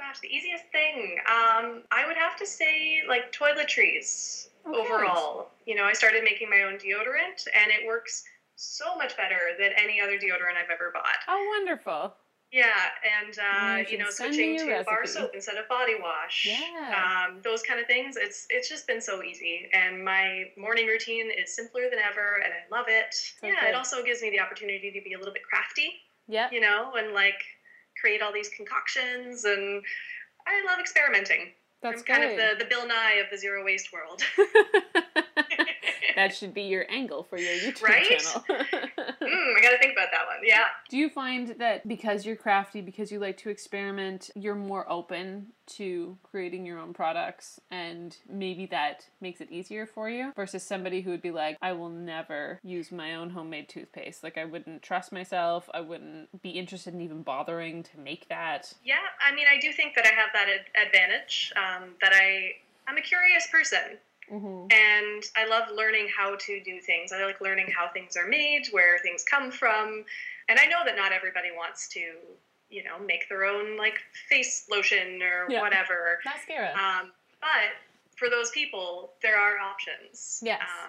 gosh, 0.01 0.21
the 0.21 0.29
easiest 0.29 0.65
thing. 0.73 1.19
Um, 1.29 1.83
I 1.93 2.07
would 2.07 2.17
have 2.17 2.37
to 2.39 2.47
say 2.47 3.03
like 3.09 3.33
toiletries 3.33 4.49
good. 4.65 4.75
overall. 4.77 5.51
You 5.67 5.75
know, 5.77 5.85
I 5.85 5.93
started 5.93 6.25
making 6.25 6.49
my 6.51 6.63
own 6.63 6.75
deodorant, 6.75 7.47
and 7.55 7.71
it 7.71 7.87
works 7.87 8.25
so 8.57 8.97
much 8.97 9.17
better 9.17 9.39
than 9.59 9.71
any 9.77 10.01
other 10.01 10.19
deodorant 10.19 10.57
I've 10.63 10.71
ever 10.73 10.91
bought. 10.93 11.21
oh, 11.29 11.55
wonderful. 11.57 12.15
Yeah, 12.53 12.67
and 13.23 13.39
uh, 13.39 13.77
You 13.89 13.97
you 13.97 13.99
know, 14.03 14.11
switching 14.11 14.59
to 14.59 14.81
a 14.81 14.85
bar 14.85 15.07
soap 15.07 15.31
instead 15.35 15.57
of 15.57 15.69
body 15.69 15.95
wash. 16.03 16.49
Yeah. 16.51 16.91
Um, 17.31 17.41
those 17.45 17.63
kind 17.63 17.79
of 17.79 17.87
things. 17.87 18.17
It's 18.17 18.47
it's 18.51 18.69
just 18.69 18.89
been 18.89 19.01
so 19.01 19.23
easy, 19.23 19.69
and 19.73 20.05
my 20.05 20.47
morning 20.57 20.87
routine 20.89 21.31
is 21.31 21.55
simpler 21.55 21.83
than 21.89 22.01
ever, 22.01 22.41
and 22.43 22.53
I 22.53 22.67
love 22.77 22.87
it. 22.89 23.15
So 23.15 23.47
yeah, 23.47 23.55
good. 23.61 23.69
it 23.69 23.75
also 23.77 24.03
gives 24.03 24.21
me 24.21 24.31
the 24.31 24.41
opportunity 24.41 24.91
to 24.91 25.01
be 25.05 25.13
a 25.15 25.19
little 25.19 25.33
bit 25.33 25.45
crafty 25.49 25.93
Yeah. 26.27 26.49
you 26.51 26.59
know, 26.61 26.95
and 26.97 27.15
like 27.15 27.41
create 28.01 28.23
all 28.23 28.33
these 28.33 28.49
concoctions. 28.49 29.45
And 29.45 29.83
I 30.47 30.65
love 30.67 30.79
experimenting. 30.81 31.53
That's 31.83 32.01
I'm 32.01 32.05
kind 32.07 32.23
great. 32.23 32.33
of 32.39 32.59
the, 32.59 32.65
the 32.65 32.69
Bill 32.69 32.87
Nye 32.87 33.21
of 33.25 33.27
the 33.31 33.39
zero 33.39 33.65
waste 33.65 33.89
world. 33.93 34.23
that 36.17 36.35
should 36.35 36.53
be 36.55 36.63
your 36.63 36.87
angle 36.91 37.23
for 37.25 37.39
your 37.39 37.53
YouTube 37.53 37.83
Right? 37.83 38.05
channel. 38.05 38.45
mm, 38.49 39.57
I 39.57 39.61
got 39.63 39.71
to 39.71 39.79
think 39.79 39.93
about 39.95 40.09
that 40.13 40.27
one. 40.27 40.30
Yeah. 40.43 40.65
Do 40.89 40.97
you 40.97 41.09
find 41.09 41.55
that 41.59 41.87
because 41.87 42.25
you're 42.25 42.37
crafty, 42.37 42.81
because 42.81 43.11
you 43.13 43.19
like 43.19 43.37
to 43.39 43.51
experiment, 43.51 44.31
you're 44.35 44.55
more 44.55 44.91
open 44.91 45.49
to 45.67 46.19
creating 46.23 46.67
your 46.67 46.79
own 46.79 46.93
products 46.93 47.61
and 47.71 48.17
maybe 48.29 48.67
that 48.67 49.07
makes 49.21 49.41
it 49.41 49.51
easier 49.51 49.87
for 49.87 50.11
you 50.11 50.33
versus 50.35 50.63
somebody 50.63 51.01
who 51.01 51.11
would 51.11 51.23
be 51.23 51.31
like, 51.31 51.57
I 51.63 51.73
will 51.73 51.91
never 51.91 52.59
use 52.63 52.91
my 52.91 53.15
own 53.15 53.31
homemade 53.31 53.69
toothpaste. 53.69 54.25
Like, 54.25 54.37
I 54.37 54.45
wouldn't 54.45 54.83
trust 54.83 55.13
myself. 55.13 55.69
I 55.73 55.81
wouldn't 55.81 56.43
be 56.43 56.51
interested 56.51 56.95
in 56.95 57.01
even 57.01 57.23
bothering 57.23 57.83
to 57.85 57.99
make 57.99 58.29
that. 58.29 58.75
Yeah. 58.85 58.97
I 59.25 59.35
mean, 59.35 59.47
I 59.51 59.61
do 59.61 59.73
think 59.73 59.95
that 59.95 60.07
I 60.07 60.11
have 60.11 60.31
that 60.33 60.49
ad- 60.49 60.87
advantage 60.87 61.53
um, 61.57 61.91
that 62.01 62.13
I, 62.13 62.53
I'm 62.89 62.97
a 62.97 63.03
curious 63.03 63.47
person. 63.51 63.99
Mm-hmm. 64.31 64.67
and 64.71 65.25
I 65.37 65.47
love 65.49 65.65
learning 65.75 66.09
how 66.17 66.37
to 66.37 66.61
do 66.63 66.81
things. 66.81 67.13
I 67.13 67.25
like 67.25 67.41
learning 67.41 67.69
how 67.77 67.89
things 67.93 68.17
are 68.17 68.27
made, 68.29 68.67
where 68.71 68.99
things 69.01 69.25
come 69.25 69.51
from, 69.51 70.05
and 70.49 70.59
I 70.59 70.67
know 70.67 70.79
that 70.85 70.97
not 70.97 71.13
everybody 71.13 71.49
wants 71.57 71.89
to, 71.89 72.01
you 72.71 72.85
know, 72.85 72.99
make 73.05 73.29
their 73.29 73.45
own 73.45 73.77
like 73.77 73.99
face 74.29 74.67
lotion 74.71 75.23
or 75.23 75.47
Yeah. 75.51 75.61
whatever. 75.61 76.21
Mascara. 76.25 76.73
Um, 76.75 77.13
but 77.41 77.73
for 78.17 78.29
those 78.31 78.51
people, 78.51 79.13
there 79.23 79.39
are 79.39 79.59
options. 79.59 80.41
Yes. 80.45 80.61
Uh, 80.63 80.89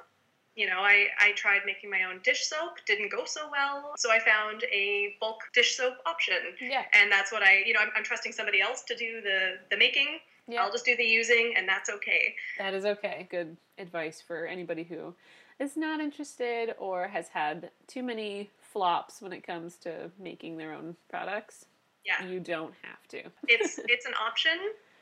you 0.56 0.68
know, 0.68 0.80
I, 0.80 1.08
I 1.18 1.32
tried 1.32 1.62
making 1.66 1.90
my 1.90 2.04
own 2.04 2.20
dish 2.24 2.46
soap, 2.46 2.74
didn't 2.86 3.10
go 3.10 3.24
so 3.24 3.50
well, 3.50 3.94
so 3.98 4.12
I 4.12 4.20
found 4.20 4.64
a 4.66 5.16
bulk 5.22 5.40
dish 5.54 5.78
soap 5.78 5.94
option. 6.06 6.36
yeah. 6.60 6.84
And 6.94 7.10
that's 7.10 7.32
what 7.32 7.42
I, 7.42 7.64
you 7.66 7.72
know, 7.74 7.80
I'm, 7.80 7.90
I'm 7.96 8.04
trusting 8.04 8.34
somebody 8.34 8.60
else 8.62 8.82
to 8.84 8.96
do 8.96 9.22
the, 9.22 9.60
the 9.70 9.78
making. 9.78 10.20
Yeah. 10.52 10.64
I'll 10.64 10.72
just 10.72 10.86
do 10.86 10.96
the 10.96 11.04
using, 11.04 11.54
and 11.58 11.68
that's 11.68 11.90
okay. 11.90 12.36
That 12.58 12.74
is 12.74 12.86
okay. 12.86 13.28
Good 13.32 13.56
advice 13.78 14.22
for 14.26 14.46
anybody 14.46 14.84
who 14.84 15.14
is 15.60 15.78
not 15.78 16.00
interested 16.00 16.76
or 16.78 17.08
has 17.08 17.30
had 17.30 17.72
too 17.88 18.04
many 18.04 18.50
flops 18.60 19.22
when 19.22 19.32
it 19.34 19.46
comes 19.46 19.76
to 19.78 20.12
making 20.20 20.58
their 20.58 20.74
own 20.74 20.96
products. 21.10 21.66
Yeah. 22.06 22.26
You 22.26 22.40
don't 22.40 22.74
have 22.82 23.08
to. 23.10 23.22
It's 23.48 23.80
it's 23.86 24.06
an 24.06 24.14
option, 24.20 24.58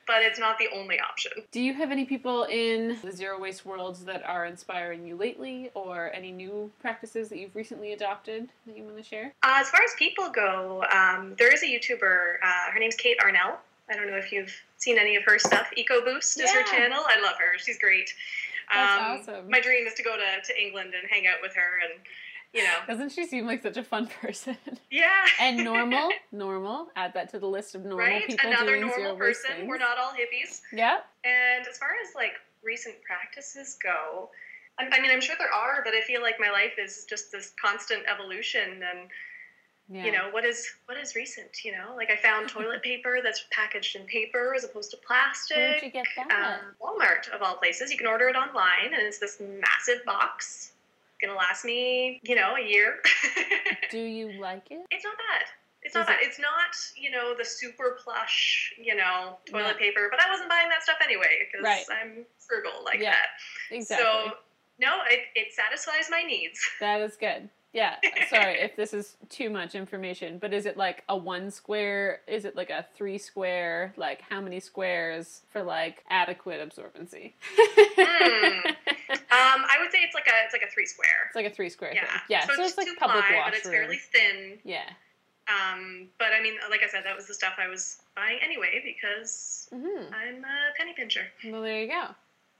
but 0.06 0.22
it's 0.22 0.40
not 0.40 0.58
the 0.58 0.68
only 0.76 1.00
option. 1.00 1.32
Do 1.52 1.62
you 1.62 1.74
have 1.76 1.92
any 1.92 2.04
people 2.04 2.44
in 2.44 2.98
the 3.04 3.12
zero 3.12 3.40
waste 3.40 3.66
worlds 3.66 4.04
that 4.06 4.24
are 4.26 4.46
inspiring 4.46 5.08
you 5.08 5.16
lately, 5.16 5.72
or 5.76 6.12
any 6.14 6.32
new 6.32 6.70
practices 6.82 7.30
that 7.30 7.38
you've 7.38 7.56
recently 7.56 7.94
adopted 7.94 8.50
that 8.66 8.76
you 8.76 8.84
want 8.84 8.98
to 8.98 9.04
share? 9.04 9.34
Uh, 9.44 9.54
as 9.58 9.70
far 9.70 9.82
as 9.82 9.92
people 9.98 10.30
go, 10.30 10.84
um, 10.92 11.36
there 11.38 11.54
is 11.54 11.64
a 11.64 11.68
YouTuber. 11.68 12.36
Uh, 12.44 12.72
her 12.74 12.80
name's 12.80 12.96
Kate 12.96 13.18
Arnell. 13.20 13.58
I 13.90 13.96
don't 13.96 14.08
know 14.08 14.18
if 14.18 14.32
you've 14.32 14.54
seen 14.78 14.98
any 14.98 15.16
of 15.16 15.24
her 15.26 15.40
stuff. 15.40 15.68
EcoBoost 15.78 16.40
is 16.40 16.52
her 16.52 16.64
channel. 16.64 17.04
I 17.08 17.20
love 17.22 17.36
her. 17.40 17.58
She's 17.58 17.80
great. 17.80 18.14
That's 18.74 19.28
um, 19.28 19.34
awesome. 19.36 19.50
My 19.50 19.60
dream 19.60 19.88
is 19.88 19.94
to 19.96 20.04
go 20.04 20.16
to, 20.16 20.46
to 20.46 20.62
England 20.62 20.94
and 21.00 21.10
hang 21.10 21.28
out 21.28 21.38
with 21.42 21.56
her 21.56 21.80
and, 21.84 22.00
you 22.54 22.64
know. 22.64 22.76
Doesn't 22.88 23.12
she 23.12 23.26
seem 23.26 23.48
like 23.48 23.64
such 23.64 23.78
a 23.78 23.84
fun 23.84 24.08
person? 24.22 24.58
Yeah. 24.92 25.26
and 25.42 25.64
normal, 25.64 26.10
normal. 26.32 26.90
Add 26.96 27.14
that 27.16 27.30
to 27.32 27.40
the 27.40 27.48
list 27.48 27.76
of 27.76 27.84
normal 27.84 28.06
right? 28.06 28.28
people 28.28 28.50
Another 28.50 28.78
doing 28.78 28.88
normal 28.88 29.16
person. 29.16 29.52
things. 29.58 29.68
We're 29.68 29.78
not 29.78 29.98
all 29.98 30.12
hippies. 30.12 30.62
Yeah. 30.72 31.00
And 31.24 31.68
as 31.68 31.78
far 31.78 31.90
as 32.08 32.14
like 32.16 32.34
recent 32.64 32.96
practices 33.02 33.78
go, 33.82 34.30
I 34.78 34.88
I 34.92 35.02
mean, 35.02 35.12
I'm 35.12 35.22
sure 35.22 35.36
there 35.38 35.54
are, 35.54 35.82
but 35.84 35.94
I 35.94 36.02
feel 36.02 36.22
like 36.22 36.36
my 36.40 36.52
life 36.52 36.74
is 36.78 37.06
just 37.10 37.32
this 37.32 37.54
constant 37.62 38.04
evolution 38.08 38.84
and 38.84 39.10
Yeah. 39.92 40.06
you 40.06 40.12
know 40.12 40.30
what 40.30 40.46
is 40.46 40.68
what 40.86 40.98
is 41.00 41.16
recent 41.16 41.66
you 41.66 41.72
know 41.72 41.96
like 41.96 42.12
i 42.12 42.16
found 42.16 42.48
toilet 42.56 42.84
paper 42.84 43.22
that's 43.24 43.46
packaged 43.52 43.96
in 43.96 44.04
paper 44.06 44.54
as 44.56 44.64
opposed 44.64 44.92
to 44.92 44.98
plastic 44.98 45.58
Where'd 45.58 45.82
you 45.84 45.90
get 45.90 46.06
that? 46.16 46.30
um, 46.62 46.76
walmart 46.80 47.28
of 47.34 47.42
all 47.42 47.56
places 47.58 47.90
you 47.92 47.98
can 47.98 48.06
order 48.06 48.28
it 48.30 48.36
online 48.36 48.94
and 48.94 49.02
it's 49.02 49.18
this 49.18 49.42
massive 49.42 50.06
box 50.06 50.74
gonna 51.20 51.34
last 51.36 51.66
me 51.66 52.20
you 52.24 52.36
know 52.36 52.56
a 52.56 52.62
year 52.62 53.00
Do 53.92 53.98
you 54.00 54.40
like 54.40 54.68
it? 54.70 54.86
it's 54.92 55.04
not 55.04 55.16
bad 55.18 55.48
it's 55.82 55.96
not 55.96 56.02
Is 56.02 56.08
bad 56.08 56.20
it- 56.22 56.28
it's 56.28 56.40
not 56.40 56.76
you 56.96 57.10
know 57.10 57.34
the 57.36 57.44
super 57.46 57.98
plush 58.04 58.72
you 58.80 58.96
know 58.96 59.38
toilet 59.50 59.78
Yeah. 59.80 59.86
paper 59.88 60.08
but 60.12 60.20
i 60.24 60.30
wasn't 60.30 60.50
buying 60.50 60.70
that 60.70 60.84
stuff 60.84 60.98
anyway 61.04 61.48
because 61.52 61.64
Right. 61.66 61.84
i'm 62.00 62.26
frugal 62.38 62.84
like 62.86 63.00
Yeah, 63.00 63.12
that 63.16 63.76
Exactly. 63.76 64.06
so 64.06 64.34
no 64.80 65.00
it, 65.10 65.22
it 65.34 65.52
satisfies 65.52 66.10
my 66.12 66.22
needs 66.22 66.60
that 66.80 67.02
is 67.02 67.16
good. 67.18 67.50
Yeah. 67.72 67.96
Sorry 68.30 68.60
if 68.62 68.76
this 68.78 68.94
is 68.94 69.16
too 69.30 69.50
much 69.50 69.76
information, 69.76 70.40
but 70.40 70.54
is 70.54 70.66
it 70.66 70.76
like 70.78 71.04
a 71.08 71.16
one 71.16 71.52
square? 71.52 72.22
Is 72.28 72.46
it 72.46 72.56
like 72.56 72.70
a 72.72 72.86
three 72.96 73.18
square? 73.20 73.94
Like 73.96 74.22
how 74.28 74.42
many 74.42 74.60
squares 74.60 75.42
for 75.50 75.62
like 75.62 76.04
adequate 76.10 76.60
absorbency? 76.68 77.34
Hmm. 77.98 78.70
um 79.10 79.66
i 79.68 79.78
would 79.82 79.92
say 79.92 80.00
it's 80.00 80.14
like 80.16 80.28
a 80.28 80.32
it's 80.46 80.54
like 80.54 80.62
a 80.64 80.72
three 80.72 80.86
square 80.86 81.08
It's 81.28 81.36
like 81.36 81.46
a 81.46 81.50
three 81.50 81.70
square 81.70 81.94
Yeah. 81.94 82.06
thing. 82.06 82.22
Yeah. 82.30 82.46
So, 82.48 82.54
So, 82.56 82.62
it's, 82.64 82.70
it's 82.72 82.78
like 82.78 82.88
public 82.98 83.24
ply, 83.26 83.36
washroom. 83.36 83.46
but 83.52 83.54
it's 83.58 83.70
fairly 83.70 83.98
thin. 83.98 84.58
Yeah. 84.64 84.84
Um, 85.48 86.08
but 86.20 86.28
I 86.38 86.42
mean, 86.44 86.54
like 86.70 86.82
I 86.84 86.88
said, 86.90 87.02
that 87.06 87.16
was 87.16 87.28
the 87.28 87.34
stuff 87.34 87.54
I 87.58 87.68
was 87.68 87.98
buying 88.16 88.38
anyway 88.44 88.82
because 88.86 89.68
hmm 89.72 90.04
I'm 90.14 90.44
a 90.44 90.74
penny 90.78 90.94
pincher. 90.96 91.26
Well, 91.46 91.62
there 91.62 91.82
you 91.82 91.88
go. 91.88 92.06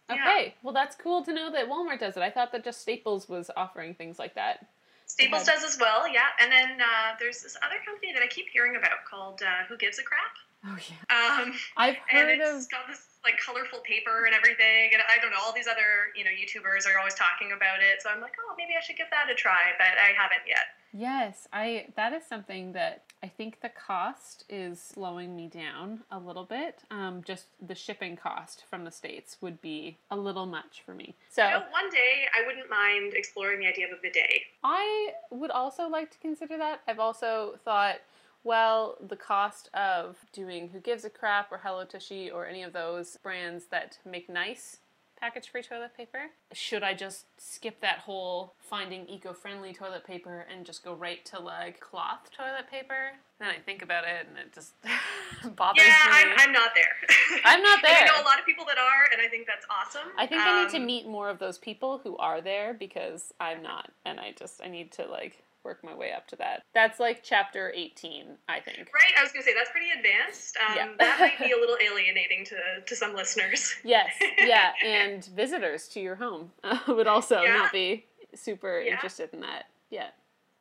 Yeah. 0.10 0.16
Okay. 0.16 0.56
Well, 0.64 0.74
that's 0.74 0.96
cool 0.96 1.24
to 1.24 1.34
know 1.34 1.52
that 1.52 1.70
Walmart 1.70 2.00
does 2.00 2.18
it. 2.18 2.24
I 2.24 2.32
thought 2.32 2.52
that 2.52 2.64
just 2.64 2.82
Staples 2.82 3.30
was 3.30 3.52
offering 3.56 3.94
things 3.94 4.18
like 4.18 4.34
that. 4.36 4.66
Staples 5.10 5.44
does 5.44 5.66
as 5.66 5.76
well, 5.82 6.08
yeah. 6.08 6.38
And 6.40 6.52
then 6.54 6.78
uh, 6.78 7.18
there's 7.18 7.42
this 7.42 7.58
other 7.66 7.82
company 7.82 8.14
that 8.14 8.22
I 8.22 8.30
keep 8.30 8.46
hearing 8.54 8.78
about 8.78 9.04
called 9.10 9.42
uh, 9.42 9.66
Who 9.68 9.76
Gives 9.76 9.98
a 9.98 10.06
Crap. 10.06 10.38
Oh 10.70 10.78
yeah. 10.78 11.02
Um, 11.10 11.58
I've 11.76 11.98
heard 12.08 12.30
and 12.30 12.42
it's 12.42 12.70
of. 12.70 12.72
got 12.72 12.86
this 12.86 13.02
like 13.26 13.42
colorful 13.42 13.82
paper 13.82 14.30
and 14.30 14.38
everything. 14.38 14.94
And 14.94 15.02
I 15.10 15.18
don't 15.18 15.34
know, 15.34 15.42
all 15.42 15.52
these 15.52 15.68
other 15.68 16.14
you 16.14 16.24
know 16.24 16.32
YouTubers 16.32 16.86
are 16.86 17.02
always 17.02 17.18
talking 17.18 17.52
about 17.58 17.82
it. 17.82 18.06
So 18.06 18.14
I'm 18.14 18.22
like, 18.22 18.38
oh, 18.38 18.54
maybe 18.56 18.78
I 18.78 18.82
should 18.86 19.02
give 19.02 19.10
that 19.10 19.28
a 19.34 19.36
try, 19.36 19.74
but 19.82 19.98
I 19.98 20.14
haven't 20.14 20.46
yet. 20.46 20.79
Yes, 20.94 21.48
I 21.54 21.88
that 21.96 22.14
is 22.14 22.24
something 22.26 22.74
that 22.74 23.04
I 23.22 23.28
think 23.28 23.62
the 23.62 23.70
cost 23.70 24.46
is 24.50 24.82
slowing 24.82 25.36
me 25.36 25.48
down 25.48 26.02
a 26.12 26.20
little 26.20 26.46
bit. 26.46 26.84
Um, 26.90 27.22
just 27.24 27.46
the 27.62 27.76
shipping 27.76 28.16
cost 28.16 28.64
from 28.70 28.86
the 28.86 28.92
states 28.92 29.38
would 29.42 29.62
be 29.62 29.98
a 30.10 30.18
little 30.18 30.46
much 30.46 30.82
for 30.86 30.94
me. 30.94 31.16
So 31.30 31.44
You 31.44 31.52
know, 31.52 31.64
one 31.72 31.90
day 31.90 32.26
I 32.38 32.46
wouldn't 32.46 32.70
mind 32.70 33.14
exploring 33.14 33.60
the 33.60 33.68
idea 33.68 33.88
of 33.88 33.94
a 33.94 34.02
bidet. 34.02 34.42
I 34.64 35.14
would 35.32 35.52
also 35.52 35.88
like 35.88 36.12
to 36.12 36.18
consider 36.20 36.58
that. 36.58 36.82
I've 36.88 37.00
also 37.00 37.60
thought, 37.66 37.98
well, 38.44 38.98
the 39.02 39.18
cost 39.18 39.70
of 39.74 40.18
doing 40.32 40.70
Who 40.70 40.80
Gives 40.80 41.04
a 41.04 41.10
Crap 41.10 41.52
or 41.52 41.60
Hello 41.62 41.84
Tushy 41.84 42.32
or 42.32 42.48
any 42.48 42.64
of 42.64 42.74
those 42.74 43.18
brands 43.18 43.66
that 43.66 43.98
make 44.06 44.30
nice 44.30 44.78
package 45.20 45.50
free 45.50 45.64
toilet 45.64 45.96
paper, 45.96 46.28
should 46.54 46.84
I 46.84 46.94
just 46.94 47.26
skip 47.38 47.82
that 47.82 48.00
whole 48.00 48.54
finding 48.60 49.08
eco 49.08 49.34
friendly 49.34 49.74
toilet 49.74 50.06
paper 50.06 50.46
and 50.52 50.66
just 50.66 50.84
go 50.84 50.94
right 50.94 51.24
to 51.26 51.40
like 51.40 51.80
cloth 51.80 52.30
toilet 52.36 52.70
paper? 52.70 53.12
Then 53.40 53.50
I 53.50 53.60
think 53.60 53.82
about 53.82 54.04
it 54.04 54.28
and 54.28 54.38
it 54.38 54.54
just 54.54 54.74
bothers 55.56 55.84
Yeah, 55.86 56.12
me. 56.12 56.32
I'm, 56.34 56.48
I'm 56.48 56.52
not 56.52 56.72
there. 56.76 57.40
I'm 57.46 57.62
not 57.62 57.80
there. 57.82 58.04
I 58.04 58.06
know 58.06 58.22
a 58.22 58.26
lot 58.26 58.40
of 58.40 58.46
people 58.46 58.66
that 58.68 58.78
are, 58.78 59.08
and 59.14 59.22
I 59.22 59.28
think 59.30 59.48
that's 59.48 59.66
awesome. 59.70 60.12
I 60.18 60.26
think 60.28 60.42
I 60.42 60.64
need 60.64 60.72
to 60.72 60.78
Um, 60.78 60.86
meet 60.86 61.08
more 61.08 61.30
of 61.30 61.40
those 61.40 61.58
people 61.58 62.00
who 62.04 62.18
are 62.18 62.42
there 62.42 62.74
because 62.74 63.34
I'm 63.40 63.62
not, 63.62 63.92
and 64.06 64.20
I 64.20 64.34
just 64.38 64.62
I 64.64 64.68
need 64.68 64.92
to 64.94 65.06
like 65.06 65.44
work 65.70 65.84
my 65.84 65.96
way 65.96 66.12
up 66.12 66.28
to 66.28 66.36
that. 66.38 66.64
That's 66.74 67.00
like 67.00 67.22
chapter 67.24 67.72
18, 67.76 68.26
I 68.48 68.60
think. 68.60 68.90
Right, 68.92 69.14
I 69.18 69.22
was 69.24 69.32
gonna 69.32 69.44
say 69.44 69.54
that's 69.54 69.70
pretty 69.70 69.92
advanced. 69.96 70.58
Um, 70.58 70.76
Yeah. 70.76 70.88
that 70.98 71.20
might 71.20 71.40
be 71.40 71.52
a 71.52 71.56
little 71.64 71.78
alienating 71.80 72.44
to, 72.46 72.58
to 72.86 72.96
some 72.96 73.14
listeners. 73.16 73.76
Yes, 73.84 74.10
yeah, 74.40 74.72
and 74.84 75.24
visitors 75.26 75.88
to 75.90 76.00
your 76.00 76.16
home 76.16 76.52
uh, 76.64 76.80
would 76.88 77.08
also 77.08 77.42
Yeah. 77.42 77.54
not 77.58 77.72
be 77.72 78.06
super 78.34 78.82
Yeah. 78.82 78.94
interested 78.94 79.30
in 79.32 79.42
that. 79.42 79.66
Yeah, 79.92 80.10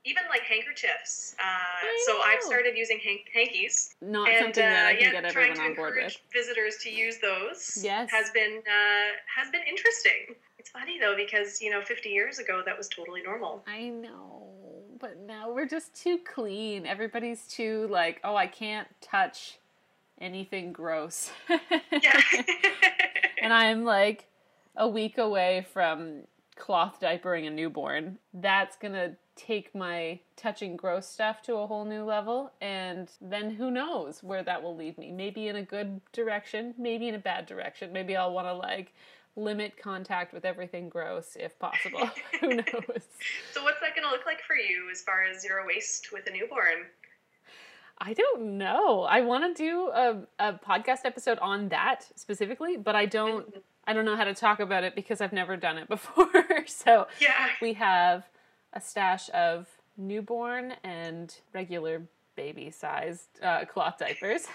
Even 0.04 0.22
like 0.30 0.42
handkerchiefs. 0.42 1.34
Uh, 1.38 1.86
so 2.06 2.20
I've 2.22 2.42
started 2.42 2.76
using 2.76 2.98
hank- 2.98 3.28
hankies, 3.32 3.94
not 4.02 4.28
and 4.28 4.38
something 4.44 4.64
uh, 4.64 4.68
that 4.70 4.86
I 4.86 4.94
can 4.94 5.04
yeah, 5.04 5.12
get 5.12 5.24
everyone 5.24 5.56
to 5.56 5.62
on 5.62 5.74
board 5.74 5.88
encourage 5.96 6.20
with. 6.24 6.32
visitors 6.46 6.76
to 6.84 6.90
use 6.90 7.16
those. 7.18 7.78
Yes. 7.82 8.10
has 8.10 8.30
been 8.30 8.58
uh, 8.66 9.08
has 9.36 9.50
been 9.50 9.62
interesting. 9.68 10.34
It's 10.58 10.70
funny 10.70 10.98
though 10.98 11.14
because 11.16 11.60
you 11.62 11.70
know 11.70 11.80
50 11.82 12.08
years 12.08 12.38
ago 12.38 12.62
that 12.64 12.76
was 12.76 12.88
totally 12.88 13.22
normal. 13.22 13.62
I 13.66 13.88
know, 13.90 14.48
but 14.98 15.18
now 15.20 15.52
we're 15.52 15.68
just 15.68 15.94
too 15.94 16.18
clean. 16.18 16.86
Everybody's 16.86 17.46
too 17.46 17.88
like, 17.90 18.20
oh, 18.24 18.36
I 18.36 18.46
can't 18.46 18.88
touch 19.00 19.58
anything 20.20 20.72
gross. 20.72 21.30
Yeah. 21.48 22.20
and 23.42 23.52
I'm 23.52 23.84
like 23.84 24.26
a 24.76 24.88
week 24.88 25.18
away 25.18 25.66
from 25.72 26.22
cloth 26.56 26.98
diapering 27.00 27.46
a 27.46 27.50
newborn. 27.50 28.18
That's 28.34 28.76
gonna 28.76 29.16
take 29.36 29.74
my 29.74 30.18
touching 30.36 30.76
gross 30.76 31.06
stuff 31.06 31.42
to 31.42 31.54
a 31.54 31.66
whole 31.66 31.84
new 31.84 32.04
level, 32.04 32.52
and 32.60 33.08
then 33.20 33.50
who 33.50 33.70
knows 33.70 34.22
where 34.22 34.42
that 34.42 34.62
will 34.62 34.76
lead 34.76 34.98
me? 34.98 35.12
Maybe 35.12 35.48
in 35.48 35.56
a 35.56 35.62
good 35.62 36.00
direction, 36.12 36.74
maybe 36.76 37.08
in 37.08 37.14
a 37.14 37.20
bad 37.20 37.46
direction. 37.46 37.92
Maybe 37.92 38.16
I'll 38.16 38.32
want 38.32 38.48
to 38.48 38.54
like 38.54 38.92
limit 39.38 39.74
contact 39.80 40.32
with 40.34 40.44
everything 40.44 40.88
gross 40.88 41.36
if 41.38 41.58
possible. 41.58 42.10
who 42.40 42.48
knows? 42.56 42.64
so 43.52 43.62
what's 43.62 43.80
that 43.80 43.94
going 43.94 44.04
to 44.04 44.10
look 44.10 44.26
like 44.26 44.40
for 44.46 44.56
you 44.56 44.88
as 44.90 45.00
far 45.02 45.24
as 45.24 45.40
zero 45.40 45.64
waste 45.66 46.08
with 46.12 46.26
a 46.26 46.30
newborn? 46.30 46.86
I 48.00 48.12
don't 48.12 48.58
know. 48.58 49.02
I 49.02 49.22
want 49.22 49.56
to 49.56 49.60
do 49.62 49.88
a, 49.88 50.18
a 50.38 50.52
podcast 50.54 51.00
episode 51.04 51.38
on 51.40 51.68
that 51.70 52.06
specifically, 52.16 52.76
but 52.76 52.94
I 52.94 53.06
don't. 53.06 53.62
I 53.88 53.92
don't 53.94 54.04
know 54.04 54.16
how 54.16 54.24
to 54.24 54.34
talk 54.34 54.60
about 54.60 54.84
it 54.84 54.94
because 54.94 55.20
I've 55.22 55.32
never 55.32 55.56
done 55.56 55.78
it 55.78 55.88
before. 55.96 56.30
so 56.66 57.06
Yeah. 57.20 57.48
we 57.62 57.72
have 57.72 58.24
a 58.74 58.80
stash 58.80 59.30
of 59.32 59.66
newborn 59.96 60.74
and 60.84 61.34
regular 61.54 62.02
baby 62.36 62.70
sized 62.70 63.26
uh, 63.42 63.64
cloth 63.64 63.96
diapers. 63.98 64.46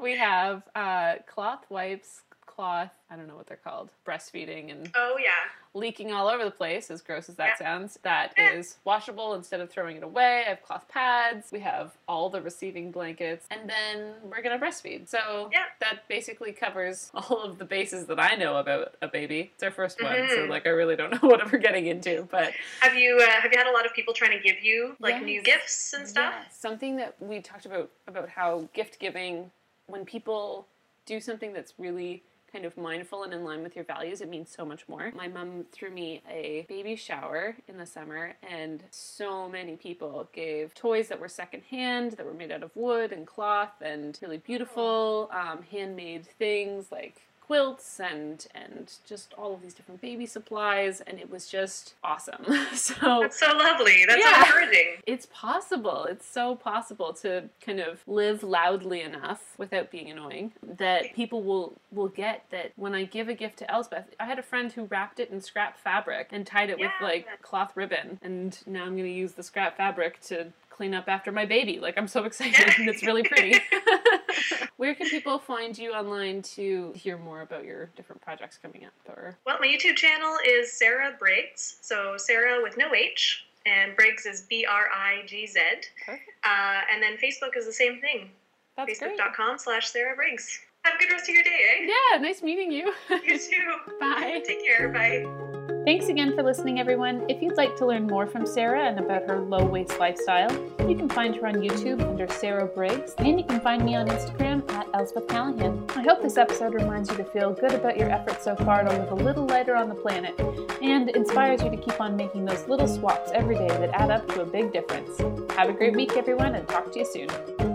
we 0.00 0.16
have 0.16 0.62
uh, 0.74 1.14
cloth 1.26 1.64
wipes, 1.68 2.22
cloth, 2.58 2.90
I 3.08 3.14
don't 3.14 3.28
know 3.28 3.36
what 3.36 3.46
they're 3.46 3.56
called, 3.56 3.88
breastfeeding 4.04 4.72
and 4.72 4.90
Oh 4.96 5.16
yeah. 5.16 5.30
leaking 5.74 6.10
all 6.12 6.26
over 6.26 6.44
the 6.44 6.50
place, 6.50 6.90
as 6.90 7.00
gross 7.00 7.28
as 7.28 7.36
that 7.36 7.50
Yeah. 7.50 7.54
sounds. 7.56 8.00
That 8.02 8.32
Yeah. 8.36 8.50
is 8.50 8.78
washable 8.84 9.34
instead 9.34 9.60
of 9.60 9.70
throwing 9.70 9.96
it 9.96 10.02
away. 10.02 10.40
I 10.44 10.48
have 10.48 10.62
cloth 10.64 10.88
pads. 10.88 11.52
We 11.52 11.60
have 11.60 11.96
all 12.08 12.28
the 12.28 12.42
receiving 12.42 12.90
blankets. 12.90 13.46
And 13.52 13.70
then 13.70 14.14
we're 14.24 14.42
going 14.42 14.58
to 14.58 14.64
breastfeed. 14.66 15.06
So 15.06 15.50
Yeah. 15.52 15.66
that 15.78 16.08
basically 16.08 16.50
covers 16.52 17.12
all 17.14 17.44
of 17.44 17.58
the 17.58 17.64
bases 17.64 18.06
that 18.06 18.18
I 18.18 18.34
know 18.34 18.56
about 18.56 18.96
a 19.02 19.06
baby. 19.06 19.52
It's 19.54 19.62
our 19.62 19.70
1st 19.70 20.02
one, 20.02 20.28
so 20.28 20.38
Mhm. 20.38 20.48
like 20.48 20.66
I 20.66 20.70
really 20.70 20.96
don't 20.96 21.10
know 21.22 21.28
what 21.28 21.52
we're 21.52 21.58
getting 21.60 21.86
into. 21.86 22.24
But 22.28 22.54
Have 22.80 22.96
you 22.96 23.18
uh, 23.18 23.40
have 23.40 23.52
you 23.52 23.58
had 23.58 23.68
a 23.68 23.72
lot 23.72 23.86
of 23.86 23.94
people 23.94 24.14
trying 24.14 24.32
to 24.36 24.40
give 24.42 24.64
you 24.64 24.96
like 24.98 25.22
new 25.22 25.42
gifts 25.42 25.92
and 25.92 26.08
stuff? 26.08 26.34
Yeah, 26.36 26.48
something 26.48 26.96
that 26.96 27.14
we 27.20 27.40
talked 27.40 27.66
about 27.66 27.88
about 28.08 28.28
how 28.30 28.68
gift 28.72 28.98
giving, 28.98 29.52
when 29.86 30.04
people 30.04 30.66
do 31.06 31.20
something 31.20 31.52
that's 31.52 31.72
really 31.78 32.24
kind 32.52 32.64
of 32.64 32.76
mindful 32.76 33.24
and 33.24 33.32
in 33.32 33.44
line 33.44 33.62
with 33.62 33.76
your 33.76 33.84
values, 33.84 34.20
it 34.20 34.28
means 34.28 34.50
so 34.50 34.64
much 34.64 34.88
more. 34.88 35.12
My 35.14 35.28
mom 35.28 35.64
threw 35.72 35.90
me 35.90 36.22
a 36.28 36.66
baby 36.68 36.96
shower 36.96 37.56
in 37.68 37.76
the 37.76 37.86
summer, 37.86 38.34
and 38.48 38.82
so 38.90 39.48
many 39.48 39.76
people 39.76 40.28
gave 40.32 40.74
toys 40.74 41.08
that 41.08 41.20
were 41.20 41.28
secondhand, 41.28 42.12
that 42.12 42.26
were 42.26 42.34
made 42.34 42.50
out 42.50 42.62
of 42.62 42.70
wood 42.74 43.12
and 43.12 43.26
cloth, 43.26 43.80
and 43.80 44.18
really 44.22 44.38
beautiful 44.38 45.30
um, 45.32 45.62
handmade 45.70 46.26
things 46.38 46.86
like 46.90 47.22
quilts 47.48 47.98
and 47.98 48.46
and 48.54 48.92
just 49.06 49.32
all 49.38 49.54
of 49.54 49.62
these 49.62 49.72
different 49.72 50.02
baby 50.02 50.26
supplies, 50.26 51.00
and 51.00 51.18
it 51.18 51.30
was 51.30 51.48
just 51.48 51.94
awesome. 52.04 52.44
so 52.74 53.20
That's 53.22 53.40
so 53.40 53.56
lovely. 53.56 54.04
That's 54.06 54.20
Yeah. 54.20 54.42
so 54.44 54.46
encouraging. 54.58 54.96
it's 55.06 55.26
possible. 55.32 56.04
It's 56.04 56.26
so 56.26 56.54
possible 56.54 57.14
to 57.14 57.44
kind 57.64 57.80
of 57.80 58.02
live 58.06 58.42
loudly 58.42 59.00
enough 59.00 59.54
without 59.56 59.90
being 59.90 60.10
annoying 60.10 60.52
that 60.62 61.14
people 61.14 61.42
will 61.42 61.72
will 61.90 62.08
get 62.08 62.44
that 62.50 62.72
when 62.76 62.94
I 62.94 63.04
give 63.04 63.28
a 63.30 63.34
gift 63.34 63.56
to 63.60 63.70
Elspeth, 63.70 64.04
I 64.20 64.26
had 64.26 64.38
a 64.38 64.42
friend 64.42 64.70
who 64.70 64.84
wrapped 64.84 65.18
it 65.18 65.30
in 65.30 65.40
scrap 65.40 65.78
fabric 65.78 66.28
and 66.32 66.46
tied 66.46 66.68
it 66.68 66.78
with 66.78 66.92
like 67.00 67.26
cloth 67.40 67.72
ribbon, 67.74 68.18
and 68.22 68.58
now 68.66 68.82
I'm 68.84 68.92
going 68.92 69.04
to 69.04 69.10
use 69.10 69.32
the 69.32 69.42
scrap 69.42 69.78
fabric 69.78 70.20
to 70.24 70.52
clean 70.78 70.94
up 70.94 71.08
after 71.08 71.32
my 71.32 71.44
baby. 71.44 71.78
Like 71.80 71.98
I'm 71.98 72.08
so 72.08 72.24
excited, 72.30 72.74
and 72.78 72.88
it's 72.88 73.02
really 73.02 73.22
pretty. 73.24 73.58
Where 74.76 74.94
can 74.94 75.08
people 75.08 75.38
find 75.40 75.76
you 75.76 75.92
online 75.92 76.40
to 76.54 76.92
hear 76.94 77.18
more 77.18 77.40
about 77.42 77.64
your 77.64 77.86
different 77.96 78.22
projects 78.22 78.56
coming 78.62 78.84
up? 78.86 78.92
Or 79.08 79.36
Well, 79.44 79.58
my 79.60 79.66
YouTube 79.66 79.96
channel 79.96 80.36
is 80.46 80.72
Sara 80.72 81.16
Brigz. 81.20 81.76
So 81.82 82.14
Sara 82.16 82.62
with 82.62 82.76
no 82.78 82.94
H, 82.94 83.44
and 83.66 83.96
Brigz 83.96 84.24
is 84.24 84.42
B 84.42 84.64
R 84.70 84.86
I 84.94 85.26
G 85.26 85.46
Z. 85.46 85.60
Perfect. 86.06 86.30
Uh, 86.44 86.80
and 86.92 87.02
then 87.02 87.14
Facebook 87.16 87.56
is 87.56 87.66
the 87.66 87.72
same 87.72 88.00
thing. 88.00 88.30
that's. 88.76 88.88
Facebook.com 89.00 89.58
slash 89.58 89.88
Sara 89.88 90.16
Brigz. 90.16 90.60
Have 90.84 90.94
a 90.94 90.98
good 90.98 91.10
rest 91.10 91.28
of 91.28 91.34
your 91.34 91.42
day, 91.42 91.60
eh? 91.80 91.88
Yeah, 92.12 92.18
nice 92.22 92.40
meeting 92.40 92.70
you. 92.70 92.94
You 93.10 93.36
too. 93.38 93.74
Bye. 93.98 94.40
Take 94.46 94.64
care. 94.64 94.88
Bye. 94.90 95.47
Thanks 95.88 96.10
again 96.10 96.36
for 96.36 96.42
listening, 96.42 96.78
everyone. 96.78 97.24
If 97.30 97.40
you'd 97.40 97.56
like 97.56 97.74
to 97.76 97.86
learn 97.86 98.06
more 98.06 98.26
from 98.26 98.44
Sara 98.44 98.84
and 98.84 98.98
about 98.98 99.22
her 99.26 99.38
low 99.38 99.64
waste 99.64 99.98
lifestyle, 99.98 100.52
you 100.86 100.94
can 100.94 101.08
find 101.08 101.34
her 101.36 101.46
on 101.46 101.54
YouTube 101.54 102.06
under 102.06 102.28
Sara 102.28 102.68
Brigz, 102.68 103.14
and 103.16 103.40
you 103.40 103.42
can 103.46 103.58
find 103.58 103.82
me 103.82 103.94
on 103.94 104.06
Instagram 104.06 104.70
at 104.72 104.86
Elspeth 104.92 105.26
Callahan. 105.28 105.82
I 105.96 106.02
hope 106.02 106.20
this 106.20 106.36
episode 106.36 106.74
reminds 106.74 107.10
you 107.10 107.16
to 107.16 107.24
feel 107.24 107.54
good 107.54 107.72
about 107.72 107.96
your 107.96 108.10
efforts 108.10 108.44
so 108.44 108.54
far 108.54 108.84
to 108.84 108.90
live 108.90 109.12
a 109.12 109.14
little 109.14 109.46
lighter 109.46 109.76
on 109.76 109.88
the 109.88 109.94
planet, 109.94 110.38
and 110.82 111.08
inspires 111.08 111.62
you 111.62 111.70
to 111.70 111.76
keep 111.78 111.98
on 112.02 112.18
making 112.18 112.44
those 112.44 112.68
little 112.68 112.86
swaps 112.86 113.30
every 113.32 113.54
day 113.54 113.68
that 113.68 113.88
add 113.94 114.10
up 114.10 114.28
to 114.34 114.42
a 114.42 114.44
big 114.44 114.74
difference. 114.74 115.16
Have 115.54 115.70
a 115.70 115.72
great 115.72 115.96
week, 115.96 116.18
everyone, 116.18 116.54
and 116.54 116.68
talk 116.68 116.92
to 116.92 116.98
you 116.98 117.06
soon. 117.06 117.67